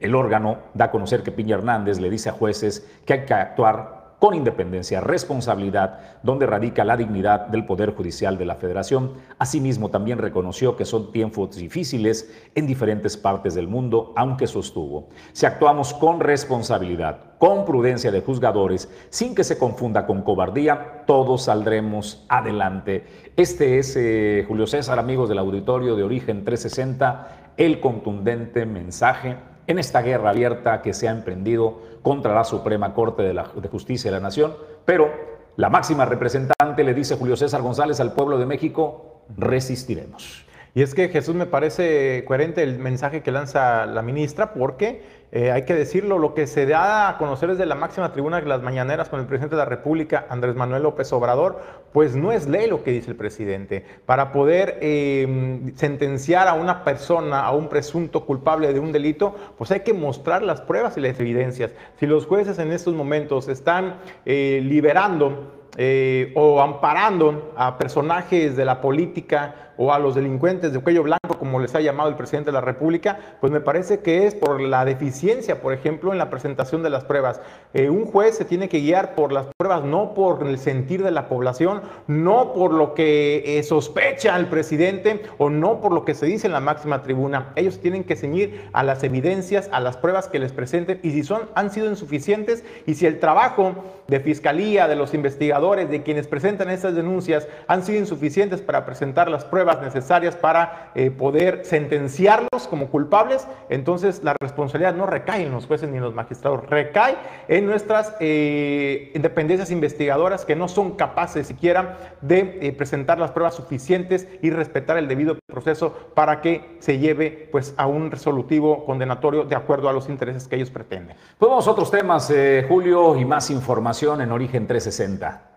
el 0.00 0.14
órgano 0.14 0.58
da 0.74 0.86
a 0.86 0.90
conocer 0.90 1.22
que 1.22 1.32
Piña 1.32 1.56
Hernández 1.56 2.00
le 2.00 2.10
dice 2.10 2.28
a 2.30 2.32
jueces 2.32 2.86
que 3.04 3.12
hay 3.12 3.24
que 3.24 3.34
actuar 3.34 3.95
con 4.18 4.34
independencia, 4.34 5.00
responsabilidad, 5.00 6.00
donde 6.22 6.46
radica 6.46 6.84
la 6.84 6.96
dignidad 6.96 7.48
del 7.48 7.66
Poder 7.66 7.94
Judicial 7.94 8.38
de 8.38 8.46
la 8.46 8.56
Federación. 8.56 9.12
Asimismo, 9.38 9.90
también 9.90 10.18
reconoció 10.18 10.76
que 10.76 10.86
son 10.86 11.12
tiempos 11.12 11.56
difíciles 11.56 12.32
en 12.54 12.66
diferentes 12.66 13.16
partes 13.16 13.54
del 13.54 13.68
mundo, 13.68 14.14
aunque 14.16 14.46
sostuvo. 14.46 15.08
Si 15.32 15.44
actuamos 15.44 15.92
con 15.92 16.20
responsabilidad, 16.20 17.18
con 17.38 17.66
prudencia 17.66 18.10
de 18.10 18.22
juzgadores, 18.22 18.88
sin 19.10 19.34
que 19.34 19.44
se 19.44 19.58
confunda 19.58 20.06
con 20.06 20.22
cobardía, 20.22 21.04
todos 21.06 21.44
saldremos 21.44 22.24
adelante. 22.28 23.04
Este 23.36 23.78
es 23.78 23.94
eh, 23.96 24.44
Julio 24.48 24.66
César, 24.66 24.98
amigos 24.98 25.28
del 25.28 25.38
auditorio 25.38 25.94
de 25.94 26.02
Origen 26.02 26.44
360, 26.44 27.52
el 27.58 27.80
contundente 27.80 28.64
mensaje 28.64 29.36
en 29.66 29.78
esta 29.78 30.02
guerra 30.02 30.30
abierta 30.30 30.82
que 30.82 30.94
se 30.94 31.08
ha 31.08 31.10
emprendido 31.10 31.80
contra 32.02 32.34
la 32.34 32.44
Suprema 32.44 32.94
Corte 32.94 33.22
de, 33.22 33.68
Justicia 33.68 34.10
de 34.10 34.16
la 34.16 34.22
Nación, 34.22 34.54
pero 34.84 35.10
la 35.56 35.70
máxima 35.70 36.04
representante 36.04 36.84
le 36.84 36.94
dice 36.94 37.16
Julio 37.16 37.36
César 37.36 37.62
González 37.62 38.00
al 38.00 38.12
pueblo 38.12 38.38
de 38.38 38.46
México, 38.46 39.22
resistiremos. 39.36 40.45
Y 40.76 40.82
es 40.82 40.94
que 40.94 41.08
Jesús 41.08 41.34
me 41.34 41.46
parece 41.46 42.22
coherente 42.26 42.62
el 42.62 42.78
mensaje 42.78 43.22
que 43.22 43.32
lanza 43.32 43.86
la 43.86 44.02
ministra 44.02 44.52
porque 44.52 45.00
eh, 45.32 45.50
hay 45.50 45.64
que 45.64 45.74
decirlo, 45.74 46.18
lo 46.18 46.34
que 46.34 46.46
se 46.46 46.66
da 46.66 47.08
a 47.08 47.16
conocer 47.16 47.48
desde 47.48 47.64
la 47.64 47.74
máxima 47.74 48.12
tribuna 48.12 48.42
de 48.42 48.46
las 48.46 48.60
mañaneras 48.60 49.08
con 49.08 49.18
el 49.18 49.24
presidente 49.24 49.56
de 49.56 49.62
la 49.62 49.64
República, 49.64 50.26
Andrés 50.28 50.54
Manuel 50.54 50.82
López 50.82 51.10
Obrador, 51.14 51.62
pues 51.94 52.14
no 52.14 52.30
es 52.30 52.46
ley 52.46 52.68
lo 52.68 52.84
que 52.84 52.90
dice 52.90 53.10
el 53.10 53.16
presidente. 53.16 53.86
Para 54.04 54.32
poder 54.32 54.76
em, 54.82 55.74
sentenciar 55.76 56.46
a 56.46 56.52
una 56.52 56.84
persona, 56.84 57.40
a 57.40 57.52
un 57.52 57.70
presunto 57.70 58.26
culpable 58.26 58.70
de 58.74 58.78
un 58.78 58.92
delito, 58.92 59.34
pues 59.56 59.70
hay 59.70 59.80
que 59.80 59.94
mostrar 59.94 60.42
las 60.42 60.60
pruebas 60.60 60.98
y 60.98 61.00
las 61.00 61.18
evidencias. 61.18 61.70
Si 61.98 62.04
los 62.04 62.26
jueces 62.26 62.58
en 62.58 62.70
estos 62.70 62.92
momentos 62.92 63.48
están 63.48 63.94
eh, 64.26 64.60
liberando 64.62 65.54
eh, 65.78 66.32
o 66.34 66.60
amparando 66.60 67.54
a 67.56 67.78
personajes 67.78 68.56
de 68.56 68.64
la 68.66 68.82
política 68.82 69.65
o 69.76 69.92
a 69.92 69.98
los 69.98 70.14
delincuentes 70.14 70.72
de 70.72 70.80
cuello 70.80 71.02
blanco, 71.02 71.38
como 71.38 71.60
les 71.60 71.74
ha 71.74 71.80
llamado 71.80 72.08
el 72.08 72.16
presidente 72.16 72.48
de 72.48 72.54
la 72.54 72.60
República, 72.60 73.18
pues 73.40 73.52
me 73.52 73.60
parece 73.60 74.00
que 74.00 74.26
es 74.26 74.34
por 74.34 74.60
la 74.60 74.84
deficiencia, 74.84 75.60
por 75.60 75.72
ejemplo, 75.72 76.12
en 76.12 76.18
la 76.18 76.30
presentación 76.30 76.82
de 76.82 76.90
las 76.90 77.04
pruebas. 77.04 77.40
Eh, 77.74 77.90
un 77.90 78.06
juez 78.06 78.36
se 78.36 78.44
tiene 78.44 78.68
que 78.68 78.80
guiar 78.80 79.14
por 79.14 79.32
las 79.32 79.46
no 79.66 80.14
por 80.14 80.46
el 80.46 80.58
sentir 80.58 81.02
de 81.02 81.10
la 81.10 81.28
población, 81.28 81.82
no 82.06 82.52
por 82.52 82.72
lo 82.72 82.94
que 82.94 83.58
eh, 83.58 83.62
sospecha 83.62 84.36
el 84.36 84.46
presidente 84.46 85.22
o 85.38 85.50
no 85.50 85.80
por 85.80 85.92
lo 85.92 86.04
que 86.04 86.14
se 86.14 86.26
dice 86.26 86.46
en 86.46 86.52
la 86.52 86.60
máxima 86.60 87.02
tribuna. 87.02 87.52
Ellos 87.56 87.80
tienen 87.80 88.04
que 88.04 88.16
ceñir 88.16 88.68
a 88.72 88.82
las 88.82 89.02
evidencias, 89.02 89.68
a 89.72 89.80
las 89.80 89.96
pruebas 89.96 90.28
que 90.28 90.38
les 90.38 90.52
presenten 90.52 91.00
y 91.02 91.10
si 91.10 91.24
son 91.24 91.42
han 91.54 91.70
sido 91.70 91.88
insuficientes 91.88 92.64
y 92.86 92.94
si 92.94 93.06
el 93.06 93.18
trabajo 93.18 93.74
de 94.08 94.20
fiscalía, 94.20 94.86
de 94.86 94.94
los 94.94 95.14
investigadores, 95.14 95.90
de 95.90 96.02
quienes 96.02 96.28
presentan 96.28 96.70
estas 96.70 96.94
denuncias 96.94 97.48
han 97.66 97.82
sido 97.82 97.98
insuficientes 97.98 98.60
para 98.60 98.86
presentar 98.86 99.28
las 99.28 99.44
pruebas 99.44 99.82
necesarias 99.82 100.36
para 100.36 100.92
eh, 100.94 101.10
poder 101.10 101.64
sentenciarlos 101.64 102.68
como 102.70 102.88
culpables, 102.88 103.48
entonces 103.68 104.22
la 104.22 104.34
responsabilidad 104.40 104.94
no 104.94 105.06
recae 105.06 105.42
en 105.42 105.50
los 105.50 105.66
jueces 105.66 105.88
ni 105.88 105.96
en 105.96 106.04
los 106.04 106.14
magistrados, 106.14 106.68
recae 106.68 107.16
en 107.48 107.66
nuestras 107.66 108.14
eh, 108.20 109.10
independencias 109.14 109.55
investigadoras 109.70 110.44
que 110.44 110.56
no 110.56 110.68
son 110.68 110.92
capaces 110.92 111.46
siquiera 111.46 112.16
de 112.20 112.58
eh, 112.60 112.72
presentar 112.72 113.18
las 113.18 113.30
pruebas 113.30 113.54
suficientes 113.54 114.28
y 114.42 114.50
respetar 114.50 114.98
el 114.98 115.08
debido 115.08 115.36
proceso 115.46 115.92
para 116.14 116.40
que 116.40 116.76
se 116.80 116.98
lleve 116.98 117.48
pues 117.50 117.74
a 117.76 117.86
un 117.86 118.10
resolutivo 118.10 118.84
condenatorio 118.84 119.44
de 119.44 119.56
acuerdo 119.56 119.88
a 119.88 119.92
los 119.92 120.08
intereses 120.08 120.46
que 120.48 120.56
ellos 120.56 120.70
pretenden. 120.70 121.16
Pues 121.38 121.48
vamos 121.48 121.66
a 121.66 121.70
otros 121.70 121.90
temas, 121.90 122.32
Julio, 122.68 123.16
y 123.16 123.24
más 123.24 123.50
información 123.50 124.20
en 124.20 124.32
Origen 124.32 124.66
360. 124.66 125.55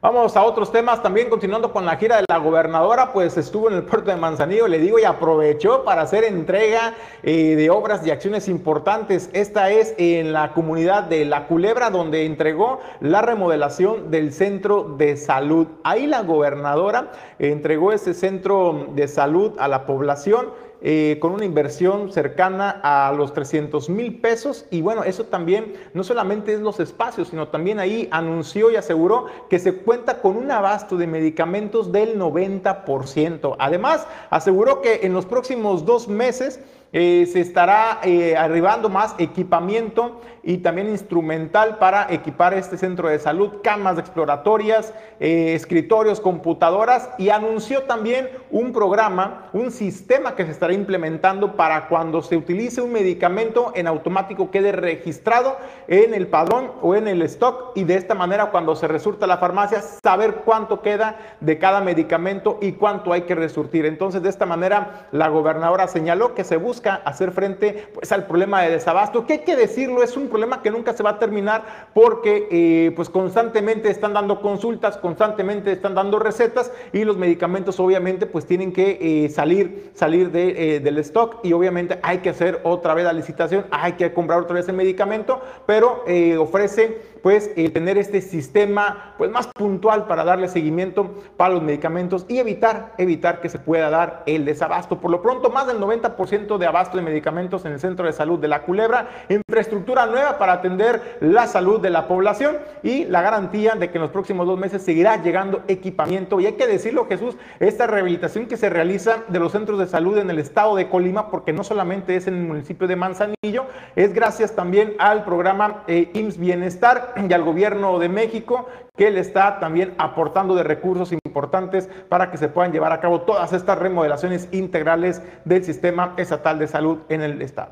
Vamos 0.00 0.36
a 0.36 0.44
otros 0.44 0.70
temas, 0.70 1.02
también 1.02 1.28
continuando 1.28 1.72
con 1.72 1.84
la 1.84 1.96
gira 1.96 2.18
de 2.18 2.24
la 2.28 2.38
gobernadora, 2.38 3.12
pues 3.12 3.36
estuvo 3.36 3.68
en 3.68 3.74
el 3.74 3.82
puerto 3.82 4.12
de 4.12 4.16
Manzanillo, 4.16 4.68
le 4.68 4.78
digo, 4.78 5.00
y 5.00 5.02
aprovechó 5.02 5.82
para 5.82 6.02
hacer 6.02 6.22
entrega 6.22 6.94
eh, 7.24 7.56
de 7.56 7.68
obras 7.70 8.06
y 8.06 8.12
acciones 8.12 8.46
importantes. 8.46 9.28
Esta 9.32 9.72
es 9.72 9.96
en 9.98 10.32
la 10.32 10.52
comunidad 10.52 11.02
de 11.02 11.24
La 11.24 11.48
Culebra, 11.48 11.90
donde 11.90 12.26
entregó 12.26 12.78
la 13.00 13.22
remodelación 13.22 14.12
del 14.12 14.32
centro 14.32 14.84
de 14.84 15.16
salud. 15.16 15.66
Ahí 15.82 16.06
la 16.06 16.22
gobernadora 16.22 17.10
entregó 17.40 17.90
ese 17.90 18.14
centro 18.14 18.90
de 18.94 19.08
salud 19.08 19.54
a 19.58 19.66
la 19.66 19.84
población 19.84 20.52
eh, 20.80 21.18
con 21.20 21.32
una 21.32 21.44
inversión 21.44 22.12
cercana 22.12 22.80
a 22.82 23.12
los 23.12 23.32
300 23.32 23.88
mil 23.90 24.20
pesos. 24.20 24.66
Y 24.70 24.80
bueno, 24.80 25.02
eso 25.04 25.24
también 25.24 25.74
no 25.94 26.04
solamente 26.04 26.54
es 26.54 26.60
los 26.60 26.78
espacios, 26.80 27.28
sino 27.28 27.48
también 27.48 27.80
ahí 27.80 28.08
anunció 28.10 28.70
y 28.70 28.76
aseguró 28.76 29.26
que 29.50 29.58
se 29.58 29.74
cuenta 29.74 30.20
con 30.20 30.36
un 30.36 30.50
abasto 30.50 30.96
de 30.96 31.06
medicamentos 31.06 31.90
del 31.90 32.18
90%. 32.18 33.56
Además, 33.58 34.06
aseguró 34.30 34.80
que 34.80 35.00
en 35.02 35.12
los 35.12 35.26
próximos 35.26 35.84
dos 35.84 36.06
meses 36.06 36.60
eh, 36.92 37.28
se 37.30 37.40
estará 37.40 38.00
eh, 38.02 38.34
arribando 38.34 38.88
más 38.88 39.14
equipamiento 39.18 40.22
y 40.42 40.58
también 40.58 40.88
instrumental 40.88 41.76
para 41.76 42.06
equipar 42.10 42.54
este 42.54 42.78
centro 42.78 43.08
de 43.08 43.18
salud, 43.18 43.56
camas 43.62 43.98
exploratorias, 43.98 44.94
eh, 45.20 45.52
escritorios, 45.52 46.20
computadoras 46.20 47.10
y 47.18 47.28
anunció 47.28 47.82
también 47.82 48.30
un 48.50 48.72
programa, 48.72 49.50
un 49.52 49.70
sistema 49.70 50.34
que 50.34 50.46
se 50.46 50.52
estará 50.52 50.72
implementando 50.72 51.56
para 51.56 51.88
cuando 51.88 52.22
se 52.22 52.38
utilice 52.38 52.80
un 52.80 52.92
medicamento 52.92 53.72
en 53.74 53.86
automático 53.86 54.50
quede 54.50 54.72
registrado 54.72 55.58
en 55.88 56.14
el 56.14 56.28
padrón 56.28 56.72
o 56.80 56.94
en 56.94 57.08
el 57.08 57.20
stock 57.22 57.72
y 57.74 57.84
de 57.84 57.96
esta 57.96 58.14
manera 58.14 58.46
cuando 58.46 58.74
se 58.76 58.88
resurta 58.88 59.26
la 59.26 59.36
farmacia 59.36 59.82
saber 59.82 60.36
cuánto 60.46 60.80
queda 60.80 61.36
de 61.40 61.58
cada 61.58 61.82
medicamento 61.82 62.58
y 62.62 62.72
cuánto 62.72 63.12
hay 63.12 63.22
que 63.22 63.34
resurtir. 63.34 63.84
Entonces 63.84 64.22
de 64.22 64.30
esta 64.30 64.46
manera 64.46 65.08
la 65.12 65.28
gobernadora 65.28 65.88
señaló 65.88 66.34
que 66.34 66.44
se 66.44 66.56
busca 66.56 66.77
hacer 66.86 67.32
frente 67.32 67.88
pues, 67.94 68.10
al 68.12 68.26
problema 68.26 68.62
de 68.62 68.70
desabasto, 68.70 69.26
que 69.26 69.34
hay 69.34 69.38
que 69.40 69.56
decirlo, 69.56 70.02
es 70.02 70.16
un 70.16 70.28
problema 70.28 70.62
que 70.62 70.70
nunca 70.70 70.92
se 70.92 71.02
va 71.02 71.10
a 71.10 71.18
terminar 71.18 71.88
porque 71.94 72.48
eh, 72.50 72.92
pues 72.96 73.08
constantemente 73.08 73.90
están 73.90 74.14
dando 74.14 74.40
consultas, 74.40 74.96
constantemente 74.96 75.72
están 75.72 75.94
dando 75.94 76.18
recetas 76.18 76.72
y 76.92 77.04
los 77.04 77.16
medicamentos 77.16 77.78
obviamente 77.80 78.26
pues 78.26 78.46
tienen 78.46 78.72
que 78.72 78.98
eh, 79.00 79.28
salir, 79.28 79.90
salir 79.94 80.30
de, 80.30 80.76
eh, 80.76 80.80
del 80.80 80.98
stock 80.98 81.38
y 81.42 81.52
obviamente 81.52 81.98
hay 82.02 82.18
que 82.18 82.30
hacer 82.30 82.60
otra 82.64 82.94
vez 82.94 83.04
la 83.04 83.12
licitación, 83.12 83.66
hay 83.70 83.92
que 83.92 84.12
comprar 84.12 84.40
otra 84.40 84.54
vez 84.54 84.68
el 84.68 84.76
medicamento, 84.76 85.40
pero 85.66 86.04
ofrece 86.38 87.17
pues 87.22 87.54
tener 87.72 87.98
este 87.98 88.20
sistema 88.20 89.14
pues 89.18 89.30
más 89.30 89.48
puntual 89.48 90.06
para 90.06 90.24
darle 90.24 90.48
seguimiento 90.48 91.14
para 91.36 91.54
los 91.54 91.62
medicamentos 91.62 92.26
y 92.28 92.38
evitar, 92.38 92.94
evitar 92.98 93.40
que 93.40 93.48
se 93.48 93.58
pueda 93.58 93.90
dar 93.90 94.22
el 94.26 94.44
desabasto. 94.44 95.00
Por 95.00 95.10
lo 95.10 95.22
pronto, 95.22 95.50
más 95.50 95.66
del 95.66 95.78
90% 95.78 96.58
de 96.58 96.66
abasto 96.66 96.96
de 96.96 97.02
medicamentos 97.02 97.64
en 97.64 97.72
el 97.72 97.80
Centro 97.80 98.06
de 98.06 98.12
Salud 98.12 98.38
de 98.38 98.48
la 98.48 98.62
Culebra, 98.62 99.08
infraestructura 99.28 100.06
nueva 100.06 100.38
para 100.38 100.54
atender 100.54 101.18
la 101.20 101.46
salud 101.46 101.80
de 101.80 101.90
la 101.90 102.08
población 102.08 102.56
y 102.82 103.04
la 103.04 103.22
garantía 103.22 103.74
de 103.74 103.90
que 103.90 103.98
en 103.98 104.02
los 104.02 104.10
próximos 104.10 104.46
dos 104.46 104.58
meses 104.58 104.82
seguirá 104.82 105.22
llegando 105.22 105.62
equipamiento. 105.68 106.40
Y 106.40 106.46
hay 106.46 106.54
que 106.54 106.66
decirlo, 106.66 107.06
Jesús, 107.06 107.36
esta 107.60 107.86
rehabilitación 107.86 108.46
que 108.46 108.56
se 108.56 108.70
realiza 108.70 109.24
de 109.28 109.38
los 109.38 109.52
centros 109.52 109.78
de 109.78 109.86
salud 109.86 110.18
en 110.18 110.30
el 110.30 110.38
estado 110.38 110.76
de 110.76 110.88
Colima, 110.88 111.30
porque 111.30 111.52
no 111.52 111.64
solamente 111.64 112.16
es 112.16 112.26
en 112.26 112.34
el 112.34 112.44
municipio 112.44 112.86
de 112.86 112.96
Manzanillo, 112.96 113.66
es 113.96 114.12
gracias 114.12 114.54
también 114.54 114.94
al 114.98 115.24
programa 115.24 115.84
eh, 115.86 116.10
IMSS 116.14 116.38
Bienestar 116.38 117.07
y 117.16 117.32
al 117.32 117.42
gobierno 117.42 117.98
de 117.98 118.08
México 118.08 118.66
que 118.96 119.10
le 119.10 119.20
está 119.20 119.58
también 119.60 119.94
aportando 119.98 120.54
de 120.54 120.62
recursos 120.62 121.12
importantes 121.12 121.88
para 122.08 122.30
que 122.30 122.36
se 122.36 122.48
puedan 122.48 122.72
llevar 122.72 122.92
a 122.92 123.00
cabo 123.00 123.20
todas 123.20 123.52
estas 123.52 123.78
remodelaciones 123.78 124.48
integrales 124.52 125.22
del 125.44 125.64
sistema 125.64 126.14
estatal 126.16 126.58
de 126.58 126.66
salud 126.66 126.98
en 127.08 127.22
el 127.22 127.40
estado. 127.42 127.70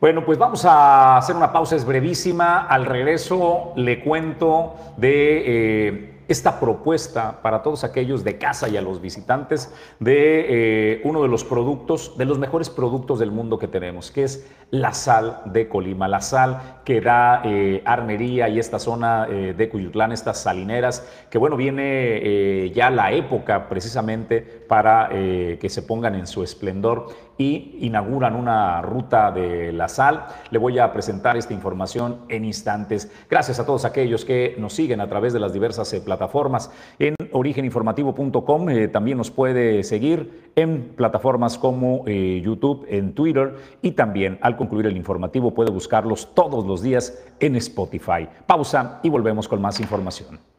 Bueno, 0.00 0.24
pues 0.24 0.38
vamos 0.38 0.64
a 0.64 1.16
hacer 1.16 1.34
una 1.34 1.52
pausa, 1.52 1.74
es 1.74 1.84
brevísima. 1.84 2.66
Al 2.66 2.86
regreso 2.86 3.72
le 3.76 4.02
cuento 4.04 4.76
de... 4.96 5.88
Eh, 5.88 6.17
esta 6.28 6.60
propuesta 6.60 7.40
para 7.42 7.62
todos 7.62 7.84
aquellos 7.84 8.22
de 8.22 8.36
casa 8.36 8.68
y 8.68 8.76
a 8.76 8.82
los 8.82 9.00
visitantes 9.00 9.74
de 9.98 10.46
eh, 10.96 11.00
uno 11.04 11.22
de 11.22 11.28
los 11.28 11.42
productos, 11.42 12.16
de 12.18 12.26
los 12.26 12.38
mejores 12.38 12.68
productos 12.68 13.18
del 13.18 13.30
mundo 13.30 13.58
que 13.58 13.66
tenemos, 13.66 14.10
que 14.10 14.24
es 14.24 14.46
la 14.70 14.92
sal 14.92 15.40
de 15.46 15.68
Colima, 15.68 16.06
la 16.06 16.20
sal 16.20 16.80
que 16.84 17.00
da 17.00 17.40
eh, 17.44 17.82
Armería 17.86 18.50
y 18.50 18.58
esta 18.58 18.78
zona 18.78 19.26
eh, 19.30 19.54
de 19.56 19.68
Cuyutlán, 19.70 20.12
estas 20.12 20.42
salineras, 20.42 21.08
que 21.30 21.38
bueno, 21.38 21.56
viene 21.56 22.70
ya 22.74 22.90
la 22.90 23.12
época 23.12 23.68
precisamente 23.68 24.40
para 24.40 25.08
que 25.10 25.68
se 25.68 25.82
pongan 25.82 26.14
en 26.14 26.26
su 26.26 26.42
esplendor 26.42 27.08
y 27.38 27.78
inauguran 27.80 28.34
una 28.34 28.82
ruta 28.82 29.30
de 29.32 29.72
la 29.72 29.88
sal. 29.88 30.26
Le 30.50 30.58
voy 30.58 30.78
a 30.78 30.92
presentar 30.92 31.36
esta 31.36 31.54
información 31.54 32.18
en 32.28 32.44
instantes. 32.44 33.10
Gracias 33.30 33.58
a 33.60 33.64
todos 33.64 33.86
aquellos 33.86 34.24
que 34.26 34.56
nos 34.58 34.74
siguen 34.74 35.00
a 35.00 35.08
través 35.08 35.32
de 35.32 35.40
las 35.40 35.54
diversas 35.54 35.88
plataformas 36.04 36.18
plataformas. 36.18 36.70
En 36.98 37.14
origeninformativo.com 37.32 38.68
eh, 38.70 38.88
también 38.88 39.18
nos 39.18 39.30
puede 39.30 39.84
seguir 39.84 40.50
en 40.56 40.94
plataformas 40.96 41.56
como 41.58 42.02
eh, 42.06 42.42
YouTube, 42.44 42.84
en 42.88 43.14
Twitter 43.14 43.54
y 43.82 43.92
también 43.92 44.38
al 44.42 44.56
concluir 44.56 44.86
el 44.86 44.96
informativo 44.96 45.54
puede 45.54 45.70
buscarlos 45.70 46.34
todos 46.34 46.66
los 46.66 46.82
días 46.82 47.24
en 47.38 47.56
Spotify. 47.56 48.28
Pausa 48.46 49.00
y 49.02 49.08
volvemos 49.08 49.46
con 49.46 49.62
más 49.62 49.78
información. 49.80 50.57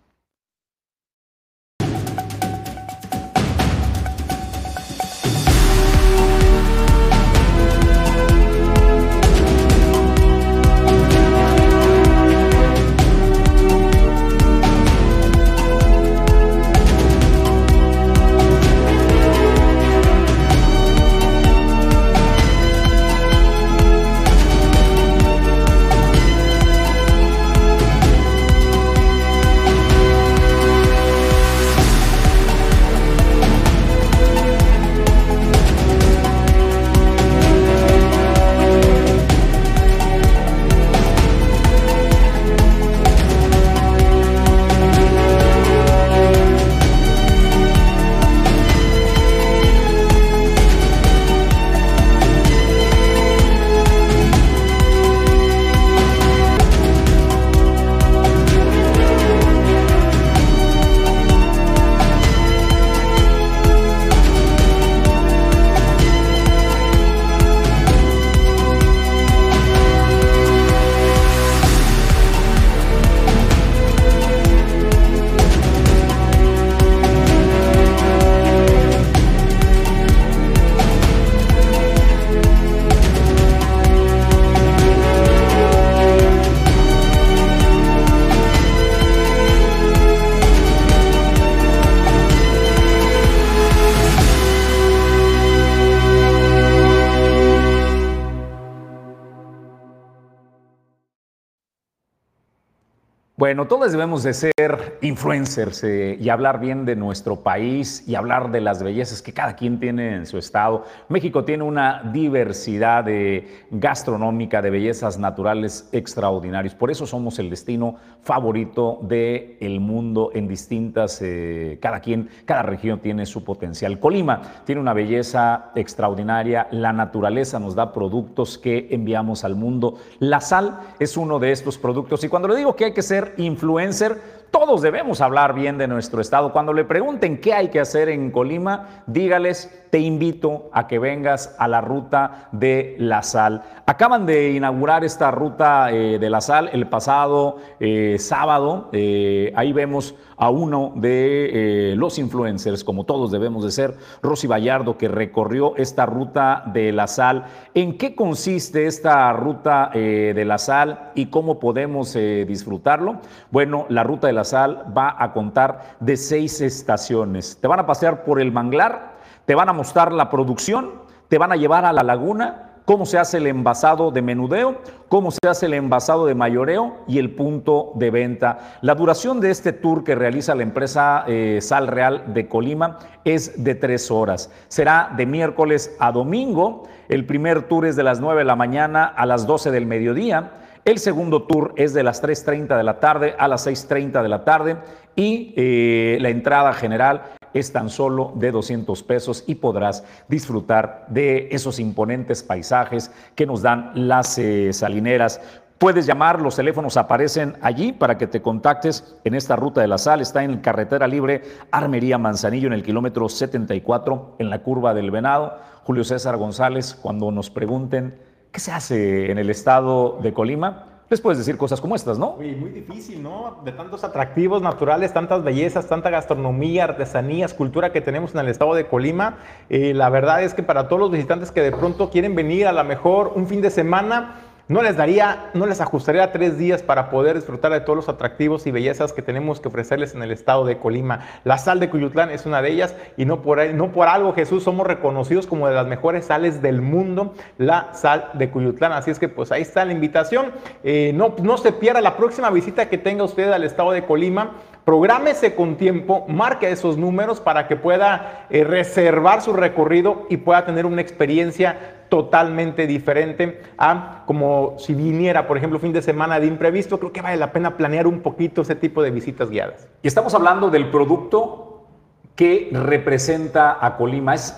Bueno, 103.39 103.67
todos 103.67 103.93
debemos 103.93 104.23
de 104.23 104.33
ser 104.33 104.97
influencers 104.99 105.85
eh, 105.85 106.17
y 106.19 106.27
hablar 106.27 106.59
bien 106.59 106.83
de 106.83 106.97
nuestro 106.97 107.37
país 107.37 108.03
y 108.05 108.15
hablar 108.15 108.51
de 108.51 108.59
las 108.59 108.83
bellezas 108.83 109.21
que 109.21 109.31
cada 109.31 109.55
quien 109.55 109.79
tiene 109.79 110.13
en 110.13 110.25
su 110.25 110.37
estado. 110.37 110.83
México 111.07 111.45
tiene 111.45 111.63
una 111.63 112.03
diversidad 112.11 113.05
de 113.05 113.47
gastronómica, 113.71 114.61
de 114.61 114.71
bellezas 114.71 115.17
naturales 115.17 115.87
extraordinarios. 115.93 116.75
Por 116.75 116.91
eso 116.91 117.05
somos 117.05 117.39
el 117.39 117.49
destino 117.49 117.95
favorito 118.23 118.99
del 119.03 119.55
el 119.61 119.79
mundo 119.79 120.31
en 120.33 120.49
distintas, 120.49 121.21
eh, 121.21 121.77
cada 121.81 122.01
quien, 122.01 122.27
cada 122.43 122.63
región 122.63 122.99
tiene 122.99 123.25
su 123.25 123.45
potencial. 123.45 124.01
Colima 124.01 124.41
tiene 124.65 124.81
una 124.81 124.93
belleza 124.93 125.71
extraordinaria, 125.75 126.67
la 126.71 126.91
naturaleza 126.91 127.57
nos 127.57 127.73
da 127.73 127.93
productos 127.93 128.57
que 128.57 128.89
enviamos 128.91 129.45
al 129.45 129.55
mundo. 129.55 129.95
La 130.19 130.41
sal 130.41 130.81
es 130.99 131.15
uno 131.15 131.39
de 131.39 131.53
estos 131.53 131.77
productos 131.77 132.21
y 132.25 132.27
cuando 132.27 132.49
le 132.49 132.57
digo 132.57 132.75
que 132.75 132.83
hay 132.83 132.93
que 132.93 133.01
influencer, 133.37 134.19
todos 134.51 134.81
debemos 134.81 135.21
hablar 135.21 135.53
bien 135.53 135.77
de 135.77 135.87
nuestro 135.87 136.21
estado. 136.21 136.51
Cuando 136.51 136.73
le 136.73 136.83
pregunten 136.83 137.39
qué 137.39 137.53
hay 137.53 137.69
que 137.69 137.79
hacer 137.79 138.09
en 138.09 138.31
Colima, 138.31 139.03
dígales, 139.05 139.85
te 139.89 139.99
invito 139.99 140.69
a 140.71 140.87
que 140.87 140.99
vengas 140.99 141.55
a 141.57 141.67
la 141.67 141.81
ruta 141.81 142.49
de 142.51 142.95
la 142.99 143.23
sal. 143.23 143.63
Acaban 143.85 144.25
de 144.25 144.51
inaugurar 144.51 145.03
esta 145.03 145.31
ruta 145.31 145.91
eh, 145.91 146.19
de 146.19 146.29
la 146.29 146.41
sal 146.41 146.69
el 146.73 146.87
pasado 146.87 147.57
eh, 147.79 148.17
sábado. 148.19 148.89
Eh, 148.91 149.51
ahí 149.55 149.73
vemos 149.73 150.15
a 150.37 150.49
uno 150.51 150.93
de 150.95 151.95
los 151.97 152.17
influencers, 152.17 152.85
como 152.85 153.03
todos 153.03 153.29
debemos 153.29 153.65
de 153.65 153.71
ser, 153.71 153.97
Rosy 154.21 154.47
Vallardo, 154.47 154.97
que 154.97 155.09
recorrió 155.09 155.75
esta 155.75 156.05
ruta 156.05 156.63
de 156.67 156.93
la 156.93 157.07
sal. 157.07 157.43
¿En 157.73 157.97
qué 157.97 158.15
consiste 158.15 158.85
esta 158.85 159.33
ruta 159.33 159.89
de 159.93 160.45
la 160.45 160.57
sal 160.57 161.11
y 161.13 161.25
cómo 161.25 161.59
podemos 161.59 162.13
disfrutarlo? 162.13 163.17
Bueno, 163.51 163.85
la 163.89 164.03
ruta 164.03 164.27
de 164.27 164.33
la 164.33 164.45
sal 164.45 164.85
va 164.97 165.13
a 165.19 165.33
contar 165.33 165.97
de 165.99 166.15
seis 166.15 166.61
estaciones. 166.61 167.57
Te 167.59 167.67
van 167.67 167.81
a 167.81 167.85
pasear 167.85 168.23
por 168.23 168.39
el 168.39 168.53
manglar, 168.53 169.08
te 169.49 169.55
van 169.55 169.67
a 169.67 169.73
mostrar 169.73 170.11
la 170.11 170.29
producción, 170.29 170.91
te 171.27 171.39
van 171.39 171.51
a 171.51 171.55
llevar 171.55 171.83
a 171.83 171.91
la 171.91 172.03
laguna, 172.03 172.81
cómo 172.85 173.07
se 173.07 173.17
hace 173.17 173.37
el 173.37 173.47
envasado 173.47 174.11
de 174.11 174.21
menudeo, 174.21 174.77
cómo 175.07 175.31
se 175.31 175.39
hace 175.47 175.65
el 175.65 175.73
envasado 175.73 176.27
de 176.27 176.35
mayoreo 176.35 176.97
y 177.07 177.17
el 177.17 177.31
punto 177.31 177.93
de 177.95 178.11
venta. 178.11 178.77
La 178.81 178.93
duración 178.93 179.41
de 179.41 179.49
este 179.49 179.73
tour 179.73 180.03
que 180.03 180.13
realiza 180.13 180.53
la 180.53 180.61
empresa 180.61 181.23
eh, 181.27 181.57
Sal 181.63 181.87
Real 181.87 182.31
de 182.31 182.47
Colima 182.47 182.99
es 183.25 183.63
de 183.63 183.73
tres 183.73 184.11
horas. 184.11 184.51
Será 184.67 185.15
de 185.17 185.25
miércoles 185.25 185.95
a 185.97 186.11
domingo. 186.11 186.83
El 187.07 187.25
primer 187.25 187.63
tour 187.63 187.87
es 187.87 187.95
de 187.95 188.03
las 188.03 188.19
9 188.19 188.41
de 188.41 188.45
la 188.45 188.55
mañana 188.55 189.05
a 189.05 189.25
las 189.25 189.47
12 189.47 189.71
del 189.71 189.87
mediodía. 189.87 190.51
El 190.85 190.99
segundo 190.99 191.47
tour 191.47 191.73
es 191.75 191.95
de 191.95 192.03
las 192.03 192.21
3.30 192.21 192.77
de 192.77 192.83
la 192.83 192.99
tarde 192.99 193.33
a 193.39 193.47
las 193.47 193.65
6.30 193.65 194.21
de 194.21 194.29
la 194.29 194.45
tarde 194.45 194.77
y 195.15 195.55
eh, 195.57 196.19
la 196.21 196.29
entrada 196.29 196.71
general 196.73 197.23
es 197.53 197.71
tan 197.71 197.89
solo 197.89 198.33
de 198.35 198.51
200 198.51 199.03
pesos 199.03 199.43
y 199.47 199.55
podrás 199.55 200.03
disfrutar 200.27 201.05
de 201.09 201.49
esos 201.51 201.79
imponentes 201.79 202.43
paisajes 202.43 203.11
que 203.35 203.45
nos 203.45 203.61
dan 203.61 203.91
las 203.95 204.37
eh, 204.37 204.73
salineras. 204.73 205.41
Puedes 205.77 206.05
llamar, 206.05 206.41
los 206.41 206.57
teléfonos 206.57 206.97
aparecen 206.97 207.55
allí 207.61 207.93
para 207.93 208.17
que 208.17 208.27
te 208.27 208.41
contactes 208.41 209.15
en 209.23 209.33
esta 209.33 209.55
ruta 209.55 209.81
de 209.81 209.87
la 209.87 209.97
sal. 209.97 210.19
Está 210.19 210.43
en 210.43 210.57
carretera 210.59 211.07
libre 211.07 211.43
Armería 211.71 212.17
Manzanillo 212.17 212.67
en 212.67 212.73
el 212.73 212.83
kilómetro 212.83 213.29
74 213.29 214.35
en 214.39 214.49
la 214.49 214.61
curva 214.61 214.93
del 214.93 215.11
Venado. 215.11 215.57
Julio 215.83 216.03
César 216.03 216.37
González, 216.37 216.95
cuando 217.01 217.31
nos 217.31 217.49
pregunten 217.49 218.29
¿Qué 218.51 218.59
se 218.59 218.71
hace 218.71 219.31
en 219.31 219.37
el 219.37 219.49
estado 219.49 220.19
de 220.23 220.33
Colima? 220.33 220.98
Les 221.09 221.19
puedes 221.19 221.39
decir 221.39 221.57
cosas 221.57 221.81
como 221.81 221.95
estas, 221.95 222.19
¿no? 222.19 222.35
Muy, 222.37 222.69
difícil, 222.69 223.23
¿no? 223.23 223.61
De 223.65 223.71
tantos 223.71 224.03
atractivos 224.03 224.61
naturales, 224.61 225.11
tantas 225.11 225.43
bellezas, 225.43 225.87
tanta 225.87 226.11
gastronomía, 226.11 226.83
artesanías, 226.83 227.55
cultura 227.55 227.91
que 227.91 227.99
tenemos 227.99 228.35
en 228.35 228.41
el 228.41 228.47
estado 228.47 228.75
de 228.75 228.85
Colima. 228.85 229.37
Eh, 229.69 229.95
la 229.95 230.09
verdad 230.09 230.43
es 230.43 230.53
que 230.53 230.61
para 230.61 230.87
todos 230.87 230.99
los 230.99 231.11
visitantes 231.11 231.49
que 231.49 231.61
de 231.61 231.71
pronto 231.71 232.11
quieren 232.11 232.35
venir 232.35 232.67
a 232.67 232.73
la 232.73 232.83
mejor 232.83 233.31
un 233.33 233.47
fin 233.47 233.59
de 233.59 233.71
semana, 233.71 234.35
no 234.69 234.83
les 234.83 234.95
daría, 234.95 235.49
no 235.55 235.65
les 235.65 235.81
ajustaría 235.81 236.31
tres 236.31 236.59
días 236.59 236.83
para 236.83 237.09
poder 237.09 237.35
disfrutar 237.35 237.71
de 237.71 237.81
todos 237.81 237.97
los 237.97 238.07
atractivos 238.07 238.67
y 238.67 238.71
bellezas 238.71 239.13
que 239.13 239.23
tenemos 239.23 239.59
que 239.59 239.67
ofrecerles 239.67 240.13
en 240.13 240.21
el 240.21 240.31
estado 240.31 240.63
de 240.63 240.77
Colima. 240.77 241.21
La 241.43 241.57
sal 241.57 241.79
de 241.79 241.89
Cuyutlán 241.89 242.29
es 242.29 242.45
una 242.45 242.61
de 242.61 242.69
ellas 242.71 242.95
y 243.17 243.25
no 243.25 243.41
por, 243.41 243.73
no 243.73 243.91
por 243.91 244.07
algo, 244.07 244.31
Jesús, 244.33 244.63
somos 244.63 244.85
reconocidos 244.85 245.47
como 245.47 245.67
de 245.67 245.73
las 245.73 245.87
mejores 245.87 246.25
sales 246.25 246.61
del 246.61 246.83
mundo, 246.83 247.33
la 247.57 247.95
sal 247.95 248.29
de 248.35 248.51
Cuyutlán. 248.51 248.93
Así 248.93 249.09
es 249.09 249.17
que 249.17 249.27
pues 249.27 249.51
ahí 249.51 249.63
está 249.63 249.83
la 249.85 249.91
invitación. 249.91 250.51
Eh, 250.83 251.13
no, 251.15 251.33
no 251.41 251.57
se 251.57 251.71
pierda 251.71 251.99
la 251.99 252.15
próxima 252.15 252.51
visita 252.51 252.89
que 252.89 252.99
tenga 252.99 253.23
usted 253.23 253.51
al 253.51 253.63
estado 253.63 253.91
de 253.91 254.05
Colima. 254.05 254.51
Prográmese 254.85 255.55
con 255.55 255.75
tiempo, 255.75 256.25
marque 256.27 256.71
esos 256.71 256.97
números 256.97 257.39
para 257.39 257.67
que 257.67 257.75
pueda 257.75 258.47
eh, 258.49 258.63
reservar 258.63 259.41
su 259.41 259.53
recorrido 259.53 260.25
y 260.29 260.37
pueda 260.37 260.65
tener 260.65 260.85
una 260.85 261.01
experiencia 261.01 262.05
totalmente 262.09 262.87
diferente 262.87 263.61
a 263.77 264.23
como 264.25 264.75
si 264.79 264.93
viniera, 264.93 265.47
por 265.47 265.57
ejemplo, 265.57 265.79
fin 265.79 265.93
de 265.93 266.01
semana 266.01 266.39
de 266.39 266.47
imprevisto. 266.47 266.99
Creo 266.99 267.13
que 267.13 267.21
vale 267.21 267.37
la 267.37 267.51
pena 267.51 267.77
planear 267.77 268.07
un 268.07 268.21
poquito 268.21 268.61
ese 268.61 268.75
tipo 268.75 269.03
de 269.03 269.11
visitas 269.11 269.49
guiadas. 269.49 269.87
Y 270.01 270.07
estamos 270.07 270.33
hablando 270.33 270.69
del 270.69 270.89
producto 270.89 271.87
que 272.35 272.69
representa 272.71 273.77
a 273.79 273.95
Colima. 273.95 274.33
Es 274.33 274.55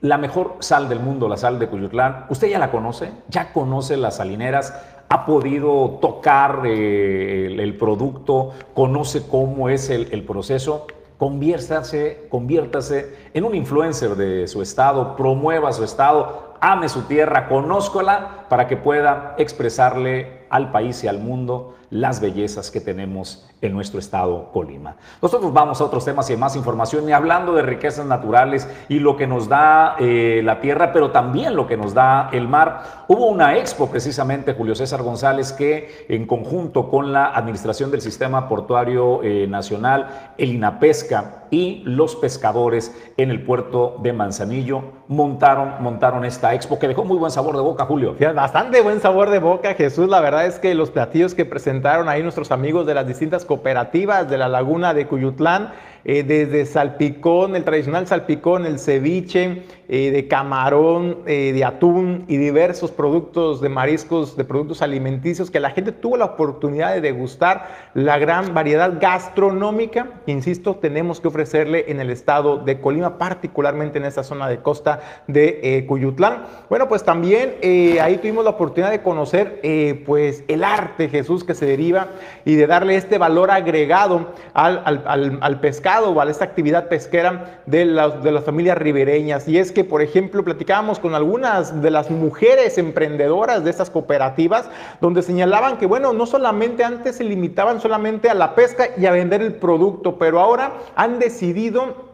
la 0.00 0.18
mejor 0.18 0.56
sal 0.60 0.88
del 0.90 1.00
mundo, 1.00 1.28
la 1.28 1.38
sal 1.38 1.58
de 1.58 1.66
Cuyutlán. 1.66 2.26
Usted 2.28 2.48
ya 2.48 2.58
la 2.58 2.70
conoce, 2.70 3.10
ya 3.28 3.52
conoce 3.54 3.96
las 3.96 4.16
salineras, 4.16 4.74
ha 5.08 5.26
podido 5.26 5.98
tocar 6.00 6.62
eh, 6.64 7.56
el, 7.58 7.76
producto, 7.76 8.52
conoce 8.74 9.26
cómo 9.26 9.68
es 9.68 9.90
el, 9.90 10.08
el 10.12 10.22
proceso 10.24 10.86
conviértase, 11.18 12.26
conviértase 12.28 13.14
en 13.32 13.44
un 13.44 13.54
influencer 13.54 14.16
de 14.16 14.46
su 14.48 14.62
estado, 14.62 15.16
promueva 15.16 15.72
su 15.72 15.84
estado, 15.84 16.43
ame 16.72 16.88
su 16.88 17.02
tierra, 17.02 17.46
conózcola 17.46 18.46
para 18.48 18.66
que 18.66 18.78
pueda 18.78 19.34
expresarle 19.36 20.44
al 20.48 20.70
país 20.70 21.02
y 21.04 21.08
al 21.08 21.18
mundo 21.18 21.74
las 21.90 22.20
bellezas 22.20 22.70
que 22.70 22.80
tenemos 22.80 23.46
en 23.60 23.72
nuestro 23.72 23.98
estado 23.98 24.50
Colima. 24.52 24.96
Nosotros 25.22 25.52
vamos 25.52 25.80
a 25.80 25.84
otros 25.84 26.04
temas 26.04 26.28
y 26.30 26.36
más 26.36 26.56
información 26.56 27.08
y 27.08 27.12
hablando 27.12 27.54
de 27.54 27.62
riquezas 27.62 28.06
naturales 28.06 28.68
y 28.88 28.98
lo 28.98 29.16
que 29.16 29.26
nos 29.26 29.48
da 29.48 29.96
eh, 29.98 30.42
la 30.44 30.60
tierra, 30.60 30.92
pero 30.92 31.10
también 31.10 31.54
lo 31.54 31.66
que 31.66 31.76
nos 31.76 31.94
da 31.94 32.30
el 32.32 32.48
mar. 32.48 33.04
Hubo 33.08 33.26
una 33.26 33.56
expo 33.56 33.88
precisamente, 33.88 34.54
Julio 34.54 34.74
César 34.74 35.02
González, 35.02 35.52
que 35.52 36.06
en 36.08 36.26
conjunto 36.26 36.88
con 36.88 37.12
la 37.12 37.26
Administración 37.26 37.90
del 37.90 38.00
Sistema 38.00 38.48
Portuario 38.48 39.22
eh, 39.22 39.46
Nacional, 39.48 40.32
el 40.38 40.52
INAPESCA 40.52 41.44
y 41.50 41.82
los 41.84 42.16
pescadores 42.16 42.94
en 43.16 43.30
el 43.30 43.44
puerto 43.44 43.96
de 44.02 44.12
Manzanillo 44.12 45.03
montaron, 45.08 45.82
montaron 45.82 46.24
esta 46.24 46.54
expo 46.54 46.78
que 46.78 46.88
dejó 46.88 47.04
muy 47.04 47.18
buen 47.18 47.30
sabor 47.30 47.56
de 47.56 47.62
boca, 47.62 47.84
Julio. 47.84 48.16
bastante 48.34 48.80
buen 48.80 49.00
sabor 49.00 49.30
de 49.30 49.38
boca, 49.38 49.74
Jesús. 49.74 50.08
La 50.08 50.20
verdad 50.20 50.46
es 50.46 50.58
que 50.58 50.74
los 50.74 50.90
platillos 50.90 51.34
que 51.34 51.44
presentaron 51.44 52.08
ahí 52.08 52.22
nuestros 52.22 52.50
amigos 52.50 52.86
de 52.86 52.94
las 52.94 53.06
distintas 53.06 53.44
cooperativas 53.44 54.28
de 54.28 54.38
la 54.38 54.48
laguna 54.48 54.94
de 54.94 55.06
Cuyutlán, 55.06 55.72
eh, 56.06 56.22
desde 56.22 56.66
salpicón, 56.66 57.56
el 57.56 57.64
tradicional 57.64 58.06
salpicón, 58.06 58.66
el 58.66 58.78
ceviche, 58.78 59.62
eh, 59.88 60.10
de 60.10 60.28
camarón, 60.28 61.18
eh, 61.26 61.52
de 61.54 61.64
atún 61.64 62.24
y 62.28 62.36
diversos 62.36 62.90
productos 62.90 63.62
de 63.62 63.70
mariscos, 63.70 64.36
de 64.36 64.44
productos 64.44 64.82
alimenticios 64.82 65.50
que 65.50 65.60
la 65.60 65.70
gente 65.70 65.92
tuvo 65.92 66.16
la 66.18 66.26
oportunidad 66.26 66.92
de 66.92 67.00
degustar 67.00 67.68
la 67.94 68.18
gran 68.18 68.52
variedad 68.52 68.98
gastronómica 69.00 70.08
que, 70.26 70.32
insisto, 70.32 70.76
tenemos 70.76 71.20
que 71.20 71.28
ofrecerle 71.28 71.86
en 71.88 72.00
el 72.00 72.10
estado 72.10 72.58
de 72.58 72.80
Colima, 72.80 73.16
particularmente 73.16 73.98
en 73.98 74.04
esta 74.04 74.24
zona 74.24 74.48
de 74.48 74.58
costa 74.58 75.00
de 75.26 75.84
Cuyutlán. 75.88 76.44
Bueno, 76.68 76.88
pues 76.88 77.04
también 77.04 77.54
ahí 78.00 78.18
tuvimos 78.18 78.44
la 78.44 78.50
oportunidad 78.50 78.90
de 78.90 79.02
conocer 79.02 79.60
pues 80.04 80.44
el 80.48 80.64
arte, 80.64 81.08
Jesús, 81.08 81.44
que 81.44 81.54
se 81.54 81.66
deriva 81.66 82.08
y 82.44 82.54
de 82.54 82.66
darle 82.66 82.96
este 82.96 83.18
valor 83.18 83.50
agregado 83.50 84.32
al, 84.54 85.60
pescado 85.60 85.93
o 86.02 86.20
a 86.20 86.30
esta 86.30 86.44
actividad 86.44 86.88
pesquera 86.88 87.60
de 87.66 87.84
las, 87.84 88.22
de 88.22 88.32
las 88.32 88.44
familias 88.44 88.78
ribereñas. 88.78 89.46
Y 89.48 89.58
es 89.58 89.72
que, 89.72 89.84
por 89.84 90.02
ejemplo, 90.02 90.44
platicábamos 90.44 90.98
con 90.98 91.14
algunas 91.14 91.80
de 91.82 91.90
las 91.90 92.10
mujeres 92.10 92.78
emprendedoras 92.78 93.64
de 93.64 93.70
estas 93.70 93.90
cooperativas, 93.90 94.68
donde 95.00 95.22
señalaban 95.22 95.78
que, 95.78 95.86
bueno, 95.86 96.12
no 96.12 96.26
solamente 96.26 96.84
antes 96.84 97.16
se 97.16 97.24
limitaban 97.24 97.80
solamente 97.80 98.28
a 98.28 98.34
la 98.34 98.54
pesca 98.54 98.88
y 98.96 99.06
a 99.06 99.12
vender 99.12 99.42
el 99.42 99.54
producto, 99.54 100.18
pero 100.18 100.40
ahora 100.40 100.72
han 100.96 101.18
decidido 101.18 102.13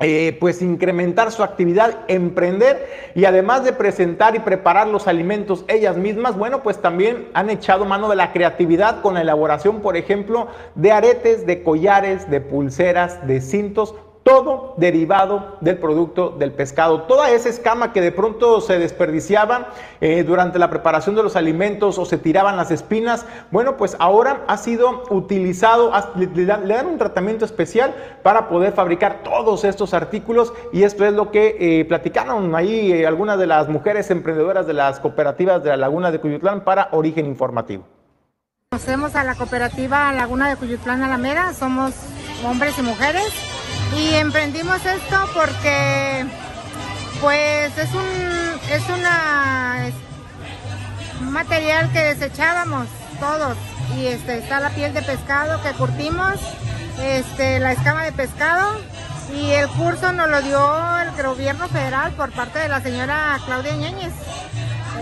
eh, 0.00 0.36
pues 0.40 0.62
incrementar 0.62 1.30
su 1.30 1.42
actividad, 1.42 1.98
emprender 2.08 2.88
y 3.14 3.26
además 3.26 3.64
de 3.64 3.74
presentar 3.74 4.34
y 4.34 4.38
preparar 4.38 4.88
los 4.88 5.06
alimentos 5.06 5.64
ellas 5.68 5.96
mismas, 5.96 6.36
bueno, 6.36 6.62
pues 6.62 6.80
también 6.80 7.28
han 7.34 7.50
echado 7.50 7.84
mano 7.84 8.08
de 8.08 8.16
la 8.16 8.32
creatividad 8.32 9.02
con 9.02 9.14
la 9.14 9.20
elaboración, 9.20 9.80
por 9.80 9.98
ejemplo, 9.98 10.48
de 10.74 10.92
aretes, 10.92 11.46
de 11.46 11.62
collares, 11.62 12.30
de 12.30 12.40
pulseras, 12.40 13.26
de 13.26 13.40
cintos 13.40 13.94
todo 14.22 14.74
derivado 14.76 15.56
del 15.60 15.78
producto 15.78 16.30
del 16.30 16.52
pescado. 16.52 17.02
Toda 17.02 17.30
esa 17.30 17.48
escama 17.48 17.92
que 17.92 18.00
de 18.00 18.12
pronto 18.12 18.60
se 18.60 18.78
desperdiciaba 18.78 19.68
eh, 20.00 20.22
durante 20.24 20.58
la 20.58 20.70
preparación 20.70 21.14
de 21.16 21.22
los 21.22 21.36
alimentos 21.36 21.98
o 21.98 22.04
se 22.04 22.18
tiraban 22.18 22.56
las 22.56 22.70
espinas, 22.70 23.26
bueno, 23.50 23.76
pues 23.76 23.96
ahora 23.98 24.44
ha 24.46 24.56
sido 24.56 25.04
utilizado, 25.10 25.92
le, 26.16 26.44
dan 26.44 26.86
un 26.86 26.98
tratamiento 26.98 27.44
especial 27.44 27.94
para 28.22 28.48
poder 28.48 28.72
fabricar 28.72 29.22
todos 29.22 29.64
estos 29.64 29.94
artículos 29.94 30.52
y 30.72 30.82
esto 30.82 31.04
es 31.04 31.12
lo 31.12 31.30
que 31.30 31.56
eh, 31.58 31.84
platicaron 31.86 32.54
ahí 32.54 32.92
eh, 32.92 33.06
algunas 33.06 33.38
de 33.38 33.46
las 33.46 33.68
mujeres 33.68 34.10
emprendedoras 34.10 34.66
de 34.66 34.74
las 34.74 35.00
cooperativas 35.00 35.62
de 35.62 35.70
la 35.70 35.76
Laguna 35.76 36.10
de 36.10 36.20
Cuyutlán 36.20 36.62
para 36.62 36.88
Origen 36.92 37.26
Informativo. 37.26 37.84
Conocemos 38.70 39.16
a 39.16 39.24
la 39.24 39.34
cooperativa 39.34 40.12
Laguna 40.12 40.48
de 40.48 40.56
Cuyutlán 40.56 41.02
Alameda, 41.02 41.52
somos 41.54 41.92
hombres 42.44 42.78
y 42.78 42.82
mujeres 42.82 43.59
y 43.96 44.14
emprendimos 44.14 44.84
esto 44.84 45.28
porque 45.34 46.24
pues 47.20 47.76
es 47.76 47.92
un 47.92 48.30
es 48.70 48.88
una 48.88 49.90
material 51.20 51.90
que 51.92 52.00
desechábamos 52.00 52.86
todos. 53.18 53.56
Y 53.96 54.06
este 54.06 54.38
está 54.38 54.60
la 54.60 54.70
piel 54.70 54.94
de 54.94 55.02
pescado 55.02 55.60
que 55.62 55.72
curtimos 55.72 56.34
este 57.02 57.58
la 57.58 57.72
escama 57.72 58.04
de 58.04 58.12
pescado. 58.12 58.80
Y 59.34 59.50
el 59.52 59.68
curso 59.68 60.12
nos 60.12 60.28
lo 60.28 60.42
dio 60.42 60.98
el 60.98 61.22
gobierno 61.22 61.68
federal 61.68 62.12
por 62.12 62.32
parte 62.32 62.58
de 62.58 62.68
la 62.68 62.80
señora 62.80 63.38
Claudia 63.46 63.76
Ñeñez. 63.76 64.12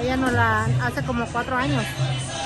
Ella 0.03 0.17
nos 0.17 0.33
la 0.33 0.67
hace 0.85 1.03
como 1.05 1.27
cuatro 1.27 1.57
años. 1.57 1.85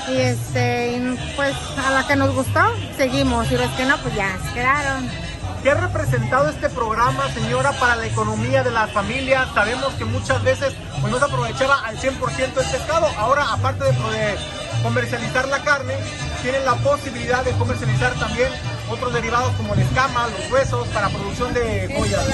Y 0.08 0.16
este 0.16 1.16
pues 1.36 1.54
a 1.84 1.90
la 1.90 2.06
que 2.06 2.16
nos 2.16 2.34
gustó 2.34 2.60
seguimos. 2.96 3.50
Y 3.50 3.56
los 3.56 3.70
que 3.72 3.84
no 3.84 3.96
pues 3.98 4.14
ya 4.14 4.38
se 4.44 4.52
quedaron 4.54 5.31
¿Qué 5.62 5.70
ha 5.70 5.74
representado 5.74 6.48
este 6.48 6.68
programa, 6.70 7.32
señora, 7.32 7.70
para 7.78 7.94
la 7.94 8.06
economía 8.06 8.64
de 8.64 8.72
las 8.72 8.90
familias? 8.90 9.46
Sabemos 9.54 9.94
que 9.94 10.04
muchas 10.04 10.42
veces 10.42 10.74
pues, 11.00 11.12
no 11.12 11.20
se 11.20 11.24
aprovechaba 11.24 11.86
al 11.86 11.96
100% 11.98 12.38
el 12.40 12.52
pescado. 12.52 13.06
Ahora, 13.16 13.46
aparte 13.52 13.84
de, 13.84 14.36
comercializar 14.82 15.46
la 15.46 15.62
carne, 15.62 15.94
tienen 16.42 16.64
la 16.64 16.74
posibilidad 16.74 17.44
de 17.44 17.52
comercializar 17.52 18.12
también 18.14 18.48
otros 18.90 19.12
derivados 19.12 19.52
como 19.54 19.76
la 19.76 19.82
escama, 19.82 20.26
los 20.36 20.50
huesos, 20.50 20.88
para 20.88 21.08
producción 21.10 21.54
de 21.54 21.94
joyas. 21.96 22.26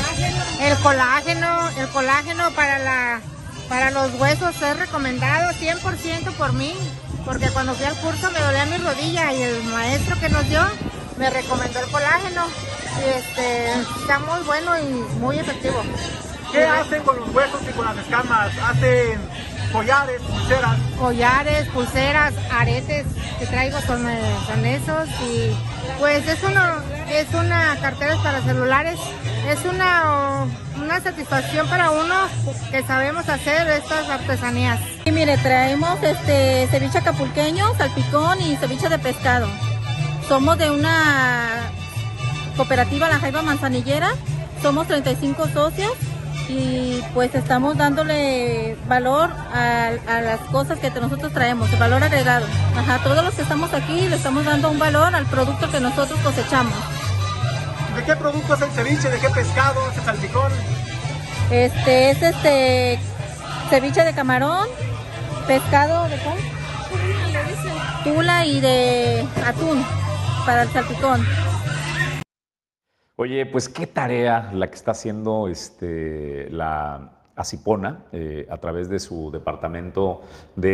El 0.63 0.79
colágeno, 0.79 1.69
el 1.77 1.89
colágeno 1.89 2.51
para, 2.53 2.79
la, 2.79 3.21
para 3.69 3.91
los 3.91 4.15
huesos 4.15 4.57
es 4.63 4.79
recomendado 4.79 5.51
100% 5.53 6.33
por 6.33 6.55
mí, 6.55 6.73
porque 7.27 7.51
cuando 7.51 7.75
fui 7.75 7.85
al 7.85 7.97
curso 7.97 8.31
me 8.31 8.41
dolía 8.41 8.65
mi 8.65 8.79
rodilla 8.79 9.35
y 9.35 9.43
el 9.43 9.65
maestro 9.65 10.19
que 10.19 10.31
nos 10.31 10.49
dio 10.49 10.63
me 11.19 11.29
recomendó 11.29 11.81
el 11.81 11.91
colágeno 11.91 12.47
este, 13.17 13.73
está 14.01 14.19
muy 14.21 14.41
bueno 14.45 14.79
y 14.79 15.19
muy 15.19 15.39
efectivo. 15.39 15.83
¿Qué 16.53 16.65
hacen 16.65 17.03
con 17.03 17.19
los 17.21 17.29
huesos 17.35 17.61
y 17.69 17.73
con 17.73 17.85
las 17.85 17.97
escamas? 17.99 18.51
¿Hacen 18.59 19.21
collares, 19.73 20.21
pulseras? 20.23 20.77
Collares, 20.99 21.69
pulseras, 21.69 22.35
aretes 22.51 23.07
que 23.39 23.47
traigo 23.47 23.81
son, 23.83 24.09
eh, 24.09 24.37
son 24.47 24.65
esos 24.65 25.09
y 25.21 25.57
pues 25.99 26.27
es, 26.27 26.43
uno, 26.43 26.61
es 27.11 27.33
una 27.35 27.77
cartera 27.81 28.17
para 28.23 28.41
celulares, 28.41 28.99
es 29.49 29.65
una, 29.65 30.47
una 30.77 31.01
satisfacción 31.01 31.69
para 31.69 31.91
uno 31.91 32.15
que 32.71 32.83
sabemos 32.83 33.29
hacer 33.29 33.69
estas 33.69 34.09
artesanías. 34.09 34.81
Y 35.05 35.13
mire, 35.13 35.37
traemos 35.39 36.03
este 36.03 36.67
ceviche 36.71 36.99
acapulqueño, 36.99 37.75
salpicón 37.77 38.41
y 38.41 38.57
ceviche 38.57 38.89
de 38.89 38.99
pescado. 38.99 39.49
Somos 40.29 40.59
de 40.59 40.71
una 40.71 41.73
Cooperativa 42.59 43.09
La 43.09 43.21
Jaiba 43.21 43.41
Manzanillera. 43.41 44.11
Somos 44.61 44.89
35 44.89 45.47
socios 45.55 45.93
y 46.49 47.01
pues 47.15 47.33
estamos 47.37 47.77
dándole 47.77 48.77
valor 48.89 49.31
a, 49.31 49.93
las 50.21 50.41
cosas 50.51 50.81
que 50.81 50.91
nosotros 50.91 51.33
traemos, 51.33 51.73
el 51.73 51.79
valor 51.79 52.03
agregado. 52.03 52.47
Ajá, 52.77 52.99
todos 53.05 53.25
los 53.25 53.35
que 53.35 53.43
estamos 53.43 53.73
aquí 53.73 54.09
le 54.09 54.17
estamos 54.17 54.45
dando 54.45 54.71
un 54.71 54.79
valor 54.81 55.15
al 55.15 55.25
producto 55.27 55.71
que 55.71 55.79
nosotros 55.79 56.19
cosechamos. 56.19 56.75
¿De 57.95 58.03
qué 58.03 58.17
producto 58.17 58.55
es 58.55 58.63
el 58.63 58.71
ceviche? 58.71 59.09
¿De 59.09 59.21
qué 59.21 59.31
pescado? 59.31 59.81
¿Es 59.93 59.99
el 59.99 60.05
salpicón? 60.05 60.53
Este 61.53 62.11
es 62.11 62.23
este 62.23 62.99
ceviche 63.71 64.03
de 64.03 64.15
camarón, 64.15 64.67
pescado 65.47 66.09
de 66.09 66.17
cuál? 66.17 66.39
Tula 68.03 68.47
y 68.47 68.61
de 68.61 69.25
atún 69.47 69.87
para 70.45 70.63
el 70.63 70.73
salpicón. 70.73 71.25
Oye, 73.21 73.47
pues 73.47 73.69
qué 73.69 73.89
tarea 73.89 74.53
la 74.55 74.69
que 74.69 74.77
está 74.77 74.93
haciendo 74.93 75.49
este, 75.49 76.49
la 76.51 77.11
Acipona 77.35 78.05
eh, 78.13 78.47
a 78.49 78.59
través 78.59 78.89
de 78.89 79.01
su 79.01 79.33
departamento 79.33 80.23
de 80.55 80.69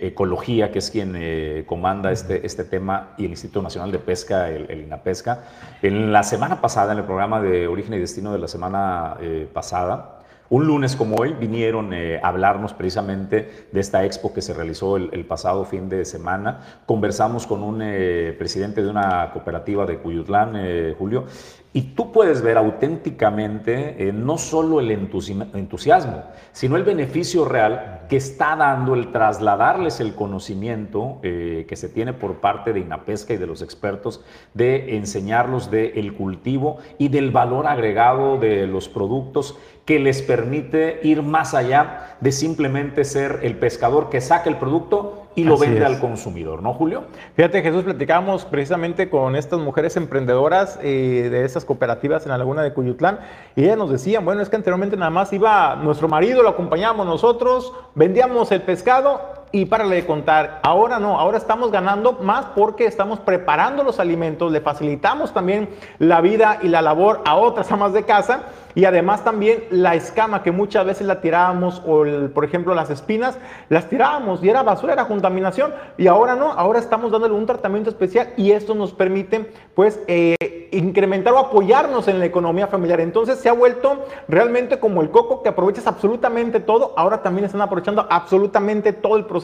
eh, 0.00 0.06
ecología, 0.06 0.72
que 0.72 0.78
es 0.78 0.90
quien 0.90 1.12
eh, 1.14 1.64
comanda 1.66 2.10
este, 2.10 2.46
este 2.46 2.64
tema, 2.64 3.10
y 3.18 3.26
el 3.26 3.32
Instituto 3.32 3.60
Nacional 3.60 3.92
de 3.92 3.98
Pesca, 3.98 4.48
el, 4.48 4.70
el, 4.70 4.80
INAPESCA. 4.80 5.44
En 5.82 6.10
la 6.10 6.22
semana 6.22 6.62
pasada, 6.62 6.92
en 6.92 7.00
el 7.00 7.04
programa 7.04 7.38
de 7.42 7.68
Origen 7.68 7.92
y 7.92 7.98
Destino 7.98 8.32
de 8.32 8.38
la 8.38 8.48
semana 8.48 9.18
pasada, 9.52 10.17
un 10.50 10.66
lunes 10.66 10.96
como 10.96 11.16
hoy 11.16 11.34
vinieron 11.34 11.92
eh, 11.92 12.20
a 12.22 12.28
hablarnos 12.28 12.72
precisamente 12.72 13.68
de 13.70 13.80
esta 13.80 14.04
expo 14.04 14.32
que 14.32 14.40
se 14.40 14.54
realizó 14.54 14.96
el, 14.96 15.24
pasado 15.26 15.64
fin 15.64 15.88
de 15.88 16.04
semana. 16.04 16.80
Conversamos 16.86 17.46
con 17.46 17.62
un 17.62 17.80
eh, 17.82 18.34
presidente 18.38 18.82
de 18.82 18.88
una 18.88 19.30
cooperativa 19.32 19.84
de 19.84 19.98
Cuyutlán, 19.98 20.52
eh, 20.56 20.94
Julio, 20.98 21.26
y 21.74 21.82
tú 21.94 22.12
puedes 22.12 22.40
ver 22.40 22.56
auténticamente 22.56 24.10
no 24.14 24.38
solo 24.38 24.80
el 24.80 24.90
entusiasmo, 24.90 26.24
sino 26.50 26.76
el 26.76 26.82
beneficio 26.82 27.44
real 27.44 28.06
que 28.08 28.16
está 28.16 28.56
dando 28.56 28.94
el 28.94 29.12
trasladarles 29.12 30.00
el 30.00 30.14
conocimiento 30.14 31.18
que 31.20 31.76
se 31.76 31.90
tiene 31.90 32.14
por 32.14 32.40
parte 32.40 32.72
de 32.72 32.80
INAPESCA 32.80 33.34
y 33.34 33.36
de 33.36 33.46
los 33.46 33.60
expertos 33.60 34.24
de 34.54 34.96
enseñarlos 34.96 35.70
del 35.70 36.14
cultivo 36.14 36.78
y 36.96 37.08
del 37.08 37.30
valor 37.30 37.66
agregado 37.66 38.38
de 38.38 38.66
los 38.66 38.88
productos 38.88 39.56
que 39.88 39.98
les 39.98 40.20
permite 40.20 41.00
ir 41.02 41.22
más 41.22 41.54
allá 41.54 42.18
de 42.20 42.30
simplemente 42.30 43.04
ser 43.04 43.40
el 43.42 43.56
pescador 43.56 44.10
que 44.10 44.20
saca 44.20 44.50
el 44.50 44.58
producto 44.58 45.28
y 45.34 45.44
lo 45.44 45.56
vende 45.56 45.82
al 45.82 45.98
consumidor, 45.98 46.62
¿no, 46.62 46.74
Julio? 46.74 47.04
Fíjate, 47.36 47.62
Jesús, 47.62 47.84
platicamos 47.84 48.44
precisamente 48.44 49.08
con 49.08 49.34
estas 49.34 49.60
mujeres 49.60 49.96
emprendedoras 49.96 50.78
eh, 50.82 51.28
de 51.30 51.42
estas 51.42 51.64
cooperativas 51.64 52.26
en 52.26 52.32
la 52.32 52.36
laguna 52.36 52.62
de 52.62 52.74
Cuyutlán 52.74 53.20
y 53.56 53.64
ellas 53.64 53.78
nos 53.78 53.90
decían, 53.90 54.26
bueno, 54.26 54.42
es 54.42 54.50
que 54.50 54.56
anteriormente 54.56 54.94
nada 54.94 55.10
más 55.10 55.32
iba 55.32 55.74
nuestro 55.76 56.06
marido, 56.06 56.42
lo 56.42 56.50
acompañábamos 56.50 57.06
nosotros, 57.06 57.72
vendíamos 57.94 58.52
el 58.52 58.60
pescado 58.60 59.46
y 59.50 59.64
para 59.64 59.86
de 59.86 60.04
contar, 60.04 60.60
ahora 60.62 60.98
no, 60.98 61.18
ahora 61.18 61.38
estamos 61.38 61.70
ganando 61.70 62.12
más 62.12 62.46
porque 62.54 62.84
estamos 62.84 63.18
preparando 63.20 63.82
los 63.82 63.98
alimentos, 63.98 64.52
le 64.52 64.60
facilitamos 64.60 65.32
también 65.32 65.70
la 65.98 66.20
vida 66.20 66.58
y 66.62 66.68
la 66.68 66.82
labor 66.82 67.22
a 67.24 67.36
otras 67.36 67.72
amas 67.72 67.94
de 67.94 68.02
casa 68.04 68.42
y 68.74 68.84
además 68.84 69.24
también 69.24 69.64
la 69.70 69.94
escama 69.94 70.42
que 70.42 70.52
muchas 70.52 70.84
veces 70.84 71.06
la 71.06 71.20
tirábamos 71.20 71.82
o 71.86 72.04
por 72.34 72.44
ejemplo 72.44 72.74
las 72.74 72.90
espinas, 72.90 73.38
las 73.70 73.88
tirábamos 73.88 74.44
y 74.44 74.50
era 74.50 74.62
basura, 74.62 74.92
era 74.92 75.08
contaminación 75.08 75.72
y 75.96 76.06
ahora 76.06 76.36
no, 76.36 76.52
ahora 76.52 76.78
estamos 76.78 77.10
dándole 77.10 77.34
un 77.34 77.46
tratamiento 77.46 77.88
especial 77.88 78.34
y 78.36 78.52
esto 78.52 78.74
nos 78.74 78.92
permite 78.92 79.50
pues 79.74 79.98
eh, 80.06 80.68
incrementar 80.72 81.32
o 81.32 81.38
apoyarnos 81.38 82.06
en 82.08 82.18
la 82.18 82.26
economía 82.26 82.66
familiar. 82.66 83.00
Entonces 83.00 83.38
se 83.38 83.48
ha 83.48 83.52
vuelto 83.52 84.04
realmente 84.28 84.78
como 84.78 85.00
el 85.00 85.10
coco 85.10 85.42
que 85.42 85.48
aprovechas 85.48 85.86
absolutamente 85.86 86.60
todo, 86.60 86.92
ahora 86.96 87.22
también 87.22 87.46
están 87.46 87.62
aprovechando 87.62 88.06
absolutamente 88.10 88.92
todo 88.92 89.16
el 89.16 89.24
proceso 89.24 89.37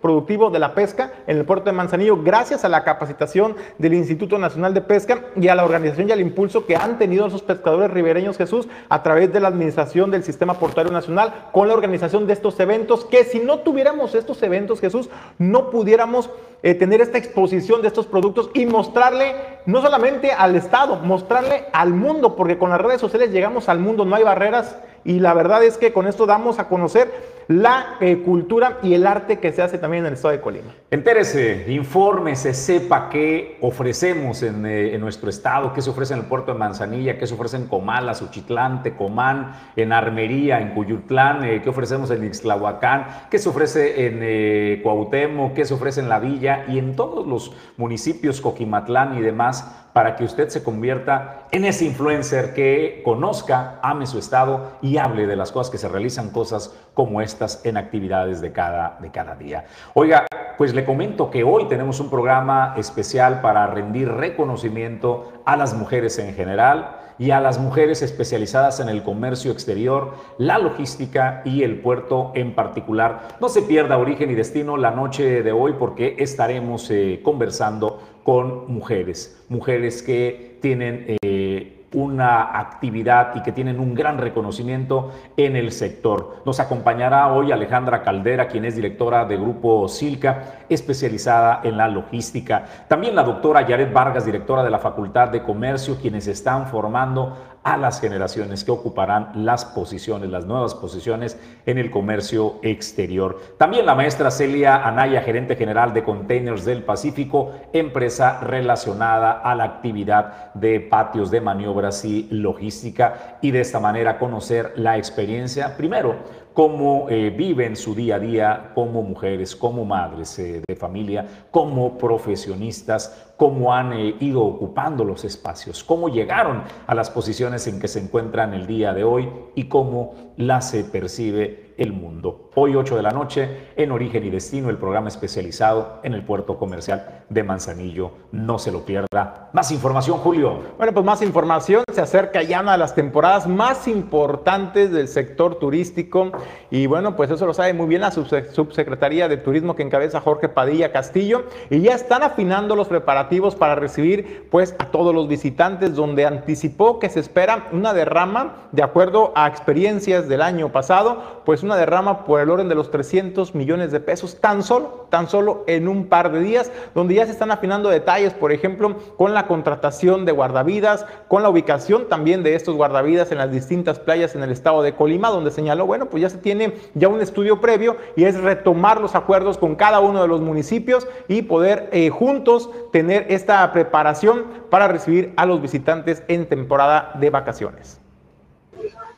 productivo 0.00 0.50
de 0.50 0.58
la 0.58 0.74
pesca 0.74 1.12
en 1.26 1.38
el 1.38 1.44
puerto 1.44 1.66
de 1.66 1.72
Manzanillo 1.72 2.22
gracias 2.22 2.64
a 2.64 2.68
la 2.68 2.84
capacitación 2.84 3.56
del 3.78 3.94
Instituto 3.94 4.38
Nacional 4.38 4.74
de 4.74 4.80
Pesca 4.80 5.24
y 5.36 5.48
a 5.48 5.54
la 5.54 5.64
organización 5.64 6.08
y 6.08 6.12
al 6.12 6.20
impulso 6.20 6.66
que 6.66 6.76
han 6.76 6.98
tenido 6.98 7.26
esos 7.26 7.42
pescadores 7.42 7.90
ribereños 7.90 8.36
Jesús 8.36 8.68
a 8.88 9.02
través 9.02 9.32
de 9.32 9.40
la 9.40 9.48
administración 9.48 10.10
del 10.10 10.24
Sistema 10.24 10.54
Portuario 10.54 10.92
Nacional 10.92 11.48
con 11.52 11.68
la 11.68 11.74
organización 11.74 12.26
de 12.26 12.32
estos 12.32 12.58
eventos 12.60 13.04
que 13.04 13.24
si 13.24 13.38
no 13.38 13.60
tuviéramos 13.60 14.14
estos 14.14 14.42
eventos 14.42 14.80
Jesús 14.80 15.08
no 15.38 15.70
pudiéramos 15.70 16.30
eh, 16.62 16.74
tener 16.74 17.00
esta 17.00 17.16
exposición 17.16 17.80
de 17.80 17.88
estos 17.88 18.06
productos 18.06 18.50
y 18.52 18.66
mostrarle 18.66 19.34
no 19.64 19.80
solamente 19.80 20.32
al 20.32 20.56
Estado, 20.56 20.96
mostrarle 20.96 21.64
al 21.72 21.94
mundo, 21.94 22.36
porque 22.36 22.58
con 22.58 22.68
las 22.68 22.80
redes 22.80 23.00
sociales 23.00 23.30
llegamos 23.30 23.68
al 23.70 23.78
mundo, 23.78 24.04
no 24.04 24.14
hay 24.16 24.24
barreras 24.24 24.76
y 25.04 25.20
la 25.20 25.34
verdad 25.34 25.62
es 25.62 25.76
que 25.76 25.92
con 25.92 26.06
esto 26.06 26.26
damos 26.26 26.58
a 26.58 26.68
conocer 26.68 27.40
la 27.50 27.96
eh, 28.00 28.22
cultura 28.24 28.78
y 28.80 28.94
el 28.94 29.08
arte 29.08 29.40
que 29.40 29.50
se 29.52 29.60
hace 29.60 29.76
también 29.76 30.04
en 30.04 30.08
el 30.08 30.12
estado 30.12 30.30
de 30.30 30.40
Colima. 30.40 30.72
Entérese, 30.88 31.64
infórmese, 31.66 32.54
sepa 32.54 33.08
qué 33.08 33.58
ofrecemos 33.60 34.44
en, 34.44 34.64
eh, 34.64 34.94
en, 34.94 35.00
nuestro 35.00 35.28
estado, 35.28 35.72
qué 35.72 35.82
se 35.82 35.90
ofrece 35.90 36.14
en 36.14 36.20
el 36.20 36.26
puerto 36.26 36.52
de 36.52 36.58
Manzanilla, 36.60 37.18
qué 37.18 37.26
se 37.26 37.34
ofrece 37.34 37.56
en 37.56 37.66
Comala, 37.66 38.14
Suchitlán, 38.14 38.84
Tecomán, 38.84 39.56
en 39.74 39.92
Armería, 39.92 40.60
en 40.60 40.74
Cuyutlán, 40.74 41.42
eh, 41.42 41.60
qué 41.60 41.70
ofrecemos 41.70 42.12
en 42.12 42.24
Ixtlahuacán, 42.24 43.06
qué 43.28 43.38
se 43.40 43.48
ofrece 43.48 44.06
en 44.06 44.82
Cuauhtémoc, 44.82 45.54
qué 45.54 45.64
se 45.64 45.74
ofrece 45.74 45.98
en 45.98 46.08
La 46.08 46.20
Villa 46.20 46.66
y 46.68 46.78
en 46.78 46.94
todos 46.94 47.26
los 47.26 47.52
municipios, 47.76 48.40
Coquimatlán 48.40 49.18
y 49.18 49.22
demás 49.22 49.88
para 50.00 50.16
que 50.16 50.24
usted 50.24 50.48
se 50.48 50.62
convierta 50.62 51.46
en 51.50 51.66
ese 51.66 51.84
influencer 51.84 52.54
que 52.54 53.02
conozca, 53.04 53.78
ame 53.82 54.06
su 54.06 54.18
estado 54.18 54.78
y 54.80 54.96
hable 54.96 55.26
de 55.26 55.36
las 55.36 55.52
cosas 55.52 55.70
que 55.70 55.76
se 55.76 55.90
realizan, 55.90 56.30
cosas 56.30 56.74
como 56.94 57.20
estas 57.20 57.60
en 57.66 57.76
actividades 57.76 58.40
de 58.40 58.50
cada, 58.50 58.96
de 58.98 59.10
cada 59.10 59.34
día. 59.34 59.66
Oiga, 59.92 60.26
pues 60.56 60.72
le 60.72 60.86
comento 60.86 61.30
que 61.30 61.44
hoy 61.44 61.66
tenemos 61.68 62.00
un 62.00 62.08
programa 62.08 62.72
especial 62.78 63.42
para 63.42 63.66
rendir 63.66 64.08
reconocimiento 64.08 65.42
a 65.44 65.58
las 65.58 65.74
mujeres 65.74 66.18
en 66.18 66.34
general 66.34 66.96
y 67.20 67.32
a 67.32 67.40
las 67.40 67.58
mujeres 67.58 68.00
especializadas 68.00 68.80
en 68.80 68.88
el 68.88 69.02
comercio 69.02 69.52
exterior, 69.52 70.14
la 70.38 70.58
logística 70.58 71.42
y 71.44 71.62
el 71.62 71.80
puerto 71.80 72.32
en 72.34 72.54
particular. 72.54 73.36
No 73.40 73.50
se 73.50 73.60
pierda 73.60 73.98
origen 73.98 74.30
y 74.30 74.34
destino 74.34 74.78
la 74.78 74.90
noche 74.90 75.42
de 75.42 75.52
hoy 75.52 75.74
porque 75.78 76.16
estaremos 76.18 76.90
eh, 76.90 77.20
conversando 77.22 78.00
con 78.24 78.72
mujeres, 78.72 79.44
mujeres 79.48 80.02
que 80.02 80.58
tienen... 80.60 81.16
Eh, 81.22 81.76
una 81.92 82.58
actividad 82.58 83.34
y 83.34 83.42
que 83.42 83.52
tienen 83.52 83.80
un 83.80 83.94
gran 83.94 84.18
reconocimiento 84.18 85.10
en 85.36 85.56
el 85.56 85.72
sector. 85.72 86.36
Nos 86.44 86.60
acompañará 86.60 87.32
hoy 87.32 87.50
Alejandra 87.50 88.02
Caldera, 88.02 88.46
quien 88.46 88.64
es 88.64 88.76
directora 88.76 89.24
de 89.24 89.36
Grupo 89.36 89.88
Silca, 89.88 90.60
especializada 90.68 91.60
en 91.64 91.76
la 91.76 91.88
logística. 91.88 92.64
También 92.86 93.16
la 93.16 93.24
doctora 93.24 93.66
Yaret 93.66 93.92
Vargas, 93.92 94.24
directora 94.24 94.62
de 94.62 94.70
la 94.70 94.78
Facultad 94.78 95.30
de 95.30 95.42
Comercio, 95.42 95.96
quienes 96.00 96.28
están 96.28 96.68
formando 96.68 97.36
a 97.62 97.76
las 97.76 98.00
generaciones 98.00 98.64
que 98.64 98.70
ocuparán 98.70 99.30
las 99.34 99.64
posiciones, 99.64 100.30
las 100.30 100.46
nuevas 100.46 100.74
posiciones 100.74 101.38
en 101.66 101.78
el 101.78 101.90
comercio 101.90 102.56
exterior. 102.62 103.40
También 103.58 103.86
la 103.86 103.94
maestra 103.94 104.30
Celia 104.30 104.86
Anaya, 104.86 105.20
gerente 105.22 105.56
general 105.56 105.92
de 105.92 106.02
Containers 106.02 106.64
del 106.64 106.82
Pacífico, 106.82 107.52
empresa 107.72 108.40
relacionada 108.40 109.32
a 109.32 109.54
la 109.54 109.64
actividad 109.64 110.54
de 110.54 110.80
patios 110.80 111.30
de 111.30 111.40
maniobras 111.40 112.04
y 112.04 112.28
logística 112.30 113.38
y 113.42 113.50
de 113.50 113.60
esta 113.60 113.80
manera 113.80 114.18
conocer 114.18 114.72
la 114.76 114.96
experiencia, 114.96 115.76
primero, 115.76 116.16
cómo 116.52 117.06
eh, 117.08 117.30
viven 117.30 117.76
su 117.76 117.94
día 117.94 118.16
a 118.16 118.18
día 118.18 118.70
como 118.74 119.02
mujeres, 119.02 119.54
como 119.54 119.84
madres 119.84 120.38
eh, 120.38 120.62
de 120.66 120.76
familia, 120.76 121.26
como 121.50 121.96
profesionistas, 121.96 123.29
cómo 123.40 123.72
han 123.72 123.94
eh, 123.94 124.16
ido 124.20 124.42
ocupando 124.42 125.02
los 125.02 125.24
espacios, 125.24 125.82
cómo 125.82 126.10
llegaron 126.10 126.62
a 126.86 126.94
las 126.94 127.08
posiciones 127.08 127.66
en 127.68 127.80
que 127.80 127.88
se 127.88 127.98
encuentran 127.98 128.52
el 128.52 128.66
día 128.66 128.92
de 128.92 129.02
hoy 129.02 129.30
y 129.54 129.64
cómo 129.64 130.34
las 130.36 130.68
se 130.68 130.84
percibe 130.84 131.72
el 131.78 131.94
mundo. 131.94 132.49
Hoy 132.56 132.74
8 132.74 132.96
de 132.96 133.02
la 133.02 133.12
noche 133.12 133.68
en 133.76 133.92
Origen 133.92 134.24
y 134.24 134.30
Destino, 134.30 134.70
el 134.70 134.76
programa 134.76 135.06
especializado 135.06 136.00
en 136.02 136.14
el 136.14 136.24
puerto 136.24 136.58
comercial 136.58 137.22
de 137.28 137.44
Manzanillo. 137.44 138.10
No 138.32 138.58
se 138.58 138.72
lo 138.72 138.84
pierda. 138.84 139.50
Más 139.52 139.70
información, 139.70 140.18
Julio. 140.18 140.58
Bueno, 140.76 140.92
pues 140.92 141.06
más 141.06 141.22
información. 141.22 141.84
Se 141.94 142.00
acerca 142.00 142.42
ya 142.42 142.60
una 142.60 142.72
de 142.72 142.78
las 142.78 142.96
temporadas 142.96 143.46
más 143.46 143.86
importantes 143.86 144.90
del 144.90 145.06
sector 145.06 145.60
turístico 145.60 146.32
y 146.72 146.88
bueno, 146.88 147.14
pues 147.14 147.30
eso 147.30 147.46
lo 147.46 147.54
sabe 147.54 147.72
muy 147.72 147.86
bien 147.86 148.00
la 148.00 148.10
Subsecretaría 148.10 149.28
de 149.28 149.36
Turismo 149.36 149.76
que 149.76 149.84
encabeza 149.84 150.20
Jorge 150.20 150.48
Padilla 150.48 150.90
Castillo 150.90 151.44
y 151.70 151.82
ya 151.82 151.94
están 151.94 152.24
afinando 152.24 152.74
los 152.74 152.88
preparativos 152.88 153.54
para 153.54 153.76
recibir 153.76 154.48
pues 154.50 154.74
a 154.80 154.86
todos 154.86 155.14
los 155.14 155.28
visitantes 155.28 155.94
donde 155.94 156.26
anticipó 156.26 156.98
que 156.98 157.10
se 157.10 157.20
espera 157.20 157.68
una 157.70 157.92
derrama 157.92 158.56
de 158.72 158.82
acuerdo 158.82 159.32
a 159.36 159.46
experiencias 159.46 160.28
del 160.28 160.42
año 160.42 160.72
pasado, 160.72 161.42
pues 161.44 161.62
una 161.62 161.76
derrama 161.76 162.24
por 162.24 162.39
el 162.42 162.50
orden 162.50 162.68
de 162.68 162.74
los 162.74 162.90
300 162.90 163.54
millones 163.54 163.92
de 163.92 164.00
pesos 164.00 164.40
tan 164.40 164.62
solo, 164.62 165.06
tan 165.10 165.28
solo 165.28 165.64
en 165.66 165.88
un 165.88 166.06
par 166.06 166.32
de 166.32 166.40
días, 166.40 166.70
donde 166.94 167.14
ya 167.14 167.26
se 167.26 167.32
están 167.32 167.50
afinando 167.50 167.88
detalles, 167.88 168.32
por 168.32 168.52
ejemplo, 168.52 168.96
con 169.16 169.34
la 169.34 169.46
contratación 169.46 170.24
de 170.24 170.32
guardavidas, 170.32 171.06
con 171.28 171.42
la 171.42 171.48
ubicación 171.48 172.08
también 172.08 172.42
de 172.42 172.54
estos 172.54 172.76
guardavidas 172.76 173.32
en 173.32 173.38
las 173.38 173.50
distintas 173.50 173.98
playas 173.98 174.34
en 174.34 174.42
el 174.42 174.50
estado 174.50 174.82
de 174.82 174.94
Colima, 174.94 175.28
donde 175.28 175.50
señaló, 175.50 175.86
bueno, 175.86 176.06
pues 176.06 176.22
ya 176.22 176.30
se 176.30 176.38
tiene 176.38 176.74
ya 176.94 177.08
un 177.08 177.20
estudio 177.20 177.60
previo 177.60 177.96
y 178.16 178.24
es 178.24 178.40
retomar 178.40 179.00
los 179.00 179.14
acuerdos 179.14 179.58
con 179.58 179.76
cada 179.76 180.00
uno 180.00 180.22
de 180.22 180.28
los 180.28 180.40
municipios 180.40 181.06
y 181.28 181.42
poder 181.42 181.88
eh, 181.92 182.10
juntos 182.10 182.70
tener 182.92 183.26
esta 183.28 183.72
preparación 183.72 184.44
para 184.70 184.88
recibir 184.88 185.32
a 185.36 185.46
los 185.46 185.60
visitantes 185.60 186.22
en 186.28 186.46
temporada 186.46 187.12
de 187.18 187.30
vacaciones. 187.30 188.00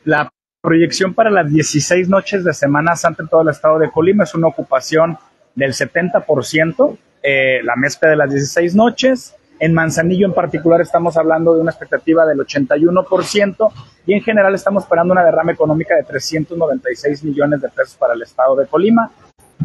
La 0.03 0.32
proyección 0.63 1.13
para 1.13 1.29
las 1.29 1.51
16 1.51 2.07
noches 2.07 2.45
de 2.45 2.53
Semana 2.53 2.95
Santa 2.95 3.21
en 3.21 3.27
todo 3.27 3.41
el 3.41 3.49
estado 3.49 3.79
de 3.79 3.91
Colima 3.91 4.23
es 4.23 4.33
una 4.33 4.47
ocupación 4.47 5.17
del 5.55 5.73
70%, 5.73 6.97
eh, 7.21 7.59
la 7.63 7.75
mezcla 7.75 8.09
de 8.09 8.15
las 8.15 8.29
16 8.29 8.73
noches. 8.73 9.35
En 9.59 9.73
Manzanillo 9.73 10.25
en 10.25 10.33
particular 10.33 10.79
estamos 10.79 11.17
hablando 11.17 11.53
de 11.53 11.59
una 11.59 11.71
expectativa 11.71 12.25
del 12.25 12.39
81% 12.39 13.73
y 14.05 14.13
en 14.13 14.21
general 14.21 14.55
estamos 14.55 14.83
esperando 14.83 15.11
una 15.11 15.25
derrama 15.25 15.51
económica 15.51 15.97
de 15.97 16.03
396 16.03 17.25
millones 17.25 17.61
de 17.61 17.67
pesos 17.67 17.97
para 17.97 18.13
el 18.13 18.21
estado 18.21 18.55
de 18.55 18.65
Colima. 18.65 19.11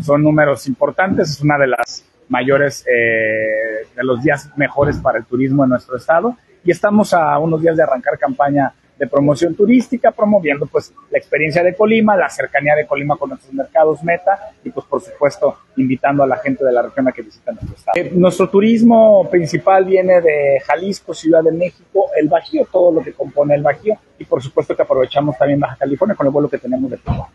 Son 0.02 0.20
números 0.20 0.66
importantes, 0.66 1.30
es 1.30 1.40
una 1.40 1.58
de 1.58 1.68
las 1.68 2.04
mayores, 2.28 2.84
eh, 2.88 3.86
de 3.94 4.02
los 4.02 4.20
días 4.20 4.50
mejores 4.56 4.96
para 4.96 5.18
el 5.18 5.26
turismo 5.26 5.62
en 5.62 5.70
nuestro 5.70 5.96
estado 5.96 6.36
y 6.64 6.72
estamos 6.72 7.14
a 7.14 7.38
unos 7.38 7.62
días 7.62 7.76
de 7.76 7.84
arrancar 7.84 8.18
campaña 8.18 8.74
de 8.98 9.06
promoción 9.06 9.54
turística, 9.54 10.10
promoviendo 10.10 10.66
pues 10.66 10.92
la 11.10 11.18
experiencia 11.18 11.62
de 11.62 11.74
Colima, 11.74 12.16
la 12.16 12.28
cercanía 12.28 12.74
de 12.74 12.86
Colima 12.86 13.16
con 13.16 13.30
nuestros 13.30 13.54
mercados 13.54 14.02
meta 14.02 14.52
y 14.64 14.70
pues 14.70 14.84
por 14.86 15.00
supuesto 15.00 15.56
invitando 15.76 16.24
a 16.24 16.26
la 16.26 16.36
gente 16.38 16.64
de 16.64 16.72
la 16.72 16.82
región 16.82 17.06
a 17.08 17.12
que 17.12 17.22
visiten 17.22 17.54
nuestro 17.54 17.76
estado. 17.76 17.96
Eh, 17.96 18.10
nuestro 18.14 18.48
turismo 18.48 19.28
principal 19.30 19.84
viene 19.84 20.20
de 20.20 20.60
Jalisco, 20.66 21.14
Ciudad 21.14 21.42
de 21.42 21.52
México, 21.52 22.06
el 22.20 22.28
Bajío, 22.28 22.66
todo 22.70 22.92
lo 22.92 23.02
que 23.02 23.12
compone 23.12 23.54
el 23.54 23.62
Bajío 23.62 23.94
y 24.18 24.24
por 24.24 24.42
supuesto 24.42 24.74
que 24.74 24.82
aprovechamos 24.82 25.38
también 25.38 25.60
Baja 25.60 25.76
California 25.76 26.16
con 26.16 26.26
el 26.26 26.32
vuelo 26.32 26.48
que 26.48 26.58
tenemos 26.58 26.90
de 26.90 26.96
Tijuana. 26.96 27.32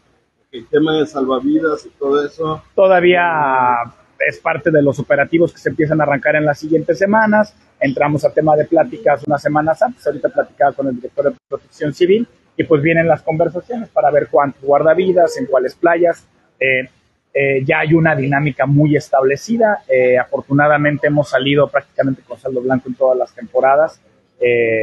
El 0.51 0.68
tema 0.68 0.97
de 0.97 1.07
salvavidas 1.07 1.86
y 1.86 1.89
todo 1.89 2.24
eso. 2.24 2.61
Todavía 2.76 3.82
es 4.20 4.39
parte 4.39 4.72
de 4.72 4.82
los 4.82 4.99
operativos 4.99 5.51
que 5.51 5.59
se 5.59 5.70
empiezan 5.70 5.99
a 5.99 6.03
arrancar 6.03 6.36
en 6.36 6.45
las 6.45 6.59
siguientes 6.59 6.97
semanas. 6.97 7.55
Entramos 7.80 8.24
a 8.26 8.34
tema 8.34 8.55
de 8.55 8.66
pláticas 8.66 9.24
unas 9.28 9.41
semanas 9.41 9.82
antes, 9.82 10.05
ahorita 10.05 10.30
platicaba 10.30 10.74
con 10.74 10.88
el 10.88 10.95
director 10.95 11.26
de 11.26 11.38
Protección 11.47 11.93
Civil 11.93 12.28
y 12.55 12.64
pues 12.64 12.82
vienen 12.82 13.07
las 13.07 13.22
conversaciones 13.22 13.89
para 13.89 14.11
ver 14.11 14.28
cuántos 14.30 14.61
guardavidas, 14.61 15.38
en 15.38 15.45
cuáles 15.47 15.76
playas. 15.76 16.26
Eh, 16.59 16.88
eh, 17.34 17.64
ya 17.66 17.80
hay 17.80 17.93
una 17.93 18.16
dinámica 18.16 18.66
muy 18.66 18.95
establecida. 18.95 19.84
Eh, 19.88 20.18
afortunadamente 20.18 21.07
hemos 21.07 21.30
salido 21.30 21.68
prácticamente 21.68 22.22
con 22.22 22.39
saldo 22.39 22.61
blanco 22.61 22.89
en 22.89 22.95
todas 22.95 23.18
las 23.18 23.34
temporadas, 23.34 23.99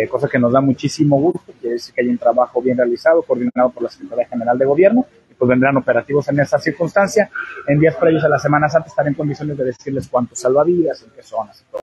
cosa 0.09 0.27
que 0.27 0.39
nos 0.39 0.53
da 0.53 0.61
muchísimo 0.63 1.21
gusto. 1.21 1.53
Quiere 1.61 1.75
decir 1.75 1.95
que 1.95 2.01
hay 2.01 2.09
un 2.09 2.17
trabajo 2.17 2.63
bien 2.63 2.79
realizado, 2.79 3.23
coordinado 3.23 3.71
por 3.71 3.83
la 3.83 3.91
Secretaría 3.91 4.27
General 4.27 4.59
de 4.59 4.65
Gobierno 4.65 5.07
pues 5.41 5.49
vendrán 5.49 5.75
operativos 5.79 6.29
en 6.29 6.39
esa 6.39 6.59
circunstancia. 6.59 7.31
En 7.67 7.81
días 7.81 7.97
previos 7.97 8.23
a 8.25 8.29
la 8.29 8.39
Semana 8.39 8.69
Santa 8.69 8.89
estaré 8.89 9.09
en 9.09 9.15
condiciones 9.15 9.57
de 9.57 9.65
decirles 9.65 10.07
cuántos 10.07 10.39
salvavidas, 10.39 11.03
en 11.03 11.11
qué 11.13 11.23
zonas 11.23 11.63
y. 11.63 11.79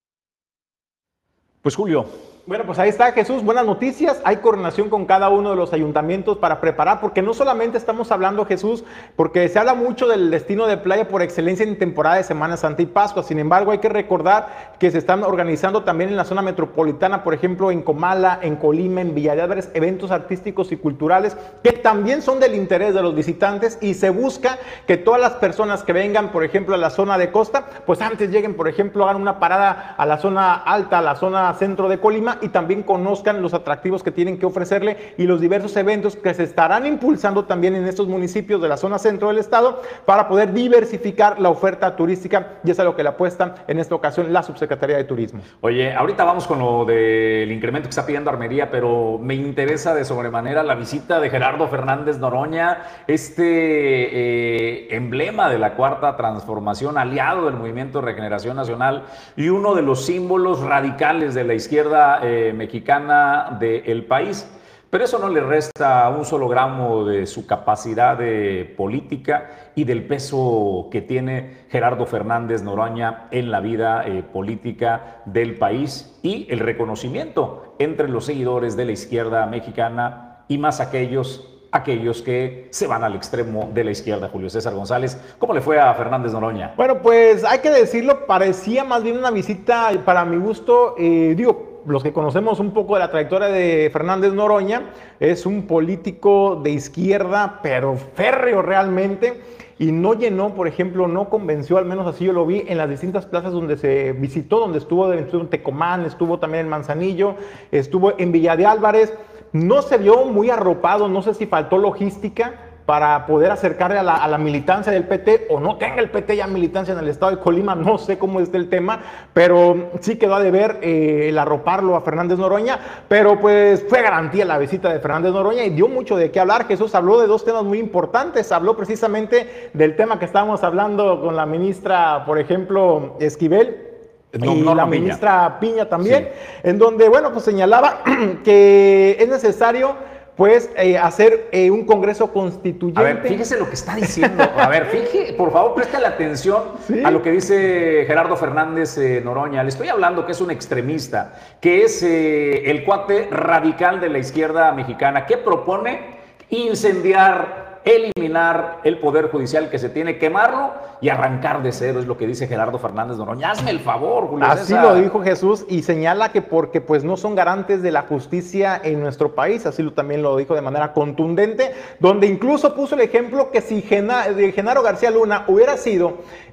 Pues 1.64 1.76
Julio, 1.76 2.06
bueno, 2.48 2.64
pues 2.66 2.80
ahí 2.80 2.88
está 2.88 3.12
Jesús, 3.12 3.44
buenas 3.44 3.66
noticias. 3.66 4.22
Hay 4.24 4.38
coordinación 4.38 4.90
con 4.90 5.06
cada 5.06 5.28
uno 5.28 5.50
de 5.50 5.58
los 5.58 5.74
ayuntamientos 5.74 6.38
para 6.38 6.62
preparar, 6.62 7.02
porque 7.02 7.22
no 7.22 7.34
solamente 7.34 7.78
estamos 7.78 8.10
hablando 8.10 8.46
Jesús, 8.46 8.86
porque 9.18 9.50
se 9.50 9.60
habla 9.60 9.74
mucho 9.74 10.08
del 10.08 10.32
destino 10.32 10.66
de 10.66 10.78
playa 10.78 11.10
por 11.10 11.22
excelencia 11.22 11.66
en 11.66 11.78
temporada 11.78 12.16
de 12.16 12.24
Semana 12.24 12.56
Santa 12.56 12.84
y 12.84 12.86
Pascua. 12.86 13.24
Sin 13.24 13.40
embargo, 13.40 13.72
hay 13.72 13.80
que 13.80 13.90
recordar 13.90 14.76
que 14.80 14.90
se 14.92 14.98
están 14.98 15.26
organizando 15.26 15.84
también 15.84 16.10
en 16.10 16.16
la 16.16 16.24
zona 16.24 16.42
metropolitana, 16.42 17.22
por 17.22 17.34
ejemplo, 17.34 17.70
en 17.70 17.82
Comala, 17.82 18.40
en 18.42 18.56
Colima, 18.56 19.02
en 19.02 19.14
Villa 19.14 19.36
eventos 19.74 20.12
artísticos 20.12 20.72
y 20.72 20.78
culturales 20.78 21.36
que 21.64 21.74
también 21.74 22.22
son 22.22 22.40
del 22.40 22.56
interés 22.56 22.94
de 22.94 23.02
los 23.02 23.14
visitantes 23.14 23.78
y 23.82 23.94
se 23.94 24.10
busca 24.10 24.58
que 24.88 24.96
todas 24.96 25.20
las 25.20 25.34
personas 25.34 25.84
que 25.84 25.92
vengan, 25.92 26.32
por 26.32 26.46
ejemplo, 26.46 26.76
a 26.76 26.78
la 26.78 26.92
zona 26.92 27.18
de 27.18 27.30
costa, 27.30 27.66
pues 27.86 28.02
antes 28.02 28.30
lleguen, 28.30 28.56
por 28.56 28.70
ejemplo, 28.70 29.04
hagan 29.04 29.22
una 29.22 29.38
parada 29.38 29.96
a 29.98 30.06
la 30.06 30.18
zona 30.18 30.56
alta, 30.56 31.00
a 31.00 31.02
la 31.02 31.16
zona 31.18 31.54
centro 31.56 31.90
de 31.90 32.00
Colima 32.00 32.37
y 32.42 32.50
también 32.50 32.84
conozcan 32.84 33.42
los 33.42 33.54
atractivos 33.54 34.04
que 34.04 34.12
tienen 34.12 34.38
que 34.38 34.46
ofrecerle 34.46 35.14
y 35.18 35.24
los 35.24 35.42
diversos 35.42 35.76
eventos 35.78 36.16
que 36.16 36.34
se 36.34 36.44
estarán 36.44 36.86
impulsando 36.86 37.46
también 37.46 37.76
en 37.76 37.88
estos 37.88 38.08
municipios 38.08 38.62
de 38.62 38.68
la 38.68 38.78
zona 38.78 39.00
centro 39.00 39.30
del 39.30 39.38
estado 39.38 39.82
para 40.06 40.28
poder 40.28 40.54
diversificar 40.54 41.40
la 41.40 41.50
oferta 41.50 41.96
turística 41.96 42.60
y 42.64 42.72
es 42.72 42.80
a 42.80 42.84
lo 42.84 42.96
que 42.96 43.04
le 43.04 43.10
apuesta 43.10 43.56
en 43.68 43.80
esta 43.80 43.96
ocasión 43.96 44.32
la 44.32 44.44
Subsecretaría 44.44 44.98
de 44.98 45.04
Turismo. 45.04 45.42
Oye, 45.62 45.94
ahorita 45.94 46.24
vamos 46.24 46.48
con 46.48 46.60
lo 46.60 46.86
del 46.86 47.52
incremento 47.52 47.88
que 47.88 47.92
está 47.92 48.06
pidiendo 48.06 48.30
Armería, 48.30 48.70
pero 48.72 49.20
me 49.22 49.36
interesa 49.36 49.94
de 49.94 50.06
sobremanera 50.06 50.64
la 50.64 50.76
visita 50.76 51.20
de 51.20 51.30
Gerardo 51.30 51.68
Fernández 51.68 52.18
Noroña, 52.18 52.84
este 53.08 53.44
eh, 53.46 54.96
emblema 54.96 55.50
de 55.50 55.60
la 55.60 55.74
cuarta 55.74 56.16
transformación, 56.16 56.98
aliado 56.98 57.46
del 57.46 57.56
Movimiento 57.56 58.00
de 58.00 58.06
Regeneración 58.06 58.56
Nacional 58.56 59.04
y 59.36 59.50
uno 59.50 59.76
de 59.76 59.82
los 59.82 60.06
símbolos 60.06 60.62
radicales 60.62 61.34
de 61.34 61.44
la 61.44 61.54
izquierda 61.54 62.20
eh, 62.28 62.54
mexicana 62.54 63.58
del 63.60 64.06
país. 64.06 64.48
Pero 64.90 65.04
eso 65.04 65.20
no 65.20 65.28
le 65.28 65.42
resta 65.42 66.08
un 66.10 66.24
solo 66.24 66.48
gramo 66.48 67.04
de 67.04 67.26
su 67.26 67.46
capacidad 67.46 68.18
de 68.18 68.74
política 68.78 69.72
y 69.76 69.84
del 69.84 70.06
peso 70.06 70.88
que 70.90 71.02
tiene 71.02 71.66
Gerardo 71.70 72.06
Fernández 72.06 72.64
Noroña 72.64 73.28
en 73.32 73.52
la 73.52 73.60
vida 73.60 74.08
eh, 74.08 74.24
política 74.24 75.24
del 75.26 75.56
país 75.58 76.18
y 76.24 76.48
el 76.50 76.60
reconocimiento 76.60 77.76
entre 77.80 78.08
los 78.08 78.26
seguidores 78.26 78.78
de 78.78 78.86
la 78.86 78.94
izquierda 78.94 79.46
mexicana 79.46 80.46
y 80.48 80.58
más 80.58 80.80
aquellos 80.80 81.54
aquellos 81.72 82.22
que 82.22 82.70
se 82.72 82.88
van 82.88 83.04
al 83.04 83.16
extremo 83.16 83.70
de 83.74 83.84
la 83.84 83.92
izquierda, 83.92 84.30
Julio 84.30 84.50
César 84.50 84.74
González. 84.74 85.18
¿Cómo 85.38 85.54
le 85.54 85.62
fue 85.62 85.80
a 85.80 85.94
Fernández 85.94 86.32
Noroña? 86.32 86.74
Bueno, 86.78 87.02
pues 87.02 87.44
hay 87.44 87.60
que 87.60 87.70
decirlo, 87.70 88.26
parecía 88.26 88.84
más 88.84 89.04
bien 89.04 89.18
una 89.18 89.32
visita, 89.32 89.92
para 90.06 90.26
mi 90.26 90.38
gusto, 90.38 90.96
eh, 90.98 91.34
digo, 91.36 91.67
los 91.88 92.04
que 92.04 92.14
conocemos 92.14 92.60
un 92.60 92.72
poco 92.72 92.96
de 92.96 93.00
la 93.00 93.10
trayectoria 93.10 93.48
de 93.48 93.90
Fernández 93.92 94.34
Noroña, 94.34 94.92
es 95.20 95.46
un 95.46 95.68
político 95.68 96.60
de 96.62 96.72
izquierda, 96.72 97.60
pero 97.64 97.96
férreo 97.96 98.62
realmente, 98.62 99.42
y 99.80 99.92
no 99.92 100.14
llenó, 100.14 100.54
por 100.54 100.68
ejemplo, 100.68 101.08
no 101.08 101.30
convenció, 101.30 101.78
al 101.78 101.86
menos 101.86 102.06
así 102.06 102.26
yo 102.26 102.34
lo 102.34 102.46
vi, 102.46 102.66
en 102.68 102.78
las 102.78 102.90
distintas 102.90 103.26
plazas 103.26 103.54
donde 103.54 103.78
se 103.78 104.12
visitó, 104.12 104.60
donde 104.60 104.80
estuvo, 104.80 105.12
estuvo 105.14 105.42
en 105.42 105.50
Tecomán, 105.50 106.06
estuvo 106.06 106.40
también 106.40 106.66
en 106.66 106.70
Manzanillo, 106.70 107.36
estuvo 107.72 108.14
en 108.18 108.32
Villa 108.32 108.58
de 108.58 108.66
Álvarez, 108.66 109.14
no 109.54 109.82
se 109.82 109.98
vio 109.98 110.26
muy 110.26 110.50
arropado, 110.50 111.08
no 111.08 111.22
sé 111.22 111.34
si 111.34 111.46
faltó 111.46 111.78
logística, 111.78 112.67
para 112.88 113.26
poder 113.26 113.52
acercarle 113.52 114.00
a 114.00 114.04
la, 114.04 114.38
militancia 114.38 114.94
del 114.94 115.04
PT 115.04 115.48
o 115.50 115.60
no 115.60 115.76
tenga 115.76 116.00
el 116.00 116.10
PT 116.10 116.38
ya 116.38 116.48
militancia 116.48 116.94
en 116.94 117.00
el 117.00 117.10
estado 117.10 117.36
de 117.36 117.42
Colima, 117.42 117.76
no 117.76 117.98
sé 117.98 118.18
cómo 118.18 118.40
está 118.40 118.56
el 118.56 118.70
tema, 118.70 119.02
pero 119.34 119.90
sí 120.00 120.16
quedó 120.16 120.36
a 120.36 120.40
deber 120.40 120.80
eh, 120.82 121.28
el 121.28 121.38
arroparlo 121.38 121.98
a 121.98 122.02
Fernández 122.02 122.40
Noroña, 122.40 122.80
pero 123.10 123.42
pues 123.42 123.86
fue 123.90 124.02
garantía 124.02 124.46
la 124.46 124.58
visita 124.58 124.88
de 124.94 125.02
Fernández 125.02 125.34
Noroña 125.34 125.66
y 125.66 125.72
dio 125.72 125.90
mucho 125.90 126.16
de 126.16 126.32
qué 126.32 126.40
hablar. 126.40 126.66
Jesús 126.66 126.96
habló 126.96 127.20
de 127.20 127.28
dos 127.28 127.44
temas 127.44 127.66
muy 127.66 127.78
importantes, 127.78 128.54
habló 128.54 128.78
precisamente 128.78 129.70
del 129.74 129.98
tema 129.98 130.18
que 130.18 130.24
estábamos 130.24 130.64
hablando 130.64 131.20
con 131.20 131.36
la 131.36 131.46
ministra, 131.46 132.24
por 132.26 132.40
ejemplo, 132.40 133.18
Esquivel, 133.20 133.84
y 134.32 134.64
la 134.64 134.86
ministra 134.86 135.60
Piña 135.60 135.90
también, 135.90 136.30
en 136.64 136.78
donde, 136.78 137.10
bueno, 137.10 137.34
pues 137.34 137.44
señalaba 137.44 138.02
que 138.46 139.18
es 139.20 139.28
necesario 139.28 140.17
pues 140.38 140.70
eh, 140.78 141.00
hacer 141.00 141.50
eh, 141.52 141.72
un 141.72 141.84
congreso 141.84 142.32
constituyente. 142.32 143.00
A 143.00 143.04
ver, 143.04 143.28
fíjese 143.28 143.58
lo 143.58 143.68
que 143.68 143.74
está 143.74 143.96
diciendo. 143.96 144.44
A 144.56 144.70
ver, 144.70 144.86
fíjese, 144.86 145.34
por 145.34 145.52
favor, 145.52 145.74
preste 145.74 146.00
la 146.00 146.10
atención 146.10 146.64
a 147.04 147.10
lo 147.10 147.24
que 147.24 147.32
dice 147.32 148.04
Gerardo 148.06 148.38
Fernández 148.38 148.98
eh, 149.00 149.20
Noroña. 149.26 149.64
Le 149.64 149.70
estoy 149.70 149.90
hablando 149.90 150.28
que 150.28 150.34
es 150.34 150.40
un 150.40 150.52
extremista, 150.52 151.34
que 151.60 151.84
es 151.84 152.04
el 152.04 152.86
cuate 152.86 153.28
radical 153.32 154.00
de 154.00 154.10
la 154.10 154.20
izquierda 154.20 154.72
mexicana, 154.74 155.26
que 155.26 155.38
propone 155.38 156.18
incendiar 156.50 157.67
eliminar 157.88 158.82
el 158.84 159.00
poder 159.00 159.30
judicial 159.30 159.70
que 159.70 159.80
se 159.80 159.90
tiene, 159.90 160.18
quemarlo 160.18 160.74
y 161.02 161.10
arrancar 161.10 161.64
de 161.64 161.72
cero, 161.72 162.00
es 162.00 162.08
lo 162.08 162.18
que 162.18 162.28
dice 162.28 162.48
Gerardo 162.48 162.80
Fernández 162.80 163.18
Noroña. 163.18 163.52
Hazme 163.52 163.72
el 163.72 163.80
favor, 163.80 164.28
Julio 164.28 164.46
Así 164.46 164.74
lo 164.74 164.96
dijo 164.96 165.24
Jesús 165.24 165.66
y 165.70 165.84
señala 165.84 166.32
que 166.32 166.42
porque 166.42 166.82
pues 166.82 167.04
no 167.04 167.18
son 167.18 167.36
garantes 167.36 167.82
de 167.82 167.92
la 167.92 168.04
justicia 168.04 168.80
en 168.84 169.00
nuestro 169.00 169.36
país, 169.36 169.66
así 169.66 169.84
lo, 169.84 169.94
también 169.94 170.22
lo 170.22 170.36
dijo 170.38 170.56
de 170.56 170.62
manera 170.62 170.94
contundente, 170.94 171.74
donde 172.00 172.28
incluso 172.28 172.76
puso 172.76 172.96
el 172.96 173.02
ejemplo 173.02 173.52
que 173.52 173.62
si 173.62 173.82
Genaro 173.82 174.84
García 174.84 175.12
Luna 175.12 175.46
hubiera 175.48 175.78
sido 175.78 176.18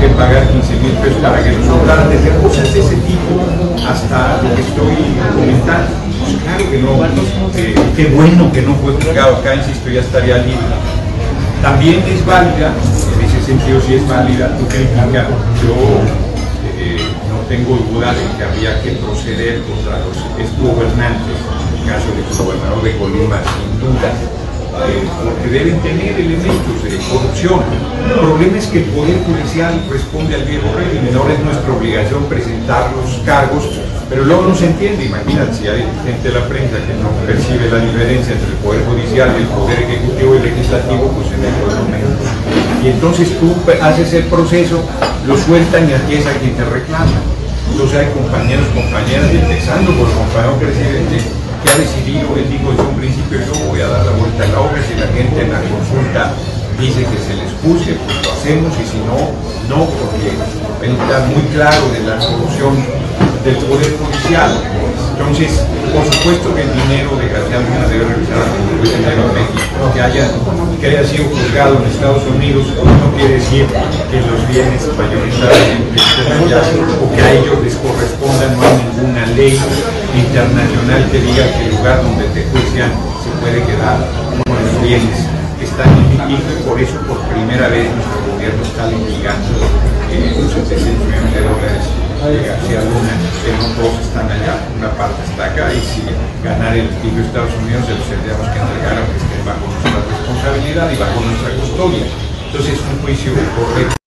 que 0.00 0.08
pagar 0.16 0.48
15 0.48 0.76
mil 0.80 0.92
pesos 0.92 1.20
para 1.20 1.44
que 1.44 1.52
lo 1.52 1.62
soltaran, 1.62 2.08
desde 2.08 2.32
cosas 2.40 2.72
de 2.72 2.80
ese 2.80 2.96
tipo 3.04 3.36
hasta 3.84 4.40
lo 4.42 4.54
que 4.56 4.62
estoy 4.62 4.96
comentando. 5.36 5.92
Pues 6.20 6.40
claro 6.40 6.64
que 6.70 6.78
no, 6.80 7.04
eh, 7.54 7.74
qué 7.96 8.06
bueno 8.16 8.50
que 8.50 8.62
no 8.62 8.74
fue 8.76 8.92
juzgado 8.94 9.36
acá, 9.36 9.54
insisto, 9.54 9.90
ya 9.90 10.00
estaría 10.00 10.38
libre. 10.38 10.72
También 11.60 12.02
es 12.08 12.24
válida, 12.24 12.72
en 12.72 13.20
ese 13.20 13.44
sentido 13.44 13.80
sí 13.86 13.94
es 13.94 14.08
válida 14.08 14.56
tu 14.56 14.64
crítica, 14.68 15.28
yo 15.60 15.76
eh, 16.80 16.96
no 17.28 17.44
tengo 17.48 17.76
duda 17.92 18.14
de 18.16 18.24
que 18.38 18.44
había 18.44 18.80
que 18.80 18.92
proceder 19.04 19.60
contra 19.68 20.00
los 20.00 20.16
exgobernantes, 20.40 21.36
en 21.36 21.76
el 21.76 21.84
caso 21.84 22.08
del 22.16 22.24
gobernador 22.32 22.82
de 22.82 22.96
Colima, 22.96 23.36
sin 23.44 23.80
duda, 23.80 24.08
eh, 24.08 24.49
porque 24.70 25.48
deben 25.50 25.80
tener 25.80 26.18
elementos 26.18 26.82
de 26.82 26.96
corrupción. 27.10 27.60
El 28.06 28.20
problema 28.20 28.58
es 28.58 28.66
que 28.66 28.78
el 28.78 28.84
Poder 28.90 29.18
Judicial 29.24 29.74
responde 29.90 30.34
al 30.34 30.44
viejo 30.44 30.66
régimen, 30.76 31.14
ahora 31.16 31.34
es 31.34 31.40
nuestra 31.40 31.72
obligación 31.72 32.24
presentar 32.24 32.90
los 32.94 33.20
cargos, 33.24 33.64
pero 34.08 34.24
luego 34.24 34.42
no 34.42 34.54
se 34.54 34.66
entiende, 34.66 35.04
imagínate 35.04 35.54
si 35.54 35.68
hay 35.68 35.86
gente 36.04 36.28
de 36.28 36.34
la 36.34 36.46
prensa 36.46 36.76
que 36.82 36.94
no 36.98 37.10
percibe 37.26 37.70
la 37.70 37.78
diferencia 37.78 38.34
entre 38.34 38.50
el 38.50 38.58
Poder 38.58 38.84
Judicial 38.86 39.34
y 39.38 39.42
el 39.42 39.48
Poder 39.48 39.78
Ejecutivo 39.82 40.34
y 40.34 40.38
Legislativo, 40.40 41.14
pues 41.14 41.28
en 41.30 41.44
el 41.44 41.54
pueblo 41.62 41.82
Y 42.82 42.88
entonces 42.88 43.38
tú 43.38 43.54
haces 43.82 44.12
el 44.14 44.24
proceso, 44.24 44.82
lo 45.26 45.36
sueltan 45.36 45.88
y 45.88 45.92
aquí 45.92 46.14
es 46.14 46.26
a 46.26 46.34
quien 46.34 46.56
te 46.56 46.64
reclama. 46.64 47.22
Entonces 47.70 47.98
hay 47.98 48.06
compañeros, 48.10 48.66
compañeras, 48.74 49.30
empezando 49.30 49.94
por 49.94 50.08
el 50.08 50.14
compañero 50.14 50.58
presidente, 50.58 51.22
que 51.62 51.70
ha 51.70 51.76
decidido, 51.76 52.36
él 52.36 52.48
dijo 52.48 52.70
desde 52.72 52.82
un 52.88 52.96
principio, 52.96 53.38
yo 53.40 53.54
voy 53.68 53.80
a 53.80 53.88
dar 53.88 54.06
la 54.06 54.12
vuelta 54.12 54.44
a 54.44 54.48
la 54.48 54.60
obra, 54.60 54.80
si 54.80 54.94
la 54.96 55.08
gente 55.12 55.42
en 55.44 55.52
la 55.52 55.60
consulta 55.60 56.32
dice 56.80 57.04
que 57.04 57.18
se 57.20 57.36
les 57.36 57.52
puse, 57.60 57.92
pues 58.00 58.16
lo 58.24 58.32
hacemos, 58.32 58.72
y 58.80 58.84
si 58.88 58.98
no, 59.04 59.36
no, 59.68 59.84
porque 59.84 60.32
él 60.32 60.96
está 60.96 61.20
muy 61.28 61.44
claro 61.52 61.82
de 61.92 62.00
la 62.08 62.20
solución 62.20 62.72
del 63.44 63.56
Poder 63.68 63.92
Judicial. 64.00 64.52
Entonces, 65.12 65.60
por 65.92 66.04
supuesto 66.08 66.54
que 66.54 66.62
el 66.64 66.72
dinero 66.72 67.12
de 67.20 67.28
García 67.28 67.60
debe 67.88 68.04
revisar 68.08 68.40
el 68.40 68.80
dinero 68.80 69.28
en 69.28 69.34
México, 69.36 69.92
que 69.92 70.00
haya, 70.00 70.24
que 70.80 70.86
haya 70.86 71.04
sido 71.04 71.24
juzgado 71.28 71.76
en 71.76 71.84
Estados 71.92 72.24
Unidos, 72.24 72.64
no 72.80 73.12
quiere 73.16 73.34
decir 73.34 73.66
que 74.10 74.20
los 74.24 74.40
bienes 74.48 74.88
mayoritariamente 74.96 76.00
o 77.04 77.14
que 77.14 77.20
a 77.20 77.32
ellos 77.32 77.60
les 77.62 77.74
corresponda, 77.76 78.48
no 78.56 78.62
hay 78.62 78.80
ninguna 78.80 79.26
ley 79.36 79.60
internacional 80.14 81.10
que 81.10 81.20
diga 81.20 81.44
que 81.56 81.66
el 81.66 81.76
lugar 81.76 82.02
donde 82.02 82.24
te 82.34 82.44
juician 82.50 82.92
se 83.22 83.30
puede 83.40 83.62
quedar 83.64 83.98
con 84.46 84.56
los 84.56 84.82
bienes 84.82 85.30
en 85.84 86.12
litigio 86.12 86.60
y 86.60 86.62
por 86.68 86.80
eso 86.80 86.96
por 87.08 87.18
primera 87.32 87.68
vez 87.68 87.88
nuestro 87.88 88.20
gobierno 88.32 88.62
está 88.62 88.86
litigando 88.86 89.64
eh, 90.12 90.34
700 90.36 91.06
millones 91.06 91.34
de 91.34 91.40
dólares 91.40 91.84
de 92.20 92.36
García 92.44 92.84
Luna, 92.84 93.16
que 93.40 93.50
no 93.56 93.64
todos 93.80 93.96
están 94.04 94.28
allá, 94.28 94.60
una 94.76 94.90
parte 94.92 95.24
está 95.24 95.46
acá 95.46 95.72
y 95.72 95.80
si 95.80 96.04
ganar 96.44 96.76
el 96.76 96.90
litigio 96.90 97.22
de 97.22 97.26
Estados 97.28 97.54
Unidos 97.64 97.86
se 97.86 97.94
los 97.96 98.04
tendríamos 98.04 98.46
que 98.48 98.58
entregar 98.60 98.98
aunque 98.98 99.16
estén 99.16 99.44
bajo 99.46 99.64
nuestra 99.64 100.00
responsabilidad 100.04 100.90
y 100.92 100.96
bajo 101.00 101.20
nuestra 101.20 101.50
custodia. 101.56 102.04
Entonces 102.44 102.74
es 102.74 102.80
un 102.80 103.00
juicio 103.00 103.32
correcto. 103.56 103.99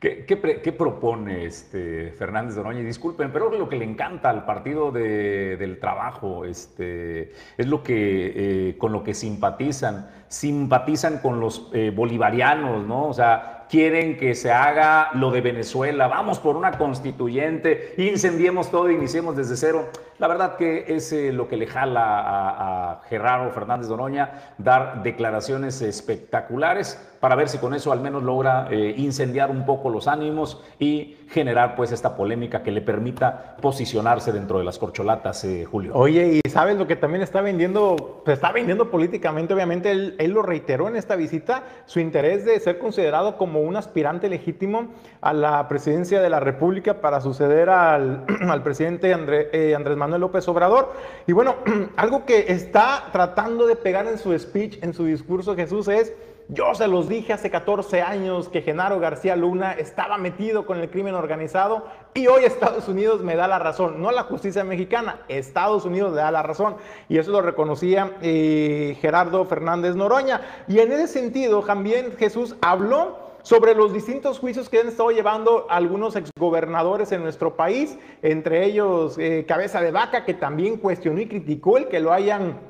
¿Qué, 0.00 0.72
propone 0.78 1.44
este 1.44 2.12
Fernández 2.12 2.54
de 2.54 2.62
Noroña? 2.62 2.80
Disculpen, 2.80 3.30
pero 3.30 3.50
lo 3.50 3.68
que 3.68 3.76
le 3.76 3.84
encanta 3.84 4.30
al 4.30 4.46
Partido 4.46 4.90
del 4.90 5.78
Trabajo 5.78 6.46
este, 6.46 7.34
es 7.58 7.66
lo 7.66 7.82
que, 7.82 8.70
eh, 8.70 8.78
con 8.78 8.92
lo 8.92 9.04
que 9.04 9.12
simpatizan. 9.12 10.08
Simpatizan 10.26 11.18
con 11.18 11.38
los 11.38 11.68
eh, 11.74 11.92
bolivarianos, 11.94 12.86
¿no? 12.86 13.08
O 13.08 13.12
sea, 13.12 13.66
quieren 13.68 14.16
que 14.16 14.34
se 14.34 14.50
haga 14.50 15.10
lo 15.12 15.30
de 15.30 15.42
Venezuela. 15.42 16.08
Vamos 16.08 16.38
por 16.38 16.56
una 16.56 16.78
constituyente, 16.78 17.92
incendiemos 17.98 18.70
todo, 18.70 18.90
iniciemos 18.90 19.36
desde 19.36 19.54
cero. 19.58 19.90
La 20.18 20.28
verdad 20.28 20.56
que 20.56 20.86
es 20.88 21.12
eh, 21.12 21.30
lo 21.30 21.46
que 21.46 21.58
le 21.58 21.66
jala 21.66 22.20
a, 22.20 22.92
a 22.92 23.02
Gerardo 23.10 23.50
Fernández 23.50 23.88
de 23.88 23.96
Noroña, 23.96 24.54
dar 24.56 25.02
declaraciones 25.02 25.82
espectaculares 25.82 26.98
para 27.20 27.36
ver 27.36 27.48
si 27.48 27.58
con 27.58 27.74
eso 27.74 27.92
al 27.92 28.00
menos 28.00 28.22
logra 28.22 28.68
eh, 28.70 28.94
incendiar 28.96 29.50
un 29.50 29.66
poco 29.66 29.90
los 29.90 30.08
ánimos 30.08 30.62
y 30.78 31.18
generar 31.28 31.76
pues 31.76 31.92
esta 31.92 32.16
polémica 32.16 32.62
que 32.62 32.72
le 32.72 32.80
permita 32.80 33.56
posicionarse 33.60 34.32
dentro 34.32 34.58
de 34.58 34.64
las 34.64 34.78
corcholatas, 34.78 35.44
eh, 35.44 35.64
Julio. 35.64 35.92
Oye, 35.94 36.40
y 36.42 36.48
sabes 36.48 36.76
lo 36.76 36.86
que 36.86 36.96
también 36.96 37.22
está 37.22 37.42
vendiendo, 37.42 38.22
se 38.24 38.32
está 38.32 38.50
vendiendo 38.52 38.90
políticamente, 38.90 39.54
obviamente 39.54 39.90
él, 39.90 40.30
lo 40.30 40.42
reiteró 40.42 40.88
en 40.88 40.96
esta 40.96 41.14
visita, 41.14 41.64
su 41.84 42.00
interés 42.00 42.44
de 42.44 42.58
ser 42.58 42.78
considerado 42.78 43.36
como 43.36 43.60
un 43.60 43.76
aspirante 43.76 44.28
legítimo 44.28 44.88
a 45.20 45.32
la 45.32 45.68
presidencia 45.68 46.20
de 46.22 46.30
la 46.30 46.40
República 46.40 47.00
para 47.00 47.20
suceder 47.20 47.68
al, 47.68 48.24
presidente 48.64 49.14
eh, 49.52 49.74
Andrés 49.74 49.96
Manuel 49.96 50.22
López 50.22 50.48
Obrador. 50.48 50.94
Y 51.26 51.32
bueno, 51.32 51.56
algo 51.96 52.24
que 52.24 52.46
está 52.48 53.08
tratando 53.12 53.66
de 53.66 53.76
pegar 53.76 54.06
en 54.06 54.18
su 54.18 54.36
speech, 54.36 54.82
en 54.82 54.94
su 54.94 55.04
discurso 55.04 55.54
Jesús 55.54 55.86
es 55.88 56.12
Yo 56.52 56.74
se 56.74 56.88
los 56.88 57.08
dije 57.08 57.32
hace 57.32 57.48
14 57.48 58.02
años 58.02 58.48
que 58.48 58.62
Genaro 58.62 58.98
García 58.98 59.36
Luna 59.36 59.72
estaba 59.72 60.18
metido 60.18 60.66
con 60.66 60.80
el 60.80 60.90
crimen 60.90 61.14
organizado 61.14 61.84
y 62.12 62.26
hoy 62.26 62.44
Estados 62.44 62.88
Unidos 62.88 63.22
me 63.22 63.36
da 63.36 63.46
la 63.46 63.60
razón, 63.60 64.02
no 64.02 64.10
la 64.10 64.24
justicia 64.24 64.64
mexicana, 64.64 65.20
Estados 65.28 65.84
Unidos 65.84 66.10
le 66.12 66.22
da 66.22 66.32
la 66.32 66.42
razón. 66.42 66.74
Y 67.08 67.18
eso 67.18 67.30
lo 67.30 67.40
reconocía 67.40 68.16
eh, 68.20 68.98
Gerardo 69.00 69.44
Fernández 69.44 69.94
Noroña. 69.94 70.40
Y 70.66 70.80
en 70.80 70.90
ese 70.90 71.06
sentido 71.06 71.62
también 71.62 72.16
Jesús 72.16 72.56
habló 72.62 73.30
sobre 73.42 73.76
los 73.76 73.92
distintos 73.92 74.40
juicios 74.40 74.68
que 74.68 74.80
han 74.80 74.88
estado 74.88 75.12
llevando 75.12 75.66
algunos 75.70 76.16
exgobernadores 76.16 77.12
en 77.12 77.22
nuestro 77.22 77.54
país, 77.54 77.96
entre 78.22 78.64
ellos 78.66 79.16
eh, 79.18 79.44
Cabeza 79.46 79.80
de 79.80 79.92
Vaca, 79.92 80.24
que 80.24 80.34
también 80.34 80.78
cuestionó 80.78 81.20
y 81.20 81.28
criticó 81.28 81.78
el 81.78 81.86
que 81.86 82.00
lo 82.00 82.12
hayan 82.12 82.69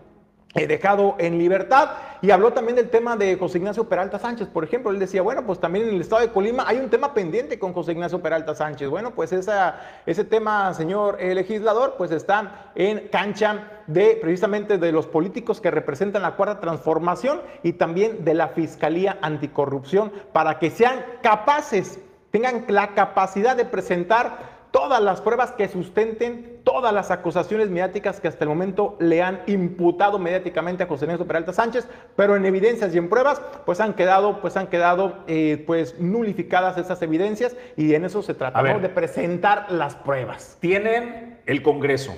He 0.55 0.67
dejado 0.67 1.15
en 1.19 1.39
libertad. 1.39 1.91
Y 2.23 2.33
habló 2.33 2.53
también 2.53 2.77
del 2.77 2.91
tema 2.91 3.17
de 3.17 3.37
José 3.37 3.59
Ignacio 3.59 3.89
Peralta 3.89 4.19
Sánchez. 4.19 4.49
Por 4.49 4.65
ejemplo, 4.65 4.91
él 4.91 4.99
decía, 4.99 5.23
bueno, 5.23 5.47
pues 5.47 5.61
también 5.61 5.89
en 5.89 5.95
el 5.95 6.01
estado 6.01 6.23
de 6.23 6.31
Colima 6.31 6.65
hay 6.67 6.79
un 6.79 6.91
tema 6.91 7.15
pendiente 7.15 7.59
con 7.59 7.73
José 7.73 7.93
Ignacio 7.93 8.21
Peralta 8.21 8.55
Sánchez. 8.55 8.89
Bueno, 8.91 9.13
pues 9.13 9.33
ese 9.33 10.25
tema, 10.25 10.75
señor 10.75 11.19
eh, 11.21 11.35
legislador, 11.35 11.95
pues 11.97 12.11
está 12.11 12.73
en 12.75 13.09
cancha 13.09 13.83
de 13.87 14.19
precisamente 14.21 14.77
de 14.77 14.93
los 14.93 15.07
políticos 15.07 15.61
que 15.61 15.71
representan 15.71 16.23
la 16.23 16.37
cuarta 16.37 16.61
transformación 16.61 17.41
y 17.63 17.75
también 17.75 18.25
de 18.25 18.35
la 18.35 18.49
Fiscalía 18.49 19.19
Anticorrupción 19.23 20.13
para 20.33 20.59
que 20.59 20.71
sean 20.71 21.05
capaces, 21.23 22.01
tengan 22.33 22.65
la 22.69 22.95
capacidad 22.95 23.57
de 23.57 23.65
presentar 23.65 24.61
todas 24.73 25.01
las 25.01 25.21
pruebas 25.21 25.53
que 25.53 25.69
sustenten 25.69 26.50
todas 26.65 26.93
las 26.93 27.11
acusaciones 27.11 27.71
mediáticas 27.71 28.21
que 28.21 28.29
hasta 28.29 28.45
el 28.45 28.49
momento 28.49 28.97
le 29.01 29.23
han 29.23 29.43
imputado 29.47 30.19
mediáticamente 30.19 30.83
a 30.83 30.87
José 30.87 31.07
Nelson 31.07 31.27
Peralta 31.27 31.53
Sánchez, 31.53 31.89
pero 32.17 32.37
en 32.37 32.45
evidencias 32.45 32.95
y 32.95 32.99
en 32.99 33.09
pruebas, 33.09 33.41
pues 33.67 33.81
han 33.81 33.95
quedado, 33.95 34.41
pues 34.41 34.57
han 34.57 34.69
quedado, 34.69 35.19
eh, 35.27 35.63
pues 35.67 35.99
nulificadas 35.99 36.79
esas 36.79 37.01
evidencias 37.03 37.57
y 37.77 37.95
en 37.95 38.05
eso 38.05 38.23
se 38.23 38.35
trata 38.35 38.63
de 38.63 38.89
presentar 38.89 39.71
las 39.71 39.95
pruebas. 39.95 40.57
Tienen 40.61 41.39
el 41.47 41.63
Congreso, 41.63 42.17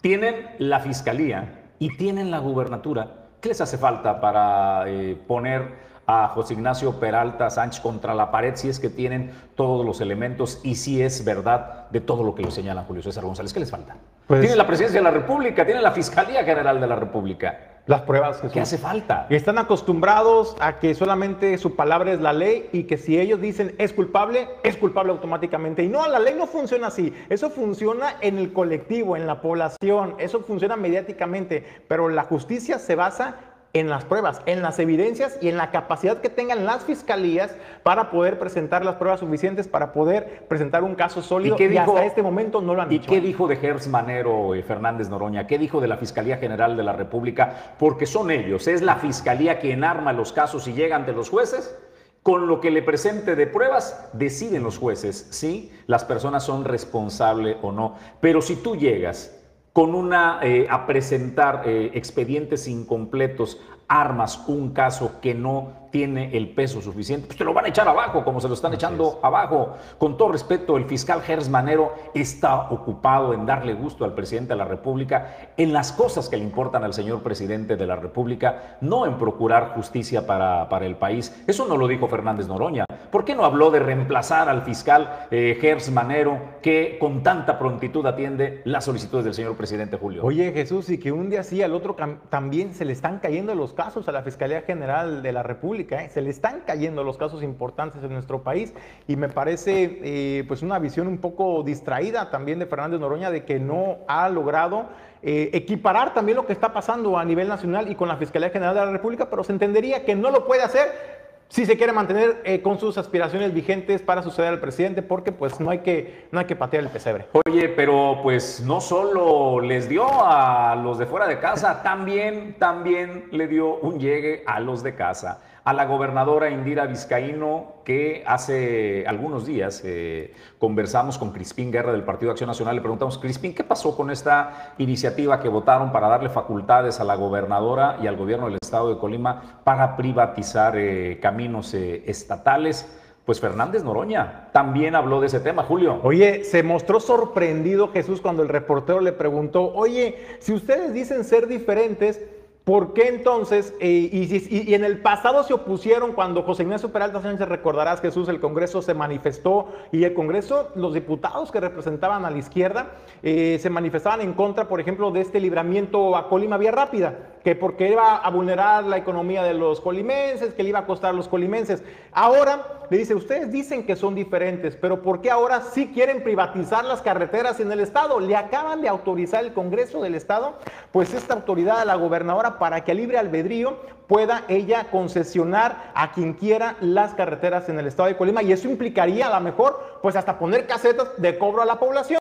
tienen 0.00 0.50
la 0.58 0.80
Fiscalía 0.80 1.60
y 1.78 1.96
tienen 1.96 2.30
la 2.30 2.38
gubernatura. 2.38 3.16
¿Qué 3.40 3.48
les 3.48 3.60
hace 3.60 3.78
falta 3.78 4.20
para 4.20 4.84
eh, 4.86 5.16
poner 5.26 5.89
a 6.10 6.28
José 6.28 6.54
Ignacio 6.54 6.98
Peralta 6.98 7.48
Sánchez 7.50 7.80
contra 7.80 8.14
la 8.14 8.32
pared 8.32 8.56
si 8.56 8.68
es 8.68 8.80
que 8.80 8.88
tienen 8.88 9.30
todos 9.54 9.86
los 9.86 10.00
elementos 10.00 10.60
y 10.64 10.74
si 10.74 11.00
es 11.00 11.24
verdad 11.24 11.88
de 11.90 12.00
todo 12.00 12.24
lo 12.24 12.34
que 12.34 12.42
lo 12.42 12.50
señala 12.50 12.82
Julio 12.82 13.02
César 13.02 13.24
González. 13.24 13.52
¿Qué 13.52 13.60
les 13.60 13.70
falta? 13.70 13.96
Pues, 14.26 14.40
tienen 14.40 14.58
la 14.58 14.66
presidencia 14.66 14.98
de 14.98 15.04
la 15.04 15.10
República, 15.10 15.64
tienen 15.64 15.82
la 15.82 15.92
Fiscalía 15.92 16.44
General 16.44 16.80
de 16.80 16.86
la 16.86 16.96
República. 16.96 17.58
Las 17.86 18.02
pruebas. 18.02 18.40
¿Qué 18.52 18.60
hace 18.60 18.78
falta? 18.78 19.26
Están 19.30 19.58
acostumbrados 19.58 20.56
a 20.60 20.78
que 20.78 20.94
solamente 20.94 21.56
su 21.58 21.74
palabra 21.74 22.12
es 22.12 22.20
la 22.20 22.32
ley 22.32 22.68
y 22.72 22.84
que 22.84 22.98
si 22.98 23.18
ellos 23.18 23.40
dicen 23.40 23.74
es 23.78 23.92
culpable, 23.92 24.48
es 24.62 24.76
culpable 24.76 25.10
automáticamente. 25.10 25.82
Y 25.82 25.88
no, 25.88 26.06
la 26.06 26.18
ley 26.18 26.34
no 26.36 26.46
funciona 26.46 26.88
así. 26.88 27.12
Eso 27.28 27.50
funciona 27.50 28.16
en 28.20 28.38
el 28.38 28.52
colectivo, 28.52 29.16
en 29.16 29.26
la 29.26 29.40
población. 29.40 30.14
Eso 30.18 30.40
funciona 30.40 30.76
mediáticamente. 30.76 31.64
Pero 31.88 32.08
la 32.08 32.22
justicia 32.24 32.78
se 32.78 32.94
basa 32.94 33.36
en 33.72 33.88
las 33.88 34.04
pruebas, 34.04 34.42
en 34.46 34.62
las 34.62 34.78
evidencias 34.80 35.38
y 35.40 35.48
en 35.48 35.56
la 35.56 35.70
capacidad 35.70 36.20
que 36.20 36.28
tengan 36.28 36.64
las 36.64 36.84
fiscalías 36.84 37.54
para 37.82 38.10
poder 38.10 38.38
presentar 38.38 38.84
las 38.84 38.96
pruebas 38.96 39.20
suficientes 39.20 39.68
para 39.68 39.92
poder 39.92 40.44
presentar 40.48 40.82
un 40.82 40.96
caso 40.96 41.22
sólido. 41.22 41.56
¿Y, 41.58 41.76
hasta 41.76 42.04
este 42.04 42.22
momento 42.22 42.60
no 42.60 42.74
lo 42.74 42.82
han 42.82 42.88
dicho. 42.88 43.04
¿Y 43.04 43.14
qué 43.14 43.20
dijo 43.20 43.46
de 43.46 43.56
Gers 43.56 43.86
Manero 43.86 44.56
y 44.56 44.62
Fernández 44.62 45.08
Noroña? 45.08 45.46
¿Qué 45.46 45.58
dijo 45.58 45.80
de 45.80 45.86
la 45.86 45.96
Fiscalía 45.96 46.38
General 46.38 46.76
de 46.76 46.82
la 46.82 46.92
República? 46.92 47.74
Porque 47.78 48.06
son 48.06 48.30
ellos, 48.30 48.66
es 48.66 48.82
la 48.82 48.96
Fiscalía 48.96 49.60
quien 49.60 49.84
arma 49.84 50.12
los 50.12 50.32
casos 50.32 50.66
y 50.66 50.72
llega 50.72 50.96
ante 50.96 51.12
los 51.12 51.30
jueces. 51.30 51.76
Con 52.22 52.48
lo 52.48 52.60
que 52.60 52.70
le 52.70 52.82
presente 52.82 53.34
de 53.34 53.46
pruebas, 53.46 54.10
deciden 54.12 54.62
los 54.62 54.76
jueces 54.76 55.28
si 55.30 55.72
las 55.86 56.04
personas 56.04 56.44
son 56.44 56.66
responsables 56.66 57.56
o 57.62 57.72
no. 57.72 57.96
Pero 58.20 58.42
si 58.42 58.56
tú 58.56 58.76
llegas 58.76 59.39
con 59.72 59.94
una, 59.94 60.40
eh, 60.42 60.66
a 60.68 60.86
presentar 60.86 61.62
eh, 61.66 61.92
expedientes 61.94 62.66
incompletos, 62.66 63.60
armas 63.90 64.44
un 64.46 64.70
caso 64.70 65.20
que 65.20 65.34
no 65.34 65.80
tiene 65.90 66.36
el 66.36 66.50
peso 66.50 66.80
suficiente, 66.80 67.26
pues 67.26 67.36
te 67.36 67.44
lo 67.44 67.52
van 67.52 67.64
a 67.64 67.68
echar 67.68 67.88
abajo, 67.88 68.24
como 68.24 68.40
se 68.40 68.46
lo 68.46 68.54
están 68.54 68.72
echando 68.72 69.18
abajo. 69.24 69.74
Con 69.98 70.16
todo 70.16 70.30
respeto, 70.30 70.76
el 70.76 70.84
fiscal 70.84 71.20
Gers 71.22 71.48
Manero 71.48 71.92
está 72.14 72.70
ocupado 72.70 73.34
en 73.34 73.44
darle 73.44 73.74
gusto 73.74 74.04
al 74.04 74.14
presidente 74.14 74.52
de 74.52 74.58
la 74.58 74.64
República 74.64 75.50
en 75.56 75.72
las 75.72 75.90
cosas 75.90 76.28
que 76.28 76.36
le 76.36 76.44
importan 76.44 76.84
al 76.84 76.94
señor 76.94 77.24
presidente 77.24 77.76
de 77.76 77.86
la 77.86 77.96
República, 77.96 78.76
no 78.80 79.04
en 79.04 79.18
procurar 79.18 79.72
justicia 79.74 80.24
para, 80.24 80.68
para 80.68 80.86
el 80.86 80.94
país. 80.94 81.42
Eso 81.48 81.66
no 81.66 81.76
lo 81.76 81.88
dijo 81.88 82.06
Fernández 82.06 82.46
Noroña. 82.46 82.84
¿Por 83.10 83.24
qué 83.24 83.34
no 83.34 83.44
habló 83.44 83.72
de 83.72 83.80
reemplazar 83.80 84.48
al 84.48 84.62
fiscal 84.62 85.26
eh, 85.32 85.58
Gers 85.60 85.90
Manero 85.90 86.38
que 86.62 86.96
con 87.00 87.24
tanta 87.24 87.58
prontitud 87.58 88.06
atiende 88.06 88.62
las 88.64 88.84
solicitudes 88.84 89.24
del 89.24 89.34
señor 89.34 89.56
presidente 89.56 89.96
Julio? 89.96 90.22
Oye 90.24 90.52
Jesús, 90.52 90.88
y 90.90 90.98
que 90.98 91.10
un 91.10 91.28
día 91.28 91.42
sí 91.42 91.60
al 91.60 91.74
otro 91.74 91.96
también 92.28 92.72
se 92.72 92.84
le 92.84 92.92
están 92.92 93.18
cayendo 93.18 93.56
los 93.56 93.72
casos 93.80 94.06
a 94.08 94.12
la 94.12 94.22
Fiscalía 94.22 94.60
General 94.60 95.22
de 95.22 95.32
la 95.32 95.42
República 95.42 96.04
¿eh? 96.04 96.10
Se 96.10 96.20
le 96.20 96.28
están 96.28 96.64
cayendo 96.66 97.02
los 97.02 97.16
casos 97.16 97.42
importantes 97.42 98.04
en 98.04 98.12
nuestro 98.12 98.42
país 98.42 98.74
y 99.08 99.16
me 99.16 99.30
parece 99.30 100.00
eh, 100.04 100.44
pues 100.46 100.60
una 100.60 100.78
visión 100.78 101.06
un 101.08 101.16
poco 101.16 101.62
distraída 101.62 102.28
también 102.28 102.58
de 102.58 102.66
Fernández 102.66 103.00
Noroña 103.00 103.30
de 103.30 103.46
que 103.46 103.58
no 103.58 104.00
ha 104.06 104.28
logrado 104.28 104.90
eh, 105.22 105.48
equiparar 105.54 106.12
también 106.12 106.36
lo 106.36 106.44
que 106.44 106.52
está 106.52 106.74
pasando 106.74 107.16
a 107.16 107.24
nivel 107.24 107.48
nacional 107.48 107.90
y 107.90 107.94
con 107.94 108.06
la 108.06 108.18
Fiscalía 108.18 108.50
General 108.50 108.74
de 108.74 108.84
la 108.84 108.92
República, 108.92 109.30
pero 109.30 109.44
se 109.44 109.52
entendería 109.52 110.04
que 110.04 110.14
no 110.14 110.30
lo 110.30 110.46
puede 110.46 110.60
hacer 110.60 111.29
si 111.50 111.66
se 111.66 111.76
quiere 111.76 111.92
mantener 111.92 112.62
con 112.62 112.78
sus 112.78 112.96
aspiraciones 112.96 113.52
vigentes 113.52 114.00
para 114.02 114.22
suceder 114.22 114.50
al 114.50 114.60
presidente, 114.60 115.02
porque 115.02 115.32
pues 115.32 115.58
no 115.58 115.70
hay 115.70 115.80
que, 115.80 116.28
no 116.30 116.38
hay 116.38 116.46
que 116.46 116.54
patear 116.54 116.84
el 116.84 116.88
pesebre. 116.88 117.26
Oye, 117.44 117.68
pero 117.68 118.20
pues 118.22 118.60
no 118.60 118.80
solo 118.80 119.60
les 119.60 119.88
dio 119.88 120.06
a 120.24 120.76
los 120.76 120.98
de 120.98 121.06
fuera 121.06 121.26
de 121.26 121.40
casa, 121.40 121.82
también, 121.82 122.54
también 122.58 123.26
le 123.32 123.48
dio 123.48 123.76
un 123.78 123.98
llegue 123.98 124.44
a 124.46 124.60
los 124.60 124.84
de 124.84 124.94
casa 124.94 125.40
a 125.64 125.72
la 125.72 125.84
gobernadora 125.84 126.50
Indira 126.50 126.86
Vizcaíno, 126.86 127.74
que 127.84 128.22
hace 128.26 129.04
algunos 129.06 129.46
días 129.46 129.82
eh, 129.84 130.34
conversamos 130.58 131.18
con 131.18 131.32
Crispín 131.32 131.70
Guerra 131.70 131.92
del 131.92 132.04
Partido 132.04 132.30
Acción 132.30 132.48
Nacional. 132.48 132.76
Le 132.76 132.80
preguntamos, 132.80 133.18
Crispín, 133.18 133.54
¿qué 133.54 133.64
pasó 133.64 133.96
con 133.96 134.10
esta 134.10 134.74
iniciativa 134.78 135.40
que 135.40 135.48
votaron 135.48 135.92
para 135.92 136.08
darle 136.08 136.30
facultades 136.30 137.00
a 137.00 137.04
la 137.04 137.14
gobernadora 137.14 137.98
y 138.02 138.06
al 138.06 138.16
gobierno 138.16 138.46
del 138.46 138.58
estado 138.62 138.88
de 138.88 138.98
Colima 138.98 139.60
para 139.64 139.96
privatizar 139.96 140.76
eh, 140.76 141.18
caminos 141.20 141.74
eh, 141.74 142.04
estatales? 142.06 142.96
Pues 143.24 143.38
Fernández 143.38 143.84
Noroña 143.84 144.48
también 144.52 144.94
habló 144.94 145.20
de 145.20 145.26
ese 145.26 145.40
tema, 145.40 145.62
Julio. 145.62 146.00
Oye, 146.02 146.42
se 146.42 146.62
mostró 146.62 146.98
sorprendido 147.00 147.92
Jesús 147.92 148.20
cuando 148.20 148.42
el 148.42 148.48
reportero 148.48 149.00
le 149.00 149.12
preguntó, 149.12 149.72
oye, 149.74 150.16
si 150.40 150.52
ustedes 150.52 150.92
dicen 150.94 151.22
ser 151.22 151.46
diferentes, 151.46 152.20
¿Por 152.64 152.92
qué 152.92 153.08
entonces, 153.08 153.74
eh, 153.80 154.10
y, 154.12 154.74
en 154.74 154.84
el 154.84 155.00
pasado 155.00 155.42
se 155.44 155.54
opusieron 155.54 156.12
cuando 156.12 156.42
José 156.42 156.62
Ignacio 156.62 156.92
Peralta 156.92 157.22
Sánchez, 157.22 157.48
recordarás 157.48 158.00
Jesús, 158.00 158.28
el 158.28 158.38
Congreso 158.38 158.82
se 158.82 158.92
manifestó 158.92 159.68
y 159.92 160.04
el 160.04 160.12
Congreso, 160.12 160.68
los 160.74 160.92
diputados 160.92 161.50
que 161.50 161.58
representaban 161.58 162.24
a 162.24 162.30
la 162.30 162.38
izquierda, 162.38 162.92
eh, 163.22 163.58
se 163.60 163.70
manifestaban 163.70 164.20
en 164.20 164.34
contra, 164.34 164.68
por 164.68 164.78
ejemplo, 164.78 165.10
de 165.10 165.22
este 165.22 165.40
libramiento 165.40 166.16
a 166.16 166.28
Colima 166.28 166.58
Vía 166.58 166.70
Rápida, 166.70 167.18
que 167.42 167.56
porque 167.56 167.90
iba 167.90 168.16
a 168.16 168.30
vulnerar 168.30 168.84
la 168.84 168.98
economía 168.98 169.42
de 169.42 169.54
los 169.54 169.80
colimenses, 169.80 170.52
que 170.52 170.62
le 170.62 170.68
iba 170.68 170.80
a 170.80 170.86
costar 170.86 171.10
a 171.10 171.14
los 171.14 171.28
colimenses. 171.28 171.82
Ahora 172.12 172.79
le 172.90 172.98
dice, 172.98 173.14
ustedes 173.14 173.52
dicen 173.52 173.86
que 173.86 173.94
son 173.94 174.16
diferentes, 174.16 174.74
pero 174.74 175.00
¿por 175.00 175.20
qué 175.20 175.30
ahora 175.30 175.62
sí 175.62 175.92
quieren 175.94 176.24
privatizar 176.24 176.84
las 176.84 177.00
carreteras 177.02 177.60
en 177.60 177.70
el 177.70 177.78
Estado? 177.78 178.18
Le 178.18 178.34
acaban 178.34 178.82
de 178.82 178.88
autorizar 178.88 179.44
el 179.44 179.52
Congreso 179.52 180.02
del 180.02 180.16
Estado, 180.16 180.58
pues 180.90 181.14
esta 181.14 181.34
autoridad 181.34 181.78
a 181.78 181.84
la 181.84 181.94
gobernadora 181.94 182.58
para 182.58 182.82
que 182.82 182.90
a 182.90 182.94
libre 182.94 183.16
albedrío 183.16 183.78
pueda 184.08 184.42
ella 184.48 184.88
concesionar 184.90 185.92
a 185.94 186.10
quien 186.10 186.32
quiera 186.32 186.76
las 186.80 187.14
carreteras 187.14 187.68
en 187.68 187.78
el 187.78 187.86
estado 187.86 188.08
de 188.08 188.16
Colima 188.16 188.42
y 188.42 188.50
eso 188.50 188.68
implicaría 188.68 189.28
a 189.28 189.38
lo 189.38 189.44
mejor 189.44 190.00
pues 190.02 190.16
hasta 190.16 190.36
poner 190.36 190.66
casetas 190.66 191.10
de 191.16 191.38
cobro 191.38 191.62
a 191.62 191.66
la 191.66 191.78
población. 191.78 192.18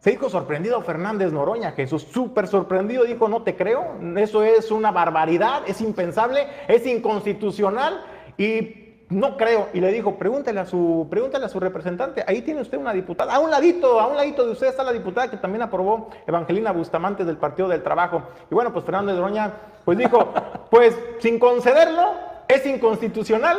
Se 0.00 0.10
dijo 0.10 0.28
sorprendido 0.28 0.82
Fernández 0.82 1.32
Noroña, 1.32 1.72
Jesús, 1.72 2.02
súper 2.02 2.46
sorprendido, 2.46 3.04
dijo, 3.04 3.26
no 3.26 3.42
te 3.42 3.56
creo, 3.56 3.94
eso 4.18 4.42
es 4.42 4.70
una 4.70 4.90
barbaridad, 4.90 5.62
es 5.66 5.80
impensable, 5.80 6.46
es 6.68 6.86
inconstitucional 6.86 8.04
y 8.36 8.83
no 9.08 9.36
creo. 9.36 9.68
Y 9.72 9.80
le 9.80 9.92
dijo, 9.92 10.16
pregúntale 10.16 10.60
a 10.60 10.66
su, 10.66 11.06
pregúntale 11.10 11.46
a 11.46 11.48
su 11.48 11.60
representante. 11.60 12.24
Ahí 12.26 12.42
tiene 12.42 12.60
usted 12.60 12.78
una 12.78 12.92
diputada. 12.92 13.34
A 13.34 13.38
un 13.38 13.50
ladito, 13.50 14.00
a 14.00 14.06
un 14.06 14.16
ladito 14.16 14.44
de 14.44 14.52
usted 14.52 14.68
está 14.68 14.82
la 14.82 14.92
diputada 14.92 15.30
que 15.30 15.36
también 15.36 15.62
aprobó 15.62 16.10
Evangelina 16.26 16.72
Bustamante 16.72 17.24
del 17.24 17.36
Partido 17.36 17.68
del 17.68 17.82
Trabajo. 17.82 18.22
Y 18.50 18.54
bueno, 18.54 18.72
pues 18.72 18.84
Fernando 18.84 19.12
de 19.12 19.18
Doroña, 19.18 19.52
pues 19.84 19.98
dijo, 19.98 20.32
pues 20.70 20.98
sin 21.20 21.38
concederlo, 21.38 22.12
es 22.48 22.64
inconstitucional. 22.66 23.58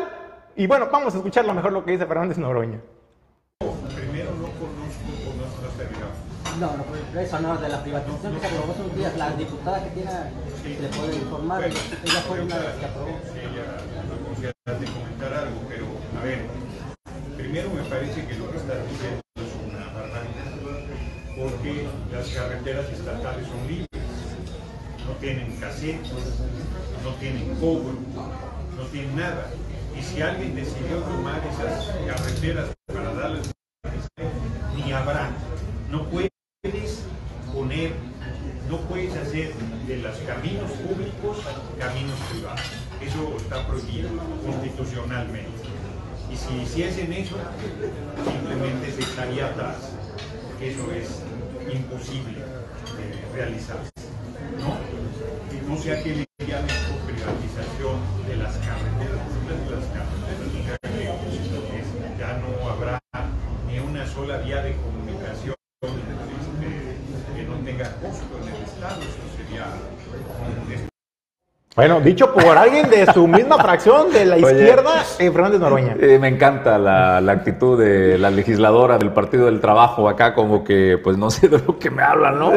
Y 0.55 0.67
bueno, 0.67 0.87
vamos 0.91 1.13
a 1.13 1.17
escuchar 1.17 1.45
lo 1.45 1.53
mejor 1.53 1.73
lo 1.73 1.83
que 1.83 1.91
dice 1.91 2.05
Fernández 2.05 2.37
Noroña. 2.37 2.79
Primero 3.59 4.31
no 4.31 4.47
conozco, 4.59 5.05
No, 6.59 6.77
no, 6.77 6.94
eso 7.21 7.39
no, 7.39 7.57
de 7.57 7.69
la 7.69 7.81
privatización 7.81 8.33
que 8.33 8.39
se 8.39 8.47
aprobó 8.47 8.71
hace 8.73 8.81
unos 8.81 8.97
días, 8.97 9.17
la 9.17 9.31
diputada 9.31 9.83
que 9.83 9.89
tiene 9.91 10.11
le 10.81 10.87
puede 10.89 11.15
informar, 11.15 11.63
ella 11.63 12.21
fue 12.27 12.41
una 12.41 12.57
de 12.57 12.63
las 12.63 12.75
que 12.75 12.85
aprobó. 12.85 13.09
Ella 13.09 14.79
de 14.79 14.85
comentar 14.87 15.33
algo, 15.33 15.61
pero 15.69 15.85
a 16.19 16.23
ver, 16.23 16.47
primero 17.37 17.69
me 17.69 17.83
parece 17.83 18.25
que 18.25 18.33
lo 18.35 18.51
que 18.51 18.57
está 18.57 18.73
diciendo 18.83 19.21
es 19.35 19.53
una 19.63 19.85
barbaridad, 19.93 20.51
porque 21.37 21.87
las 22.11 22.27
carreteras 22.29 22.89
estatales 22.89 23.47
son 23.47 23.67
libres, 23.67 23.87
no 25.07 25.13
tienen 25.19 25.55
cassette, 25.57 26.01
no 27.03 27.13
tienen 27.19 27.55
cobro, 27.55 27.95
no 28.75 28.83
tienen 28.91 29.15
nada. 29.15 29.47
Y 29.97 30.01
si 30.01 30.21
alguien 30.21 30.55
decidió 30.55 30.97
tomar 30.97 31.41
esas 31.47 31.85
carreteras 32.07 32.69
para 32.87 33.13
darles 33.13 33.51
ni 34.75 34.91
habrá. 34.91 35.29
No 35.89 36.09
puedes 36.09 36.29
de 39.35 39.97
los 39.97 40.15
caminos 40.19 40.71
públicos 40.71 41.43
caminos 41.77 42.17
privados. 42.31 42.61
Eso 43.01 43.35
está 43.35 43.67
prohibido 43.67 44.09
constitucionalmente. 44.45 45.51
Y 46.31 46.37
si 46.37 46.61
hiciesen 46.61 47.11
eso, 47.11 47.35
simplemente 48.23 48.93
se 48.93 49.01
estaría 49.01 49.47
atrás, 49.47 49.91
eso 50.61 50.89
es 50.93 51.21
imposible 51.73 52.39
de 52.39 53.35
realizarse. 53.35 53.91
¿no? 54.57 54.77
no 55.67 55.81
sea 55.81 56.01
que 56.01 56.15
le 56.15 56.27
llamen 56.47 56.75
por 56.87 57.13
privatización 57.13 57.99
de 58.27 58.37
las 58.37 58.55
carreteras, 58.55 58.94
bueno, 71.75 71.99
dicho 71.99 72.33
por 72.33 72.57
alguien 72.57 72.89
de 72.89 73.05
su 73.11 73.27
misma 73.27 73.57
fracción 73.57 74.09
de 74.09 74.25
la 74.25 74.37
izquierda, 74.37 75.03
eh, 75.19 75.29
Fernández 75.29 75.59
Noroña. 75.59 75.97
Eh, 75.99 76.17
me 76.19 76.29
encanta 76.29 76.77
la, 76.77 77.19
la, 77.19 77.33
actitud 77.33 77.77
de 77.77 78.17
la 78.17 78.31
legisladora 78.31 78.97
del 78.97 79.11
Partido 79.11 79.47
del 79.47 79.59
Trabajo 79.59 80.07
acá, 80.07 80.33
como 80.33 80.63
que, 80.63 80.97
pues 81.03 81.17
no 81.17 81.29
sé 81.31 81.49
de 81.49 81.59
lo 81.59 81.77
que 81.77 81.89
me 81.89 82.01
hablan, 82.01 82.39
¿no? 82.39 82.53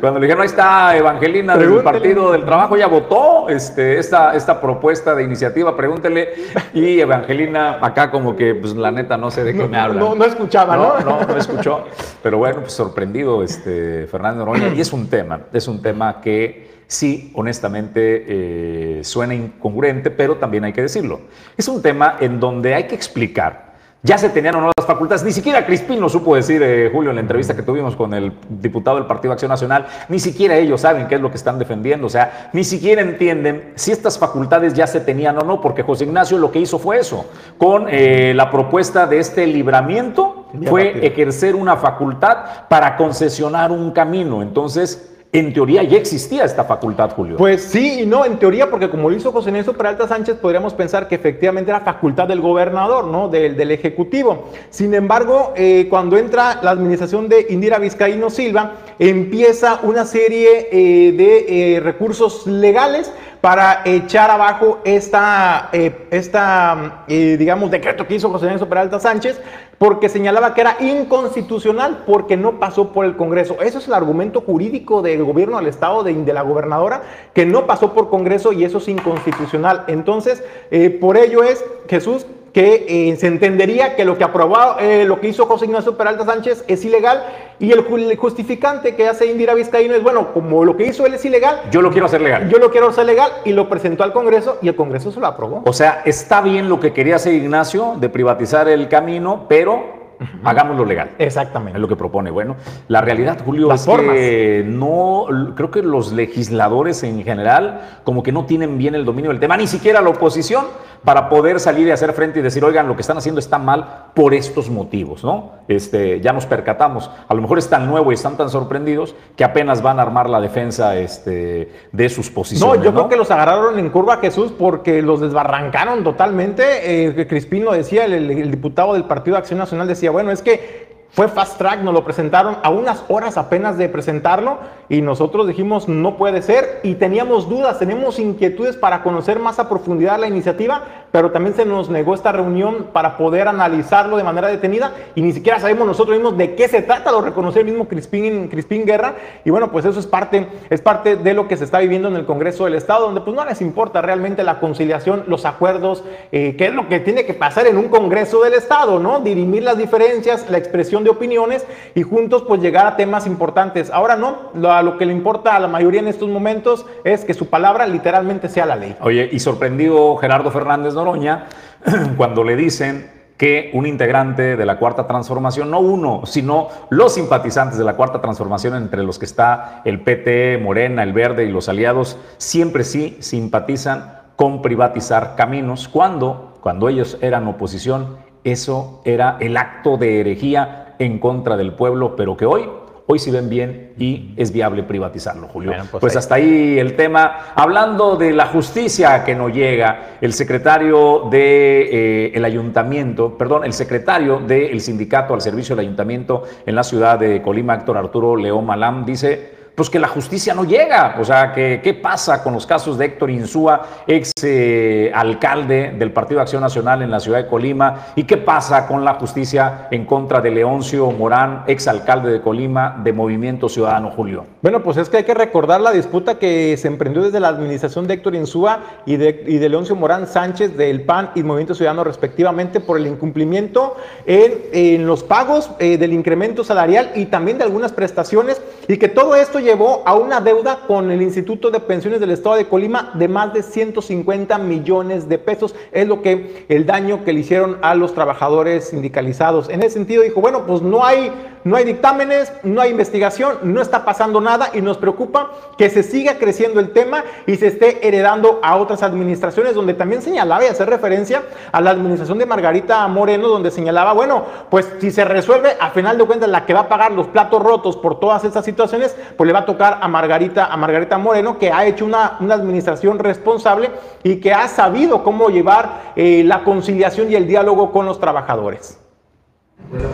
Cuando 0.00 0.20
le 0.20 0.26
dijeron, 0.26 0.42
ahí 0.42 0.46
está 0.46 0.96
Evangelina 0.96 1.56
del 1.56 1.82
Partido 1.82 2.30
del 2.30 2.44
Trabajo, 2.44 2.76
ya 2.76 2.86
votó 2.86 3.48
este, 3.48 3.98
esta, 3.98 4.36
esta 4.36 4.60
propuesta 4.60 5.16
de 5.16 5.24
iniciativa, 5.24 5.76
pregúntele. 5.76 6.28
Y 6.74 7.00
Evangelina 7.00 7.78
acá 7.80 8.12
como 8.12 8.36
que, 8.36 8.54
pues 8.54 8.76
la 8.76 8.92
neta, 8.92 9.16
no 9.16 9.32
sé 9.32 9.42
de 9.42 9.52
qué 9.54 9.66
me 9.66 9.78
hablan. 9.78 9.98
No, 9.98 10.14
no 10.14 10.24
escuchaba, 10.24 10.76
¿no? 10.76 11.00
No, 11.00 11.20
no, 11.20 11.26
no 11.26 11.36
escuchó. 11.36 11.86
Pero 12.22 12.38
bueno, 12.38 12.60
pues 12.60 12.72
sorprendido 12.72 13.42
este, 13.42 14.06
Fernández 14.06 14.38
Noroña. 14.38 14.68
Y 14.74 14.80
es 14.80 14.92
un 14.92 15.08
tema, 15.08 15.40
es 15.52 15.66
un 15.66 15.82
tema 15.82 16.20
que 16.20 16.73
sí, 16.86 17.30
honestamente, 17.34 18.24
eh, 18.28 19.04
suena 19.04 19.34
incongruente, 19.34 20.10
pero 20.10 20.36
también 20.36 20.64
hay 20.64 20.72
que 20.72 20.82
decirlo. 20.82 21.20
Es 21.56 21.68
un 21.68 21.82
tema 21.82 22.16
en 22.20 22.40
donde 22.40 22.74
hay 22.74 22.84
que 22.84 22.94
explicar. 22.94 23.74
Ya 24.06 24.18
se 24.18 24.28
tenían 24.28 24.54
o 24.56 24.60
no 24.60 24.70
las 24.76 24.86
facultades, 24.86 25.24
ni 25.24 25.32
siquiera 25.32 25.64
Crispín 25.64 25.98
lo 25.98 26.10
supo 26.10 26.36
decir, 26.36 26.62
eh, 26.62 26.90
Julio, 26.92 27.08
en 27.08 27.16
la 27.16 27.22
entrevista 27.22 27.56
que 27.56 27.62
tuvimos 27.62 27.96
con 27.96 28.12
el 28.12 28.34
diputado 28.50 28.98
del 28.98 29.06
Partido 29.06 29.32
Acción 29.32 29.48
Nacional, 29.48 29.86
ni 30.10 30.20
siquiera 30.20 30.56
ellos 30.56 30.82
saben 30.82 31.08
qué 31.08 31.14
es 31.14 31.22
lo 31.22 31.30
que 31.30 31.38
están 31.38 31.58
defendiendo, 31.58 32.08
o 32.08 32.10
sea, 32.10 32.50
ni 32.52 32.64
siquiera 32.64 33.00
entienden 33.00 33.72
si 33.76 33.92
estas 33.92 34.18
facultades 34.18 34.74
ya 34.74 34.86
se 34.86 35.00
tenían 35.00 35.38
o 35.38 35.40
no, 35.40 35.62
porque 35.62 35.82
José 35.82 36.04
Ignacio 36.04 36.36
lo 36.36 36.52
que 36.52 36.58
hizo 36.58 36.78
fue 36.78 36.98
eso, 36.98 37.30
con 37.56 37.86
eh, 37.88 38.34
la 38.36 38.50
propuesta 38.50 39.06
de 39.06 39.20
este 39.20 39.46
libramiento, 39.46 40.50
fue 40.66 41.06
ejercer 41.06 41.56
una 41.56 41.78
facultad 41.78 42.68
para 42.68 42.98
concesionar 42.98 43.72
un 43.72 43.90
camino, 43.90 44.42
entonces 44.42 45.13
en 45.34 45.52
teoría 45.52 45.82
ya 45.82 45.98
existía 45.98 46.44
esta 46.44 46.62
facultad, 46.62 47.10
Julio. 47.10 47.36
Pues 47.36 47.60
sí 47.60 48.02
y 48.02 48.06
no, 48.06 48.24
en 48.24 48.38
teoría, 48.38 48.70
porque 48.70 48.88
como 48.88 49.10
lo 49.10 49.16
hizo 49.16 49.32
José 49.32 49.50
Nelson 49.50 49.74
Peralta 49.74 50.06
Sánchez, 50.06 50.36
podríamos 50.36 50.74
pensar 50.74 51.08
que 51.08 51.16
efectivamente 51.16 51.72
era 51.72 51.80
facultad 51.80 52.28
del 52.28 52.40
gobernador, 52.40 53.06
¿no? 53.06 53.28
Del, 53.28 53.56
del 53.56 53.72
Ejecutivo. 53.72 54.50
Sin 54.70 54.94
embargo, 54.94 55.52
eh, 55.56 55.88
cuando 55.90 56.16
entra 56.16 56.60
la 56.62 56.70
administración 56.70 57.28
de 57.28 57.48
Indira 57.50 57.80
Vizcaíno 57.80 58.30
Silva, 58.30 58.74
empieza 59.00 59.80
una 59.82 60.04
serie 60.04 60.68
eh, 60.70 61.12
de 61.12 61.74
eh, 61.74 61.80
recursos 61.80 62.46
legales 62.46 63.10
para 63.44 63.82
echar 63.84 64.30
abajo 64.30 64.78
esta, 64.84 65.68
esta 66.10 67.04
digamos, 67.06 67.70
decreto 67.70 68.06
que 68.06 68.14
hizo 68.14 68.30
José 68.30 68.46
Nelson 68.46 68.70
Peralta 68.70 68.98
Sánchez, 68.98 69.38
porque 69.76 70.08
señalaba 70.08 70.54
que 70.54 70.62
era 70.62 70.78
inconstitucional 70.80 72.04
porque 72.06 72.38
no 72.38 72.58
pasó 72.58 72.94
por 72.94 73.04
el 73.04 73.16
Congreso. 73.16 73.60
Eso 73.60 73.80
es 73.80 73.86
el 73.86 73.92
argumento 73.92 74.40
jurídico 74.40 75.02
del 75.02 75.22
gobierno 75.24 75.58
del 75.58 75.66
Estado, 75.66 76.02
de, 76.02 76.14
de 76.14 76.32
la 76.32 76.40
gobernadora, 76.40 77.02
que 77.34 77.44
no 77.44 77.66
pasó 77.66 77.92
por 77.92 78.08
Congreso 78.08 78.50
y 78.54 78.64
eso 78.64 78.78
es 78.78 78.88
inconstitucional. 78.88 79.84
Entonces, 79.88 80.42
eh, 80.70 80.88
por 80.88 81.18
ello 81.18 81.42
es, 81.42 81.62
Jesús, 81.86 82.24
que 82.54 82.86
eh, 82.88 83.16
se 83.16 83.26
entendería 83.26 83.96
que 83.96 84.04
lo 84.04 84.16
que 84.16 84.22
aprobó, 84.22 84.78
eh, 84.78 85.04
lo 85.04 85.20
que 85.20 85.26
hizo 85.26 85.44
José 85.44 85.64
Ignacio 85.64 85.96
Peralta 85.96 86.24
Sánchez 86.24 86.64
es 86.68 86.84
ilegal 86.84 87.24
y 87.58 87.72
el 87.72 87.82
justificante 88.16 88.94
que 88.94 89.08
hace 89.08 89.26
Indira 89.26 89.54
Vizcaíno 89.54 89.94
es, 89.94 90.02
bueno, 90.04 90.32
como 90.32 90.64
lo 90.64 90.76
que 90.76 90.86
hizo 90.86 91.04
él 91.04 91.14
es 91.14 91.24
ilegal. 91.24 91.62
Yo 91.72 91.82
lo 91.82 91.90
quiero 91.90 92.06
hacer 92.06 92.20
legal. 92.20 92.48
Yo 92.48 92.58
lo 92.58 92.70
quiero 92.70 92.88
hacer 92.88 93.06
legal 93.06 93.32
y 93.44 93.52
lo 93.52 93.68
presentó 93.68 94.04
al 94.04 94.12
Congreso 94.12 94.58
y 94.62 94.68
el 94.68 94.76
Congreso 94.76 95.10
se 95.10 95.18
lo 95.18 95.26
aprobó. 95.26 95.62
O 95.66 95.72
sea, 95.72 96.02
está 96.04 96.40
bien 96.42 96.68
lo 96.68 96.78
que 96.78 96.92
quería 96.92 97.16
hacer 97.16 97.34
Ignacio 97.34 97.96
de 97.98 98.08
privatizar 98.08 98.68
el 98.68 98.88
camino, 98.88 99.46
pero 99.48 100.03
Hagámoslo 100.42 100.84
legal. 100.84 101.10
Exactamente. 101.18 101.78
Es 101.78 101.80
lo 101.80 101.88
que 101.88 101.96
propone. 101.96 102.30
Bueno, 102.30 102.56
la 102.88 103.00
realidad, 103.00 103.38
Julio, 103.44 103.72
es 103.72 103.86
que 103.86 104.64
no, 104.66 105.26
creo 105.54 105.70
que 105.70 105.82
los 105.82 106.12
legisladores 106.12 107.02
en 107.02 107.22
general 107.22 108.00
como 108.04 108.22
que 108.22 108.32
no 108.32 108.44
tienen 108.44 108.78
bien 108.78 108.94
el 108.94 109.04
dominio 109.04 109.30
del 109.30 109.40
tema, 109.40 109.56
ni 109.56 109.66
siquiera 109.66 110.00
la 110.00 110.10
oposición, 110.10 110.64
para 111.04 111.28
poder 111.28 111.60
salir 111.60 111.86
y 111.86 111.90
hacer 111.90 112.12
frente 112.14 112.38
y 112.38 112.42
decir, 112.42 112.64
oigan, 112.64 112.88
lo 112.88 112.96
que 112.96 113.02
están 113.02 113.18
haciendo 113.18 113.38
está 113.38 113.58
mal 113.58 114.06
por 114.14 114.32
estos 114.32 114.70
motivos, 114.70 115.22
¿no? 115.22 115.52
Este, 115.68 116.20
ya 116.20 116.32
nos 116.32 116.46
percatamos. 116.46 117.10
A 117.28 117.34
lo 117.34 117.42
mejor 117.42 117.58
es 117.58 117.68
tan 117.68 117.86
nuevo 117.86 118.10
y 118.10 118.14
están 118.14 118.36
tan 118.36 118.48
sorprendidos 118.48 119.14
que 119.36 119.44
apenas 119.44 119.82
van 119.82 119.98
a 119.98 120.02
armar 120.02 120.30
la 120.30 120.40
defensa 120.40 120.96
este, 120.96 121.70
de 121.92 122.08
sus 122.08 122.30
posiciones. 122.30 122.78
No, 122.78 122.82
yo 122.82 122.92
creo 122.92 123.08
que 123.08 123.16
los 123.16 123.30
agarraron 123.30 123.78
en 123.78 123.90
curva, 123.90 124.16
Jesús, 124.16 124.52
porque 124.58 125.02
los 125.02 125.20
desbarrancaron 125.20 126.02
totalmente. 126.04 127.06
Eh, 127.06 127.26
Crispín 127.26 127.64
lo 127.64 127.72
decía, 127.72 128.06
el, 128.06 128.30
el 128.30 128.50
diputado 128.50 128.94
del 128.94 129.04
Partido 129.04 129.34
de 129.34 129.40
Acción 129.40 129.58
Nacional 129.58 129.86
decía, 129.86 130.03
bueno, 130.10 130.30
es 130.30 130.42
que 130.42 130.84
fue 131.14 131.28
fast 131.28 131.58
track, 131.58 131.80
nos 131.82 131.94
lo 131.94 132.04
presentaron 132.04 132.56
a 132.64 132.70
unas 132.70 133.04
horas 133.06 133.36
apenas 133.38 133.78
de 133.78 133.88
presentarlo 133.88 134.58
y 134.88 135.00
nosotros 135.00 135.46
dijimos 135.46 135.88
no 135.88 136.16
puede 136.16 136.42
ser 136.42 136.80
y 136.82 136.94
teníamos 136.94 137.48
dudas, 137.48 137.78
tenemos 137.78 138.18
inquietudes 138.18 138.76
para 138.76 139.04
conocer 139.04 139.38
más 139.38 139.60
a 139.60 139.68
profundidad 139.68 140.18
la 140.18 140.26
iniciativa, 140.26 141.03
pero 141.14 141.30
también 141.30 141.54
se 141.54 141.64
nos 141.64 141.90
negó 141.90 142.12
esta 142.12 142.32
reunión 142.32 142.88
para 142.92 143.16
poder 143.16 143.46
analizarlo 143.46 144.16
de 144.16 144.24
manera 144.24 144.48
detenida 144.48 144.94
y 145.14 145.22
ni 145.22 145.30
siquiera 145.30 145.60
sabemos 145.60 145.86
nosotros 145.86 146.16
mismos 146.16 146.36
de 146.36 146.56
qué 146.56 146.66
se 146.66 146.82
trata, 146.82 147.12
lo 147.12 147.20
reconoció 147.20 147.60
el 147.60 147.68
mismo 147.68 147.86
Crispín, 147.86 148.48
Crispín 148.48 148.84
Guerra 148.84 149.14
y 149.44 149.50
bueno, 149.50 149.70
pues 149.70 149.84
eso 149.84 150.00
es 150.00 150.08
parte, 150.08 150.48
es 150.70 150.80
parte 150.80 151.14
de 151.14 151.32
lo 151.32 151.46
que 151.46 151.56
se 151.56 151.62
está 151.62 151.78
viviendo 151.78 152.08
en 152.08 152.16
el 152.16 152.26
Congreso 152.26 152.64
del 152.64 152.74
Estado, 152.74 153.06
donde 153.06 153.20
pues 153.20 153.36
no 153.36 153.44
les 153.44 153.60
importa 153.60 154.02
realmente 154.02 154.42
la 154.42 154.58
conciliación, 154.58 155.22
los 155.28 155.44
acuerdos, 155.44 156.02
eh, 156.32 156.56
qué 156.58 156.66
es 156.66 156.74
lo 156.74 156.88
que 156.88 156.98
tiene 156.98 157.24
que 157.24 157.34
pasar 157.34 157.68
en 157.68 157.78
un 157.78 157.90
Congreso 157.90 158.42
del 158.42 158.54
Estado, 158.54 158.98
¿no? 158.98 159.20
Dirimir 159.20 159.62
las 159.62 159.78
diferencias, 159.78 160.50
la 160.50 160.58
expresión 160.58 161.04
de 161.04 161.10
opiniones 161.10 161.64
y 161.94 162.02
juntos 162.02 162.42
pues 162.42 162.60
llegar 162.60 162.88
a 162.88 162.96
temas 162.96 163.28
importantes. 163.28 163.88
Ahora 163.92 164.16
no, 164.16 164.50
lo, 164.52 164.82
lo 164.82 164.98
que 164.98 165.06
le 165.06 165.12
importa 165.12 165.54
a 165.54 165.60
la 165.60 165.68
mayoría 165.68 166.00
en 166.00 166.08
estos 166.08 166.28
momentos 166.28 166.86
es 167.04 167.24
que 167.24 167.34
su 167.34 167.48
palabra 167.48 167.86
literalmente 167.86 168.48
sea 168.48 168.66
la 168.66 168.74
ley. 168.74 168.96
Oye, 169.00 169.28
y 169.30 169.38
sorprendido 169.38 170.16
Gerardo 170.16 170.50
Fernández 170.50 170.92
Noroña 171.04 171.46
cuando 172.16 172.44
le 172.44 172.56
dicen 172.56 173.10
que 173.36 173.70
un 173.74 173.86
integrante 173.86 174.56
de 174.56 174.64
la 174.64 174.78
Cuarta 174.78 175.06
Transformación, 175.06 175.70
no 175.70 175.80
uno, 175.80 176.22
sino 176.24 176.68
los 176.88 177.14
simpatizantes 177.14 177.76
de 177.76 177.84
la 177.84 177.96
Cuarta 177.96 178.20
Transformación, 178.20 178.74
entre 178.76 179.02
los 179.02 179.18
que 179.18 179.24
está 179.24 179.82
el 179.84 180.00
PT, 180.00 180.58
Morena, 180.62 181.02
el 181.02 181.12
Verde 181.12 181.44
y 181.44 181.50
los 181.50 181.68
aliados, 181.68 182.16
siempre 182.38 182.84
sí 182.84 183.18
simpatizan 183.20 184.20
con 184.36 184.62
privatizar 184.62 185.34
caminos, 185.36 185.88
cuando, 185.88 186.54
cuando 186.60 186.88
ellos 186.88 187.18
eran 187.20 187.46
oposición, 187.46 188.16
eso 188.44 189.02
era 189.04 189.36
el 189.40 189.56
acto 189.56 189.96
de 189.96 190.20
herejía 190.20 190.94
en 190.98 191.18
contra 191.18 191.56
del 191.56 191.74
pueblo, 191.74 192.16
pero 192.16 192.36
que 192.36 192.46
hoy 192.46 192.68
hoy 193.06 193.18
sí 193.18 193.30
ven 193.30 193.48
bien 193.48 193.92
y 193.98 194.32
es 194.36 194.52
viable 194.52 194.82
privatizarlo, 194.82 195.48
Julio. 195.48 195.72
pues, 195.90 196.00
pues 196.00 196.16
hasta 196.16 196.36
ahí 196.36 196.78
el 196.78 196.96
tema. 196.96 197.52
Hablando 197.54 198.16
de 198.16 198.32
la 198.32 198.46
justicia 198.46 199.24
que 199.24 199.34
no 199.34 199.48
llega, 199.48 200.16
el 200.20 200.32
secretario 200.32 201.28
del 201.30 201.30
de, 201.30 202.32
eh, 202.34 202.44
ayuntamiento, 202.44 203.36
perdón, 203.36 203.64
el 203.64 203.72
secretario 203.72 204.38
del 204.38 204.80
sindicato 204.80 205.34
al 205.34 205.40
servicio 205.40 205.76
del 205.76 205.86
ayuntamiento 205.86 206.44
en 206.64 206.74
la 206.74 206.82
ciudad 206.82 207.18
de 207.18 207.42
Colima, 207.42 207.74
Héctor 207.74 207.98
Arturo 207.98 208.36
León 208.36 208.64
Malam, 208.66 209.04
dice, 209.04 209.63
pues 209.74 209.90
que 209.90 209.98
la 209.98 210.08
justicia 210.08 210.54
no 210.54 210.64
llega. 210.64 211.16
O 211.18 211.24
sea, 211.24 211.52
que, 211.52 211.80
¿qué 211.82 211.94
pasa 211.94 212.42
con 212.42 212.54
los 212.54 212.66
casos 212.66 212.96
de 212.98 213.06
Héctor 213.06 213.30
Insúa, 213.30 213.82
ex 214.06 214.32
eh, 214.42 215.10
alcalde 215.14 215.94
del 215.98 216.12
Partido 216.12 216.38
de 216.38 216.42
Acción 216.42 216.62
Nacional 216.62 217.02
en 217.02 217.10
la 217.10 217.20
ciudad 217.20 217.38
de 217.38 217.48
Colima? 217.48 218.06
¿Y 218.16 218.24
qué 218.24 218.36
pasa 218.36 218.86
con 218.86 219.04
la 219.04 219.14
justicia 219.14 219.88
en 219.90 220.04
contra 220.04 220.40
de 220.40 220.50
Leoncio 220.50 221.10
Morán, 221.10 221.64
ex 221.66 221.88
alcalde 221.88 222.30
de 222.30 222.40
Colima 222.40 223.00
de 223.02 223.12
Movimiento 223.12 223.68
Ciudadano 223.68 224.10
Julio? 224.10 224.53
Bueno, 224.64 224.82
pues 224.82 224.96
es 224.96 225.10
que 225.10 225.18
hay 225.18 225.24
que 225.24 225.34
recordar 225.34 225.82
la 225.82 225.92
disputa 225.92 226.38
que 226.38 226.74
se 226.78 226.88
emprendió 226.88 227.22
desde 227.22 227.38
la 227.38 227.48
administración 227.48 228.06
de 228.06 228.14
Héctor 228.14 228.34
Insúa 228.34 228.80
y 229.04 229.16
de, 229.18 229.44
y 229.46 229.58
de 229.58 229.68
Leoncio 229.68 229.94
Morán 229.94 230.26
Sánchez 230.26 230.74
del 230.74 231.02
PAN 231.02 231.32
y 231.34 231.42
Movimiento 231.42 231.74
Ciudadano 231.74 232.02
respectivamente 232.02 232.80
por 232.80 232.96
el 232.96 233.06
incumplimiento 233.06 233.94
en, 234.24 235.06
los 235.06 235.22
pagos 235.22 235.70
eh, 235.80 235.98
del 235.98 236.14
incremento 236.14 236.64
salarial 236.64 237.12
y 237.14 237.26
también 237.26 237.58
de 237.58 237.64
algunas 237.64 237.92
prestaciones 237.92 238.62
y 238.88 238.96
que 238.96 239.08
todo 239.08 239.36
esto 239.36 239.60
llevó 239.60 240.02
a 240.06 240.14
una 240.14 240.40
deuda 240.40 240.80
con 240.86 241.10
el 241.10 241.20
Instituto 241.20 241.70
de 241.70 241.80
Pensiones 241.80 242.18
del 242.18 242.30
Estado 242.30 242.56
de 242.56 242.66
Colima 242.66 243.10
de 243.12 243.28
más 243.28 243.52
de 243.52 243.62
150 243.62 244.56
millones 244.56 245.28
de 245.28 245.36
pesos. 245.36 245.74
Es 245.92 246.08
lo 246.08 246.22
que 246.22 246.64
el 246.70 246.86
daño 246.86 247.22
que 247.22 247.34
le 247.34 247.40
hicieron 247.40 247.76
a 247.82 247.94
los 247.94 248.14
trabajadores 248.14 248.88
sindicalizados. 248.88 249.68
En 249.68 249.82
ese 249.82 249.90
sentido 249.90 250.22
dijo, 250.22 250.40
bueno, 250.40 250.64
pues 250.66 250.80
no 250.80 251.04
hay, 251.04 251.30
no 251.64 251.76
hay 251.76 251.84
dictámenes, 251.84 252.50
no 252.62 252.80
hay 252.80 252.92
investigación, 252.92 253.58
no 253.62 253.82
está 253.82 254.06
pasando 254.06 254.40
nada 254.40 254.53
y 254.72 254.80
nos 254.80 254.98
preocupa 254.98 255.50
que 255.76 255.90
se 255.90 256.02
siga 256.02 256.38
creciendo 256.38 256.80
el 256.80 256.92
tema 256.92 257.24
y 257.46 257.56
se 257.56 257.68
esté 257.68 258.06
heredando 258.06 258.60
a 258.62 258.76
otras 258.76 259.02
administraciones 259.02 259.74
donde 259.74 259.94
también 259.94 260.22
señalaba 260.22 260.64
y 260.64 260.68
hacer 260.68 260.88
referencia 260.88 261.42
a 261.72 261.80
la 261.80 261.90
administración 261.90 262.38
de 262.38 262.46
Margarita 262.46 263.06
Moreno 263.08 263.48
donde 263.48 263.70
señalaba, 263.70 264.12
bueno, 264.12 264.44
pues 264.70 264.88
si 265.00 265.10
se 265.10 265.24
resuelve, 265.24 265.76
a 265.80 265.90
final 265.90 266.18
de 266.18 266.24
cuentas 266.24 266.48
la 266.48 266.66
que 266.66 266.74
va 266.74 266.80
a 266.80 266.88
pagar 266.88 267.12
los 267.12 267.26
platos 267.28 267.62
rotos 267.62 267.96
por 267.96 268.20
todas 268.20 268.44
estas 268.44 268.64
situaciones, 268.64 269.16
pues 269.36 269.46
le 269.46 269.52
va 269.52 269.60
a 269.60 269.66
tocar 269.66 269.98
a 270.00 270.08
Margarita, 270.08 270.66
a 270.66 270.76
Margarita 270.76 271.18
Moreno, 271.18 271.58
que 271.58 271.72
ha 271.72 271.86
hecho 271.86 272.04
una, 272.04 272.38
administración 272.54 273.18
responsable 273.18 273.90
y 274.22 274.36
que 274.36 274.52
ha 274.52 274.68
sabido 274.68 275.24
cómo 275.24 275.48
llevar 275.48 276.12
eh, 276.14 276.42
la 276.44 276.62
conciliación 276.62 277.30
y 277.30 277.34
el 277.34 277.46
diálogo 277.48 277.90
con 277.90 278.06
los 278.06 278.20
trabajadores. 278.20 278.98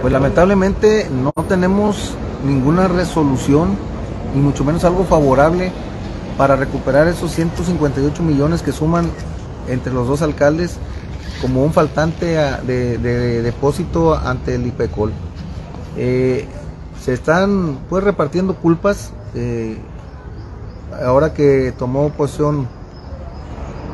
Pues 0.00 0.12
lamentablemente 0.12 1.08
no 1.10 1.32
tenemos 1.44 2.14
ninguna 2.44 2.88
resolución, 2.88 3.76
ni 4.34 4.40
mucho 4.40 4.64
menos 4.64 4.84
algo 4.84 5.04
favorable 5.04 5.72
para 6.36 6.56
recuperar 6.56 7.08
esos 7.08 7.32
158 7.32 8.22
millones 8.22 8.62
que 8.62 8.72
suman 8.72 9.10
entre 9.68 9.92
los 9.92 10.08
dos 10.08 10.22
alcaldes 10.22 10.78
como 11.40 11.64
un 11.64 11.72
faltante 11.72 12.36
de, 12.66 13.42
depósito 13.42 14.14
ante 14.14 14.54
el 14.54 14.66
IPECOL. 14.66 15.12
Eh, 15.96 16.46
se 17.02 17.14
están 17.14 17.78
pues 17.88 18.04
repartiendo 18.04 18.54
culpas. 18.54 19.12
Eh, 19.34 19.78
ahora 21.04 21.32
que 21.32 21.72
tomó 21.78 22.10
posición 22.10 22.68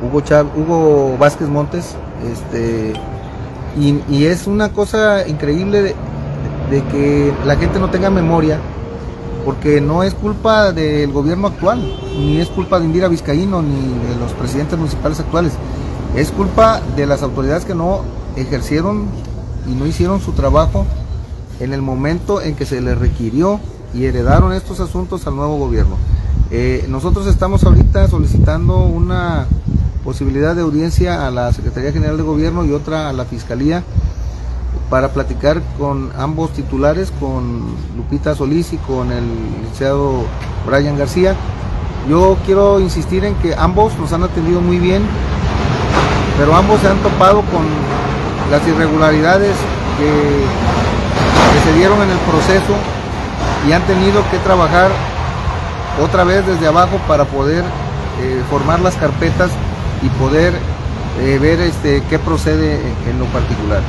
Hugo, 0.01 0.21
Hugo 0.55 1.17
Vázquez 1.17 1.47
Montes, 1.47 1.95
este, 2.31 2.93
y, 3.79 4.25
es 4.25 4.47
una 4.47 4.69
cosa 4.69 5.27
increíble 5.27 5.95
de, 6.69 6.83
que 6.91 7.33
la 7.45 7.55
gente 7.55 7.79
no 7.79 7.89
tenga 7.89 8.09
memoria, 8.09 8.59
porque 9.47 9.79
no 9.79 10.03
es 10.03 10.13
culpa 10.13 10.73
del 10.73 11.09
gobierno 11.13 11.47
actual, 11.47 11.79
ni 12.19 12.37
es 12.37 12.49
culpa 12.49 12.79
de 12.79 12.85
Indira 12.85 13.07
Vizcaíno, 13.07 13.61
ni 13.61 13.97
de 14.09 14.17
los 14.19 14.33
presidentes 14.33 14.77
municipales 14.77 15.21
actuales, 15.21 15.53
es 16.17 16.31
culpa 16.31 16.81
de 16.97 17.05
las 17.05 17.23
autoridades 17.23 17.63
que 17.63 17.73
no 17.73 18.01
ejercieron 18.35 19.05
y 19.65 19.71
no 19.71 19.85
hicieron 19.85 20.19
su 20.19 20.33
trabajo 20.33 20.85
en 21.61 21.71
el 21.71 21.81
momento 21.81 22.41
en 22.41 22.57
que 22.57 22.65
se 22.65 22.81
les 22.81 22.97
requirió 22.97 23.61
y 23.93 24.03
heredaron 24.03 24.51
estos 24.51 24.81
asuntos 24.81 25.25
al 25.27 25.37
nuevo 25.37 25.55
gobierno. 25.55 25.95
Eh, 26.51 26.85
nosotros 26.89 27.25
estamos 27.25 27.63
ahorita 27.63 28.09
solicitando 28.09 28.79
una 28.79 29.45
posibilidad 30.03 30.57
de 30.57 30.63
audiencia 30.63 31.25
a 31.25 31.31
la 31.31 31.53
Secretaría 31.53 31.93
General 31.93 32.17
de 32.17 32.23
Gobierno 32.23 32.65
y 32.65 32.73
otra 32.73 33.07
a 33.07 33.13
la 33.13 33.23
Fiscalía 33.23 33.81
para 34.89 35.09
platicar 35.09 35.61
con 35.77 36.11
ambos 36.17 36.51
titulares, 36.51 37.11
con 37.19 37.65
Lupita 37.95 38.35
Solís 38.35 38.73
y 38.73 38.77
con 38.77 39.11
el 39.11 39.25
licenciado 39.61 40.23
Brian 40.65 40.97
García. 40.97 41.35
Yo 42.09 42.37
quiero 42.45 42.79
insistir 42.79 43.25
en 43.25 43.35
que 43.35 43.53
ambos 43.55 43.97
nos 43.99 44.13
han 44.13 44.23
atendido 44.23 44.61
muy 44.61 44.79
bien, 44.79 45.03
pero 46.37 46.55
ambos 46.55 46.79
se 46.81 46.87
han 46.87 46.97
topado 46.99 47.41
con 47.41 47.65
las 48.49 48.65
irregularidades 48.67 49.55
que 49.97 50.67
se 51.63 51.77
dieron 51.77 52.01
en 52.01 52.09
el 52.09 52.17
proceso 52.19 52.73
y 53.67 53.71
han 53.73 53.81
tenido 53.83 54.23
que 54.31 54.37
trabajar 54.39 54.89
otra 56.01 56.23
vez 56.23 56.45
desde 56.45 56.67
abajo 56.67 56.97
para 57.07 57.25
poder 57.25 57.63
eh, 58.21 58.41
formar 58.49 58.79
las 58.79 58.95
carpetas 58.95 59.51
y 60.01 60.09
poder 60.09 60.53
eh, 61.19 61.39
ver 61.39 61.59
este, 61.59 62.03
qué 62.09 62.19
procede 62.19 62.79
en, 63.09 63.19
lo 63.19 63.25
particular. 63.25 63.81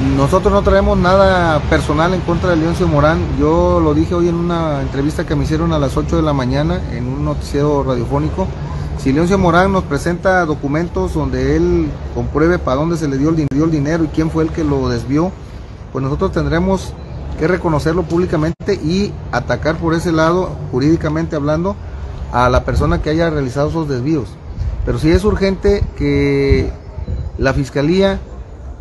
Nosotros 0.00 0.52
no 0.52 0.62
traemos 0.62 0.98
nada 0.98 1.60
personal 1.70 2.12
en 2.14 2.22
contra 2.22 2.50
de 2.50 2.56
Leoncio 2.56 2.88
Morán. 2.88 3.20
Yo 3.38 3.78
lo 3.78 3.94
dije 3.94 4.14
hoy 4.14 4.28
en 4.28 4.34
una 4.34 4.80
entrevista 4.80 5.24
que 5.24 5.36
me 5.36 5.44
hicieron 5.44 5.72
a 5.72 5.78
las 5.78 5.96
8 5.96 6.16
de 6.16 6.22
la 6.22 6.32
mañana 6.32 6.80
en 6.92 7.06
un 7.06 7.24
noticiero 7.24 7.84
radiofónico. 7.84 8.48
Si 8.98 9.12
Leoncio 9.12 9.38
Morán 9.38 9.72
nos 9.72 9.84
presenta 9.84 10.44
documentos 10.44 11.14
donde 11.14 11.56
él 11.56 11.88
compruebe 12.14 12.58
para 12.58 12.78
dónde 12.78 12.96
se 12.96 13.06
le 13.06 13.16
dio 13.16 13.28
el, 13.28 13.46
dio 13.52 13.64
el 13.64 13.70
dinero 13.70 14.04
y 14.04 14.08
quién 14.08 14.30
fue 14.30 14.44
el 14.44 14.50
que 14.50 14.64
lo 14.64 14.88
desvió, 14.88 15.30
pues 15.92 16.02
nosotros 16.02 16.32
tendremos 16.32 16.94
que 17.38 17.46
reconocerlo 17.46 18.02
públicamente 18.02 18.74
y 18.74 19.12
atacar 19.30 19.76
por 19.76 19.94
ese 19.94 20.10
lado, 20.10 20.50
jurídicamente 20.70 21.36
hablando, 21.36 21.76
a 22.32 22.48
la 22.48 22.64
persona 22.64 23.02
que 23.02 23.10
haya 23.10 23.30
realizado 23.30 23.68
esos 23.68 23.88
desvíos. 23.88 24.28
Pero 24.84 24.98
sí 24.98 25.10
es 25.10 25.24
urgente 25.24 25.84
que 25.96 26.72
la 27.38 27.52
Fiscalía 27.52 28.18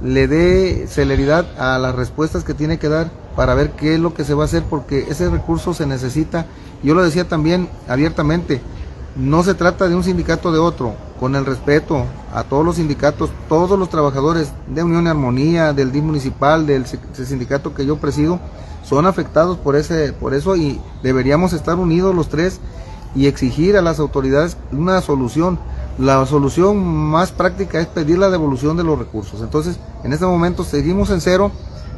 le 0.04 0.28
dé 0.28 0.88
celeridad 0.88 1.45
a 1.60 1.78
las 1.78 1.95
respuestas 1.95 2.43
que 2.43 2.54
tiene 2.54 2.80
que 2.80 2.89
dar 2.89 3.12
para 3.36 3.54
ver 3.54 3.72
qué 3.72 3.95
es 3.95 3.99
lo 3.99 4.14
que 4.14 4.24
se 4.24 4.34
va 4.34 4.43
a 4.43 4.45
hacer, 4.45 4.64
porque 4.70 5.06
ese 5.10 5.30
recurso 5.30 5.74
se 5.74 5.86
necesita. 5.86 6.45
Yo 6.84 6.95
lo 6.95 7.04
decía 7.04 7.28
también 7.28 7.70
abiertamente, 7.88 8.62
no 9.16 9.43
se 9.43 9.54
trata 9.54 9.88
de 9.88 9.95
un 9.95 10.04
sindicato 10.04 10.52
de 10.52 10.60
otro, 10.60 10.95
con 11.20 11.36
el 11.36 11.45
respeto 11.45 12.06
a 12.34 12.43
todos 12.43 12.66
los 12.66 12.78
sindicatos, 12.78 13.30
todos 13.47 13.78
los 13.78 13.89
trabajadores 13.89 14.52
de 14.68 14.84
Unión 14.84 15.06
y 15.06 15.10
Armonía, 15.10 15.74
del 15.74 15.91
DIF 15.91 16.04
municipal, 16.04 16.66
del 16.66 16.86
sindicato 16.88 17.76
que 17.76 17.86
yo 17.86 17.97
presido, 17.97 18.39
son 18.84 19.06
afectados 19.06 19.58
por 19.58 19.76
ese, 19.76 20.14
por 20.14 20.34
eso 20.34 20.56
y 20.56 20.82
deberíamos 21.04 21.54
estar 21.54 21.78
unidos 21.78 22.16
los 22.16 22.30
tres 22.30 22.60
y 23.14 23.28
exigir 23.28 23.78
a 23.78 23.82
las 23.82 23.99
autoridades 23.99 24.58
una 24.72 25.02
solución. 25.02 25.60
La 25.98 26.26
solución 26.26 26.84
más 26.84 27.32
práctica 27.32 27.80
es 27.80 27.88
pedir 27.88 28.18
la 28.18 28.30
devolución 28.30 28.78
de 28.78 28.84
los 28.84 28.98
recursos. 28.98 29.42
Entonces, 29.42 29.78
en 30.04 30.14
este 30.14 30.26
momento 30.26 30.64
seguimos 30.64 31.10
en 31.10 31.22
cero 31.22 31.52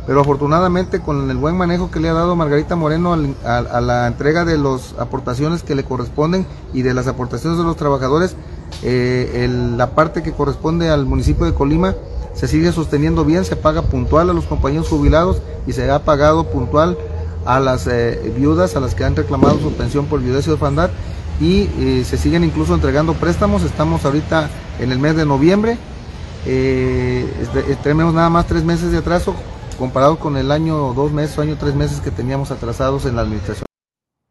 pero 0.06 0.22
afortunadamente 0.22 1.00
con 1.00 1.30
el 1.30 1.38
buen 1.38 1.56
manejo 1.56 1.90
que 1.90 2.00
le 2.00 2.10
ha 2.10 2.14
dado 2.14 2.36
Margarita 2.36 2.76
Moreno 2.76 3.18
a, 3.46 3.82
la 3.82 4.08
entrega 4.08 4.44
de 4.44 4.58
las 4.58 4.96
aportaciones 5.00 5.64
que 5.64 5.76
le 5.76 5.84
corresponden 5.84 6.46
y 6.74 6.82
de 6.82 6.94
las 6.94 7.08
aportaciones 7.08 7.58
de 7.58 7.64
los 7.64 7.78
trabajadores, 7.78 8.36
eh, 8.82 9.48
la 9.78 9.92
parte 9.92 10.22
que 10.22 10.34
corresponde 10.34 10.90
al 10.90 11.06
municipio 11.06 11.46
de 11.46 11.54
Colima 11.54 11.96
se 12.34 12.48
sigue 12.48 12.72
sosteniendo 12.72 13.24
bien, 13.24 13.46
se 13.46 13.56
paga 13.56 13.84
puntual 13.84 14.30
a 14.30 14.34
los 14.34 14.46
compañeros 14.46 14.90
jubilados 14.90 15.42
y 15.68 15.74
se 15.74 15.90
ha 15.90 16.04
pagado 16.04 16.50
puntual 16.50 16.98
a 17.46 17.60
las 17.60 17.88
eh, 17.88 18.34
viudas 18.36 18.76
a 18.76 18.80
las 18.80 18.96
que 18.96 19.06
han 19.06 19.16
reclamado 19.16 19.60
su 19.60 19.72
pensión 19.74 20.06
por 20.08 20.22
viudez 20.22 20.48
y 20.48 20.52
orfandad 20.52 20.90
y 21.40 21.70
eh, 21.80 22.04
se 22.06 22.18
siguen 22.18 22.44
incluso 22.44 22.74
entregando 22.74 23.14
préstamos, 23.14 23.64
estamos 23.64 24.06
ahorita 24.06 24.50
en 24.80 24.92
el 24.92 25.00
mes 25.00 25.16
de 25.16 25.26
noviembre, 25.26 25.78
tenemos 27.84 28.14
nada 28.14 28.30
más 28.30 28.48
tres 28.48 28.64
meses 28.64 28.92
de 28.92 28.98
atraso 28.98 29.34
comparado 29.78 30.20
con 30.20 30.38
el 30.38 30.52
año 30.52 30.94
dos 30.94 31.12
meses, 31.12 31.40
año 31.40 31.58
tres 31.58 31.76
meses 31.76 32.02
que 32.02 32.12
teníamos 32.12 32.52
atrasados 32.52 33.06
en 33.06 33.16
la 33.16 33.22
administración. 33.22 33.73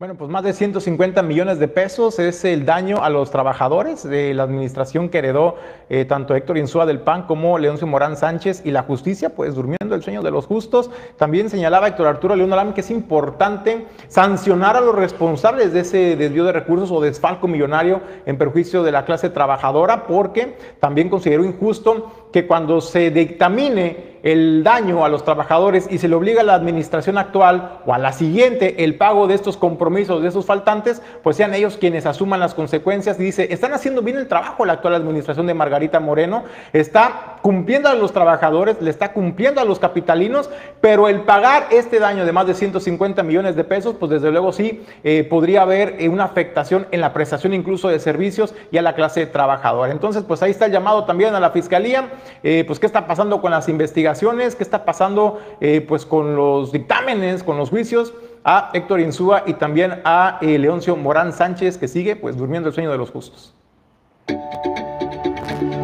Bueno, 0.03 0.16
pues 0.16 0.28
más 0.32 0.42
de 0.42 0.53
150 0.53 1.22
millones 1.22 1.61
de 1.61 1.68
pesos 1.68 2.18
es 2.18 2.44
el 2.44 2.66
daño 2.66 3.05
a 3.05 3.09
los 3.09 3.30
trabajadores 3.30 4.03
de 4.03 4.34
la 4.34 4.42
administración 4.42 5.09
que 5.09 5.18
heredó 5.18 5.55
eh, 5.90 6.05
tanto 6.07 6.34
Héctor 6.34 6.59
Insúa 6.59 6.86
del 6.86 6.98
PAN 6.98 7.22
como 7.28 7.57
Leoncio 7.57 7.86
Morán 7.86 8.16
Sánchez 8.16 8.62
y 8.64 8.72
la 8.72 8.82
justicia, 8.82 9.36
pues 9.36 9.55
durmiendo 9.55 9.94
el 9.94 10.03
sueño 10.03 10.20
de 10.22 10.32
los 10.32 10.46
justos. 10.46 10.90
También 11.16 11.50
señalaba 11.50 11.86
Héctor 11.86 12.09
Arturo 12.09 12.34
León 12.34 12.53
Alam 12.53 12.74
que 12.74 12.80
es 12.80 12.90
importante 12.90 13.86
sancionar 14.09 14.76
a 14.76 14.80
los 14.80 14.96
responsables 14.96 15.72
de 15.72 15.82
ese 15.82 16.16
desvío 16.16 16.42
de 16.42 16.53
recursos 16.53 16.90
o 16.90 17.00
desfalco 17.00 17.46
millonario 17.46 18.00
en 18.26 18.36
perjuicio 18.36 18.82
de 18.82 18.90
la 18.90 19.05
clase 19.05 19.30
trabajadora, 19.30 20.09
porque 20.09 20.57
también 20.80 21.11
considero 21.11 21.44
injusto 21.44 22.22
que 22.33 22.47
cuando 22.47 22.80
se 22.80 23.11
dictamine 23.11 24.12
el 24.22 24.62
daño 24.62 25.05
a 25.05 25.09
los 25.09 25.24
trabajadores 25.24 25.89
y 25.91 25.99
se 25.99 26.09
le 26.09 26.14
obliga 26.14 26.43
a 26.43 26.45
la 26.45 26.55
administración 26.55 27.18
actual 27.18 27.80
o 27.87 27.93
a 27.93 27.99
la 27.99 28.12
siguiente 28.12 28.85
el 28.85 28.95
pago 28.97 29.26
de 29.26 29.35
estos 29.35 29.57
compromisos, 29.57 30.22
de 30.22 30.28
esos 30.28 30.47
faltantes, 30.47 31.03
pues 31.22 31.37
sean 31.37 31.55
ellos 31.55 31.76
quienes 31.76 32.07
asuman 32.07 32.41
las 32.41 32.55
consecuencias. 32.55 33.18
Y 33.18 33.24
dice, 33.24 33.53
están 33.53 33.72
haciendo 33.74 34.03
bien 34.03 34.16
el 34.16 34.28
trabajo 34.28 34.64
la 34.64 34.74
actual 34.74 34.95
administración 34.95 35.47
de 35.47 35.55
Margarita 35.55 35.99
Moreno, 35.99 36.45
está 36.72 37.39
cumpliendo 37.43 37.89
a 37.89 37.95
los 37.95 38.12
trabajadores, 38.12 38.80
le 38.80 38.91
está 38.91 39.12
cumpliendo 39.12 39.61
a 39.61 39.64
los 39.64 39.78
capitalinos, 39.78 40.51
pero 40.80 41.09
el 41.09 41.22
pagar 41.22 41.66
este 41.70 41.99
daño 41.99 42.24
de 42.24 42.33
más 42.33 42.47
de 42.47 42.55
150 42.55 43.22
millones 43.24 43.57
de 43.57 43.64
pesos, 43.64 43.97
pues 43.99 44.11
desde 44.11 44.30
luego 44.30 44.53
sí 44.53 44.85
eh, 45.03 45.24
podría 45.24 45.62
haber 45.62 45.97
eh, 45.99 46.09
una 46.09 46.24
afectación 46.24 46.87
en 46.93 47.01
la 47.01 47.12
prestación 47.12 47.55
incluso 47.55 47.89
de 47.89 47.99
servicios 47.99 48.55
y 48.70 48.78
a 48.78 48.83
la 48.83 48.95
clase 48.95 49.26
trabajadora. 49.26 49.91
Entonces, 49.91 50.22
pues 50.22 50.43
ahí 50.43 50.53
está 50.53 50.66
el 50.66 50.72
llamado 50.72 51.05
también 51.05 51.35
a 51.35 51.41
la 51.41 51.51
Fiscalía, 51.51 52.09
eh, 52.43 52.64
pues 52.66 52.79
qué 52.79 52.87
está 52.87 53.07
pasando 53.07 53.41
con 53.41 53.51
las 53.51 53.68
investigaciones, 53.68 54.55
qué 54.57 54.62
está 54.62 54.85
pasando 54.85 55.41
pues 55.87 56.05
con 56.07 56.37
los 56.37 56.73
dictámenes, 56.73 57.43
con 57.43 57.57
los 57.57 57.70
juicios 57.70 58.12
a 58.45 58.70
Héctor 58.73 59.01
Insúa 59.01 59.45
y 59.47 59.55
también 59.55 60.01
a 60.05 60.39
Leoncio 60.41 60.97
Morán 60.97 61.33
Sánchez, 61.33 61.79
que 61.79 61.89
sigue 61.89 62.16
pues 62.16 62.37
durmiendo 62.37 62.68
el 62.68 62.75
sueño 62.75 62.91
de 62.91 62.99
los 62.99 63.11
justos. 63.11 63.55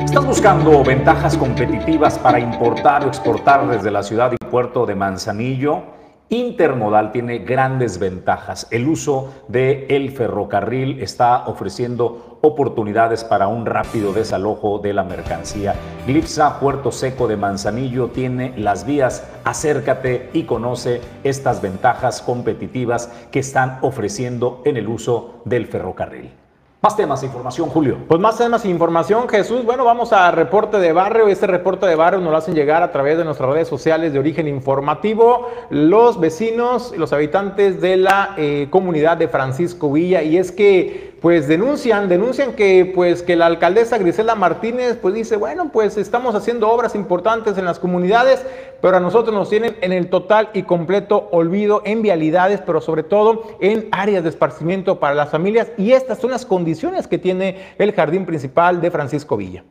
¿Estás 0.04 0.24
buscando 0.24 0.82
ventajas 0.82 1.36
competitivas 1.36 2.18
para 2.18 2.40
importar 2.40 3.04
o 3.04 3.08
exportar 3.08 3.68
desde 3.68 3.90
la 3.90 4.02
ciudad 4.02 4.32
y 4.32 4.44
puerto 4.46 4.86
de 4.86 4.94
Manzanillo? 4.94 5.97
Intermodal 6.30 7.10
tiene 7.10 7.38
grandes 7.38 7.98
ventajas. 7.98 8.66
El 8.70 8.86
uso 8.86 9.32
del 9.48 9.86
el 9.88 10.10
ferrocarril 10.10 11.00
está 11.00 11.46
ofreciendo 11.46 12.38
oportunidades 12.42 13.24
para 13.24 13.48
un 13.48 13.64
rápido 13.64 14.12
desalojo 14.12 14.78
de 14.78 14.92
la 14.92 15.04
mercancía. 15.04 15.74
Glipsa 16.06 16.60
Puerto 16.60 16.92
Seco 16.92 17.28
de 17.28 17.38
Manzanillo 17.38 18.08
tiene 18.08 18.52
las 18.58 18.84
vías. 18.84 19.26
Acércate 19.44 20.28
y 20.34 20.42
conoce 20.42 21.00
estas 21.24 21.62
ventajas 21.62 22.20
competitivas 22.20 23.10
que 23.32 23.38
están 23.38 23.78
ofreciendo 23.80 24.60
en 24.66 24.76
el 24.76 24.86
uso 24.86 25.40
del 25.46 25.66
ferrocarril. 25.66 26.37
Más 26.80 26.96
temas 26.96 27.22
de 27.22 27.26
información, 27.26 27.68
Julio. 27.70 27.98
Pues 28.06 28.20
más 28.20 28.38
temas 28.38 28.62
de 28.62 28.68
información, 28.68 29.28
Jesús. 29.28 29.64
Bueno, 29.64 29.84
vamos 29.84 30.12
a 30.12 30.30
reporte 30.30 30.78
de 30.78 30.92
barrio. 30.92 31.26
Este 31.26 31.48
reporte 31.48 31.86
de 31.86 31.96
barrio 31.96 32.20
nos 32.20 32.30
lo 32.30 32.36
hacen 32.36 32.54
llegar 32.54 32.84
a 32.84 32.92
través 32.92 33.18
de 33.18 33.24
nuestras 33.24 33.50
redes 33.50 33.66
sociales 33.66 34.12
de 34.12 34.20
origen 34.20 34.46
informativo. 34.46 35.48
Los 35.70 36.20
vecinos 36.20 36.96
los 36.96 37.12
habitantes 37.12 37.80
de 37.80 37.96
la 37.96 38.34
eh, 38.36 38.68
comunidad 38.70 39.16
de 39.16 39.26
Francisco 39.26 39.90
Villa. 39.90 40.22
Y 40.22 40.36
es 40.36 40.52
que 40.52 41.07
pues 41.20 41.48
denuncian, 41.48 42.08
denuncian 42.08 42.54
que 42.54 42.90
pues 42.94 43.22
que 43.22 43.34
la 43.34 43.46
alcaldesa 43.46 43.98
Grisela 43.98 44.34
Martínez 44.34 44.96
pues 44.96 45.14
dice, 45.14 45.36
bueno, 45.36 45.70
pues 45.72 45.96
estamos 45.96 46.34
haciendo 46.34 46.70
obras 46.70 46.94
importantes 46.94 47.58
en 47.58 47.64
las 47.64 47.78
comunidades, 47.78 48.44
pero 48.80 48.98
a 48.98 49.00
nosotros 49.00 49.34
nos 49.34 49.50
tienen 49.50 49.76
en 49.80 49.92
el 49.92 50.10
total 50.10 50.50
y 50.54 50.62
completo 50.62 51.28
olvido 51.32 51.82
en 51.84 52.02
vialidades, 52.02 52.60
pero 52.60 52.80
sobre 52.80 53.02
todo 53.02 53.58
en 53.60 53.88
áreas 53.90 54.22
de 54.22 54.30
esparcimiento 54.30 55.00
para 55.00 55.14
las 55.14 55.30
familias 55.30 55.68
y 55.76 55.92
estas 55.92 56.18
son 56.18 56.30
las 56.30 56.46
condiciones 56.46 57.08
que 57.08 57.18
tiene 57.18 57.74
el 57.78 57.92
jardín 57.92 58.24
principal 58.24 58.80
de 58.80 58.90
Francisco 58.90 59.36
Villa. 59.36 59.64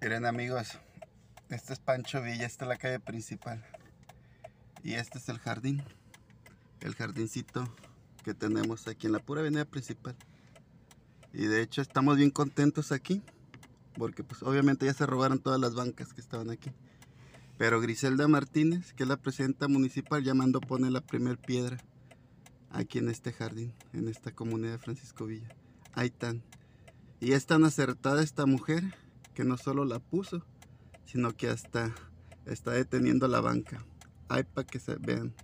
Miren 0.00 0.26
amigos, 0.26 0.78
este 1.48 1.72
es 1.72 1.78
Pancho 1.78 2.22
Villa, 2.22 2.46
esta 2.46 2.64
es 2.64 2.68
la 2.68 2.76
calle 2.76 2.98
principal 2.98 3.64
y 4.82 4.94
este 4.94 5.18
es 5.18 5.28
el 5.28 5.38
jardín, 5.38 5.82
el 6.80 6.94
jardincito 6.94 7.68
que 8.28 8.34
tenemos 8.34 8.86
aquí 8.88 9.06
en 9.06 9.14
la 9.14 9.20
pura 9.20 9.40
avenida 9.40 9.64
principal. 9.64 10.14
Y 11.32 11.46
de 11.46 11.62
hecho 11.62 11.80
estamos 11.80 12.18
bien 12.18 12.30
contentos 12.30 12.92
aquí, 12.92 13.22
porque 13.94 14.22
pues 14.22 14.42
obviamente 14.42 14.84
ya 14.84 14.92
se 14.92 15.06
robaron 15.06 15.38
todas 15.38 15.58
las 15.58 15.74
bancas 15.74 16.12
que 16.12 16.20
estaban 16.20 16.50
aquí. 16.50 16.70
Pero 17.56 17.80
Griselda 17.80 18.28
Martínez, 18.28 18.92
que 18.92 19.04
es 19.04 19.08
la 19.08 19.16
presidenta 19.16 19.66
municipal, 19.66 20.22
ya 20.22 20.34
mandó 20.34 20.60
poner 20.60 20.92
la 20.92 21.00
primer 21.00 21.38
piedra 21.38 21.78
aquí 22.68 22.98
en 22.98 23.08
este 23.08 23.32
jardín, 23.32 23.72
en 23.94 24.08
esta 24.08 24.30
comunidad 24.30 24.72
de 24.72 24.78
Francisco 24.78 25.24
Villa. 25.24 25.48
Ahí 25.94 26.08
están. 26.08 26.42
Y 27.20 27.32
es 27.32 27.46
tan 27.46 27.64
acertada 27.64 28.22
esta 28.22 28.44
mujer 28.44 28.94
que 29.32 29.44
no 29.44 29.56
solo 29.56 29.86
la 29.86 30.00
puso, 30.00 30.44
sino 31.06 31.34
que 31.34 31.48
hasta 31.48 31.94
está 32.44 32.72
deteniendo 32.72 33.26
la 33.26 33.40
banca. 33.40 33.86
Ahí 34.28 34.42
para 34.42 34.66
que 34.66 34.80
se 34.80 34.96
vean. 34.96 35.34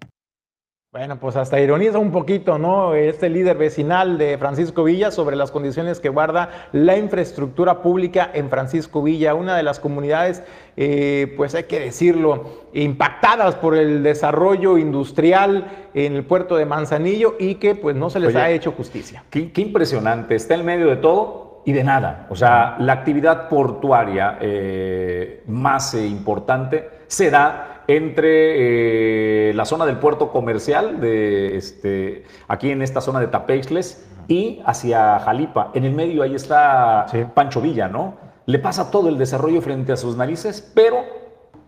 Bueno, 0.94 1.18
pues 1.18 1.34
hasta 1.34 1.58
ironiza 1.58 1.98
un 1.98 2.12
poquito, 2.12 2.56
¿no? 2.56 2.94
Este 2.94 3.28
líder 3.28 3.58
vecinal 3.58 4.16
de 4.16 4.38
Francisco 4.38 4.84
Villa 4.84 5.10
sobre 5.10 5.34
las 5.34 5.50
condiciones 5.50 5.98
que 5.98 6.08
guarda 6.08 6.68
la 6.70 6.96
infraestructura 6.96 7.82
pública 7.82 8.30
en 8.32 8.48
Francisco 8.48 9.02
Villa, 9.02 9.34
una 9.34 9.56
de 9.56 9.64
las 9.64 9.80
comunidades, 9.80 10.44
eh, 10.76 11.34
pues 11.36 11.56
hay 11.56 11.64
que 11.64 11.80
decirlo, 11.80 12.68
impactadas 12.74 13.56
por 13.56 13.76
el 13.76 14.04
desarrollo 14.04 14.78
industrial 14.78 15.66
en 15.94 16.14
el 16.14 16.24
puerto 16.24 16.54
de 16.54 16.64
Manzanillo 16.64 17.34
y 17.40 17.56
que 17.56 17.74
pues 17.74 17.96
no 17.96 18.08
se 18.08 18.20
les 18.20 18.36
ha 18.36 18.50
hecho 18.50 18.70
justicia. 18.70 19.24
Qué, 19.30 19.50
impresionante, 19.56 20.36
está 20.36 20.54
en 20.54 20.64
medio 20.64 20.86
de 20.86 20.96
todo 20.98 21.62
y 21.64 21.72
de 21.72 21.82
nada. 21.82 22.28
O 22.30 22.36
sea, 22.36 22.76
la 22.78 22.92
actividad 22.92 23.48
portuaria 23.48 24.38
eh, 24.40 25.42
más 25.48 25.92
eh, 25.94 26.06
importante 26.06 26.88
se 27.08 27.30
da 27.30 27.73
entre 27.86 29.50
eh, 29.50 29.54
la 29.54 29.64
zona 29.64 29.86
del 29.86 29.98
puerto 29.98 30.30
comercial, 30.30 31.00
de, 31.00 31.56
este, 31.56 32.24
aquí 32.48 32.70
en 32.70 32.82
esta 32.82 33.00
zona 33.00 33.20
de 33.20 33.28
Tapexles, 33.28 34.06
y 34.28 34.62
hacia 34.64 35.18
Jalipa. 35.20 35.70
En 35.74 35.84
el 35.84 35.94
medio 35.94 36.22
ahí 36.22 36.34
está 36.34 37.06
Pancho 37.34 37.60
Villa, 37.60 37.88
¿no? 37.88 38.14
Le 38.46 38.58
pasa 38.58 38.90
todo 38.90 39.08
el 39.08 39.18
desarrollo 39.18 39.60
frente 39.60 39.92
a 39.92 39.96
sus 39.96 40.16
narices, 40.16 40.72
pero 40.74 41.04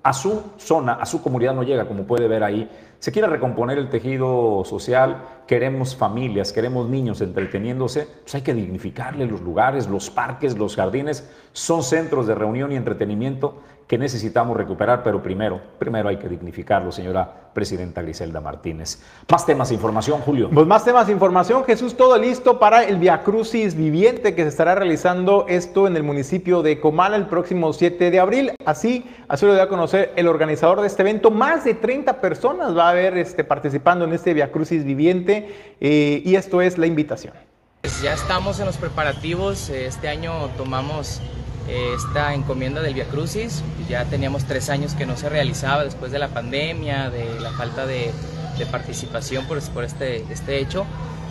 a 0.03 0.13
su 0.13 0.41
zona, 0.57 0.95
a 0.95 1.07
su 1.07 1.21
comunidad 1.21 1.55
no 1.55 1.63
llega, 1.65 1.89
como 1.89 2.05
puede 2.05 2.29
ver 2.29 2.45
ahí. 2.45 2.71
Se 3.01 3.13
quiere 3.13 3.29
recomponer 3.29 3.77
el 3.77 3.89
tejido 3.89 4.63
social, 4.65 5.23
queremos 5.47 5.97
familias, 5.97 6.53
queremos 6.53 6.89
niños 6.89 7.21
entreteniéndose, 7.21 8.07
pues 8.23 8.35
hay 8.37 8.43
que 8.43 8.55
dignificarle 8.55 9.27
los 9.27 9.41
lugares, 9.41 9.89
los 9.89 10.09
parques, 10.11 10.57
los 10.57 10.77
jardines, 10.77 11.29
son 11.53 11.83
centros 11.83 12.27
de 12.27 12.35
reunión 12.35 12.73
y 12.73 12.77
entretenimiento 12.77 13.63
que 13.87 13.99
necesitamos 13.99 14.57
recuperar, 14.57 15.03
pero 15.05 15.23
primero, 15.23 15.61
primero 15.79 16.09
hay 16.09 16.17
que 16.17 16.29
dignificarlo, 16.29 16.91
señora 16.91 17.51
presidenta 17.55 18.03
Griselda 18.03 18.41
Martínez. 18.41 19.01
Más 19.31 19.47
temas 19.47 19.69
de 19.69 19.77
información, 19.77 20.21
Julio. 20.21 20.51
Pues 20.53 20.67
más 20.67 20.85
temas 20.85 21.07
de 21.07 21.13
información, 21.13 21.65
Jesús, 21.65 21.97
todo 21.97 22.19
listo 22.19 22.59
para 22.59 22.85
el 22.85 22.99
Via 22.99 23.23
Crucis 23.23 23.75
viviente 23.77 24.35
que 24.35 24.43
se 24.43 24.49
estará 24.49 24.75
realizando 24.75 25.47
esto 25.49 25.87
en 25.87 25.97
el 25.97 26.03
municipio 26.03 26.63
de 26.63 26.81
Comala 26.81 27.17
el 27.17 27.27
próximo 27.27 27.73
7 27.73 28.11
de 28.11 28.21
abril. 28.21 28.53
Así, 28.65 29.09
así 29.29 29.47
lo 29.47 29.55
dio 29.55 29.63
a 29.63 29.69
conocer 29.69 30.13
el 30.17 30.27
organizador 30.27 30.81
de 30.81 30.89
este 30.89 31.03
evento. 31.03 31.31
Más 31.31 31.65
de 31.65 31.75
30 31.75 32.21
personas 32.21 32.77
va 32.77 32.89
a 32.89 32.91
haber 32.91 33.17
este, 33.17 33.45
participando 33.45 34.05
en 34.05 34.13
este 34.13 34.35
Via 34.35 34.51
Crucis 34.51 34.85
viviente 34.85 35.77
eh, 35.81 36.23
y 36.25 36.35
esto 36.35 36.61
es 36.61 36.77
la 36.77 36.87
invitación. 36.87 37.35
Pues 37.83 38.03
ya 38.03 38.13
estamos 38.13 38.59
en 38.59 38.67
los 38.67 38.77
preparativos, 38.79 39.71
este 39.71 40.09
año 40.09 40.33
tomamos 40.57 41.21
esta 41.69 42.35
encomienda 42.35 42.83
del 42.83 42.95
Via 42.95 43.07
Crucis. 43.07 43.63
Ya 43.89 44.05
teníamos 44.05 44.45
tres 44.45 44.71
años 44.71 44.95
que 44.95 45.07
no 45.07 45.17
se 45.17 45.29
realizaba 45.29 45.85
después 45.85 46.13
de 46.13 46.19
la 46.19 46.29
pandemia, 46.29 47.11
de 47.11 47.41
la 47.41 47.53
falta 47.53 47.87
de, 47.87 48.13
participación 48.71 49.47
por, 49.47 49.61
por 49.71 49.85
este, 49.85 50.25
este 50.31 50.59
hecho. 50.59 50.87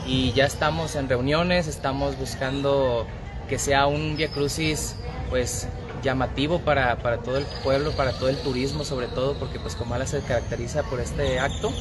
Y 0.08 0.32
ya 0.34 0.46
estamos 0.46 0.96
en 0.96 1.10
reuniones, 1.10 1.68
estamos 1.68 2.18
buscando 2.18 3.08
que 3.50 3.60
sea 3.60 3.88
un 3.88 4.18
Via 4.18 4.30
Crucis 4.30 4.96
pues 5.30 5.68
llamativo 6.04 6.60
para, 6.60 6.98
para, 6.98 7.18
todo 7.18 7.38
el 7.38 7.46
pueblo, 7.64 7.92
para 7.92 8.12
todo 8.12 8.30
el 8.30 8.38
turismo 8.38 8.84
sobre 8.84 9.08
todo, 9.08 9.34
porque 9.40 9.60
pues 9.60 9.76
Comala 9.76 10.06
se 10.06 10.22
caracteriza 10.22 10.84
por 10.84 11.00
este 11.00 11.40
acto 11.40 11.72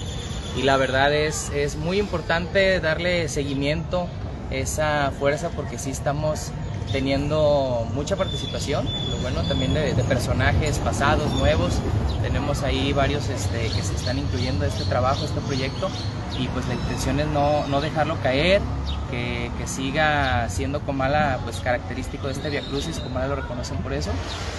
y 0.56 0.62
la 0.62 0.76
verdad 0.76 1.12
es, 1.12 1.50
es 1.50 1.76
muy 1.76 1.98
importante 1.98 2.80
darle 2.80 3.28
seguimiento, 3.28 4.08
esa 4.50 5.12
fuerza, 5.18 5.50
porque 5.50 5.78
sí 5.78 5.90
estamos 5.90 6.50
teniendo 6.92 7.86
mucha 7.94 8.14
participación, 8.14 8.86
lo 9.10 9.16
bueno 9.18 9.42
también 9.42 9.74
de, 9.74 9.92
personajes 10.04 10.78
pasados, 10.78 11.32
nuevos. 11.34 11.74
Tenemos 12.22 12.62
ahí 12.62 12.92
varios 12.92 13.28
este, 13.28 13.68
que 13.68 13.82
se 13.82 13.94
están 13.94 14.18
incluyendo 14.18 14.64
este 14.64 14.84
trabajo, 14.84 15.24
este 15.24 15.40
proyecto, 15.40 15.88
y 16.38 16.46
pues 16.48 16.66
la 16.68 16.74
intención 16.74 17.20
es 17.20 17.26
no, 17.26 17.66
no 17.66 17.80
dejarlo 17.80 18.16
caer, 18.22 18.62
que, 19.58 19.66
siga 19.66 20.48
siendo 20.50 20.80
Comala 20.80 21.40
pues 21.42 21.56
característico 21.60 22.26
de 22.26 22.34
este 22.34 22.50
Via 22.50 22.60
Crucis, 22.60 22.98
Comala 22.98 23.28
lo 23.28 23.36
reconocen 23.36 23.78
por 23.78 23.92
eso, 23.92 24.10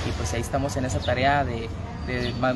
y 0.07 0.11
pues 0.11 0.33
ahí 0.33 0.41
estamos 0.41 0.75
en 0.77 0.85
esa 0.85 0.99
tarea 0.99 1.45
de, 1.45 1.69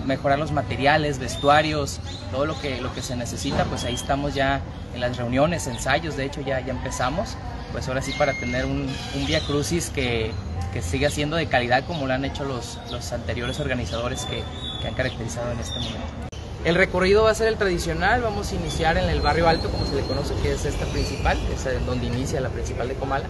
mejorar 0.05 0.37
los 0.37 0.51
materiales, 0.51 1.17
vestuarios, 1.19 1.99
todo 2.31 2.45
lo 2.45 2.59
que, 2.59 2.81
lo 2.81 2.93
que 2.93 3.01
se 3.01 3.15
necesita, 3.15 3.65
pues 3.65 3.83
ahí 3.83 3.95
estamos 3.95 4.35
ya 4.35 4.61
en 4.93 5.01
las 5.01 5.17
reuniones, 5.17 5.67
ensayos, 5.67 6.17
de 6.17 6.25
hecho 6.25 6.41
ya, 6.41 6.59
ya 6.59 6.71
empezamos 6.71 7.35
pues 7.71 7.87
ahora 7.87 8.01
sí 8.01 8.11
para 8.17 8.33
tener 8.33 8.65
un, 8.65 8.87
un 9.15 9.25
Via 9.25 9.41
Crucis 9.41 9.89
que, 9.89 10.31
que, 10.73 10.81
siga 10.81 11.09
siendo 11.09 11.35
de 11.35 11.47
calidad 11.47 11.85
como 11.85 12.07
lo 12.07 12.13
han 12.13 12.25
hecho 12.25 12.43
los, 12.43 12.79
los 12.91 13.11
anteriores 13.11 13.59
organizadores 13.59 14.25
que, 14.25 14.43
que, 14.81 14.87
han 14.87 14.95
caracterizado 14.95 15.51
en 15.51 15.59
este 15.59 15.79
momento. 15.79 16.28
El 16.65 16.75
recorrido 16.75 17.23
va 17.23 17.31
a 17.31 17.35
ser 17.35 17.47
el 17.47 17.55
tradicional, 17.55 18.21
vamos 18.21 18.51
a 18.51 18.55
iniciar 18.55 18.97
en 18.97 19.09
el 19.09 19.21
barrio 19.21 19.47
alto, 19.47 19.69
como 19.69 19.85
se 19.85 19.95
le 19.95 20.01
conoce, 20.01 20.33
que 20.41 20.53
es 20.53 20.65
esta 20.65 20.85
principal, 20.87 21.37
es 21.53 21.85
donde 21.85 22.07
inicia 22.07 22.41
la 22.41 22.49
principal 22.49 22.89
de 22.89 22.95
Comala, 22.95 23.25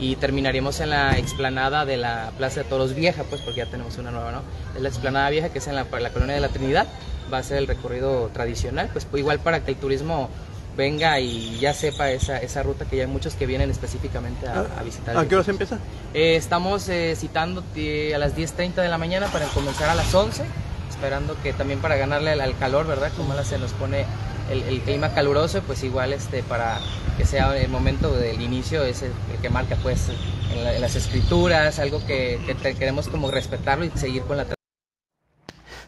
y 0.00 0.16
terminaríamos 0.16 0.80
en 0.80 0.90
la 0.90 1.16
explanada 1.16 1.84
de 1.84 1.96
la 1.96 2.32
Plaza 2.36 2.62
de 2.62 2.68
Toros 2.68 2.94
Vieja, 2.94 3.22
pues 3.28 3.40
porque 3.40 3.58
ya 3.58 3.66
tenemos 3.66 3.98
una 3.98 4.10
nueva, 4.10 4.32
¿no? 4.32 4.42
Es 4.74 4.82
la 4.82 4.88
explanada 4.88 5.30
vieja 5.30 5.50
que 5.50 5.58
es 5.58 5.66
en 5.68 5.76
la, 5.76 5.84
la 5.84 6.10
colonia 6.10 6.34
de 6.34 6.40
la 6.40 6.48
Trinidad, 6.48 6.88
va 7.32 7.38
a 7.38 7.42
ser 7.44 7.58
el 7.58 7.68
recorrido 7.68 8.30
tradicional, 8.32 8.88
pues, 8.92 9.04
pues 9.04 9.20
igual 9.20 9.38
para 9.38 9.60
que 9.60 9.70
el 9.70 9.76
turismo 9.76 10.28
venga 10.76 11.20
y 11.20 11.58
ya 11.60 11.74
sepa 11.74 12.10
esa, 12.10 12.38
esa 12.38 12.62
ruta 12.62 12.84
que 12.86 12.96
ya 12.96 13.02
hay 13.02 13.08
muchos 13.08 13.34
que 13.34 13.46
vienen 13.46 13.70
específicamente 13.70 14.48
a, 14.48 14.66
a 14.78 14.82
visitar. 14.82 15.16
¿A 15.16 15.28
qué 15.28 15.36
hora 15.36 15.44
se 15.44 15.50
empieza? 15.50 15.78
Eh, 16.14 16.34
estamos 16.36 16.88
eh, 16.88 17.14
citando 17.16 17.60
a 17.60 18.18
las 18.18 18.34
10.30 18.36 18.74
de 18.74 18.88
la 18.88 18.98
mañana 18.98 19.28
para 19.28 19.46
comenzar 19.46 19.88
a 19.88 19.94
las 19.94 20.12
11, 20.12 20.44
esperando 21.02 21.36
que 21.42 21.52
también 21.52 21.80
para 21.80 21.96
ganarle 21.96 22.30
al, 22.30 22.40
al 22.40 22.56
calor, 22.56 22.86
¿verdad? 22.86 23.10
Como 23.16 23.32
ahora 23.32 23.44
se 23.44 23.58
nos 23.58 23.72
pone 23.72 24.06
el, 24.52 24.80
clima 24.82 25.12
caluroso, 25.12 25.60
pues 25.62 25.82
igual 25.82 26.12
este, 26.12 26.44
para 26.44 26.78
que 27.18 27.24
sea 27.24 27.56
el 27.56 27.68
momento 27.68 28.12
del 28.14 28.40
inicio 28.40 28.84
es 28.84 29.02
el, 29.02 29.10
que 29.40 29.50
marca 29.50 29.74
pues 29.82 30.10
en, 30.54 30.62
la, 30.62 30.78
las 30.78 30.94
escrituras, 30.94 31.80
algo 31.80 32.06
que, 32.06 32.38
queremos 32.78 33.08
como 33.08 33.32
respetarlo 33.32 33.84
y 33.84 33.90
seguir 33.96 34.22
con 34.22 34.36
la 34.36 34.44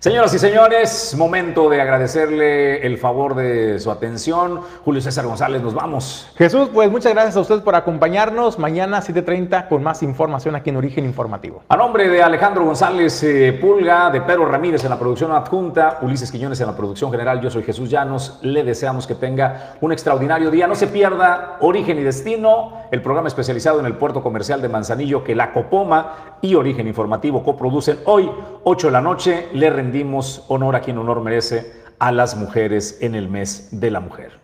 Señoras 0.04 0.34
y 0.34 0.38
señores, 0.38 1.14
momento 1.16 1.70
de 1.70 1.80
agradecerle 1.80 2.86
el 2.86 2.98
favor 2.98 3.34
de 3.34 3.80
su 3.80 3.90
atención. 3.90 4.60
Julio 4.84 5.00
César 5.00 5.24
González, 5.24 5.62
nos 5.62 5.72
vamos. 5.72 6.30
Jesús, 6.36 6.68
pues 6.74 6.90
muchas 6.90 7.14
gracias 7.14 7.38
a 7.38 7.40
ustedes 7.40 7.62
por 7.62 7.74
acompañarnos. 7.74 8.58
Mañana 8.58 9.00
7.30 9.00 9.66
con 9.66 9.82
más 9.82 10.02
información 10.02 10.56
aquí 10.56 10.68
en 10.68 10.76
Origen 10.76 11.06
Informativo. 11.06 11.62
A 11.70 11.76
nombre 11.78 12.06
de 12.10 12.22
Alejandro 12.22 12.66
González 12.66 13.22
eh, 13.22 13.58
Pulga, 13.58 14.10
de 14.10 14.20
Pedro 14.20 14.44
Ramírez 14.44 14.84
en 14.84 14.90
la 14.90 14.98
producción 14.98 15.32
adjunta, 15.32 16.00
Ulises 16.02 16.30
Quiñones 16.30 16.60
en 16.60 16.66
la 16.66 16.76
producción 16.76 17.10
general, 17.10 17.40
yo 17.40 17.48
soy 17.48 17.62
Jesús 17.62 17.88
Llanos. 17.88 18.40
Le 18.42 18.62
deseamos 18.62 19.06
que 19.06 19.14
tenga 19.14 19.76
un 19.80 19.90
extraordinario 19.90 20.50
día. 20.50 20.66
No 20.66 20.74
se 20.74 20.88
pierda 20.88 21.56
Origen 21.60 21.98
y 21.98 22.02
Destino, 22.02 22.74
el 22.90 23.00
programa 23.00 23.28
especializado 23.28 23.80
en 23.80 23.86
el 23.86 23.96
puerto 23.96 24.22
comercial 24.22 24.60
de 24.60 24.68
Manzanillo 24.68 25.24
que 25.24 25.34
la 25.34 25.50
Copoma 25.54 26.36
y 26.42 26.56
Origen 26.56 26.86
Informativo 26.86 27.42
coproducen 27.42 28.00
hoy, 28.04 28.30
8 28.64 28.88
de 28.88 28.92
la 28.92 29.00
noche. 29.00 29.48
Le 29.54 29.70
rendimos 29.94 30.44
honor 30.48 30.74
a 30.74 30.80
quien 30.80 30.98
honor 30.98 31.20
merece 31.20 31.72
a 32.00 32.10
las 32.10 32.36
mujeres 32.36 32.98
en 33.00 33.14
el 33.14 33.28
mes 33.28 33.68
de 33.70 33.92
la 33.92 34.00
mujer. 34.00 34.43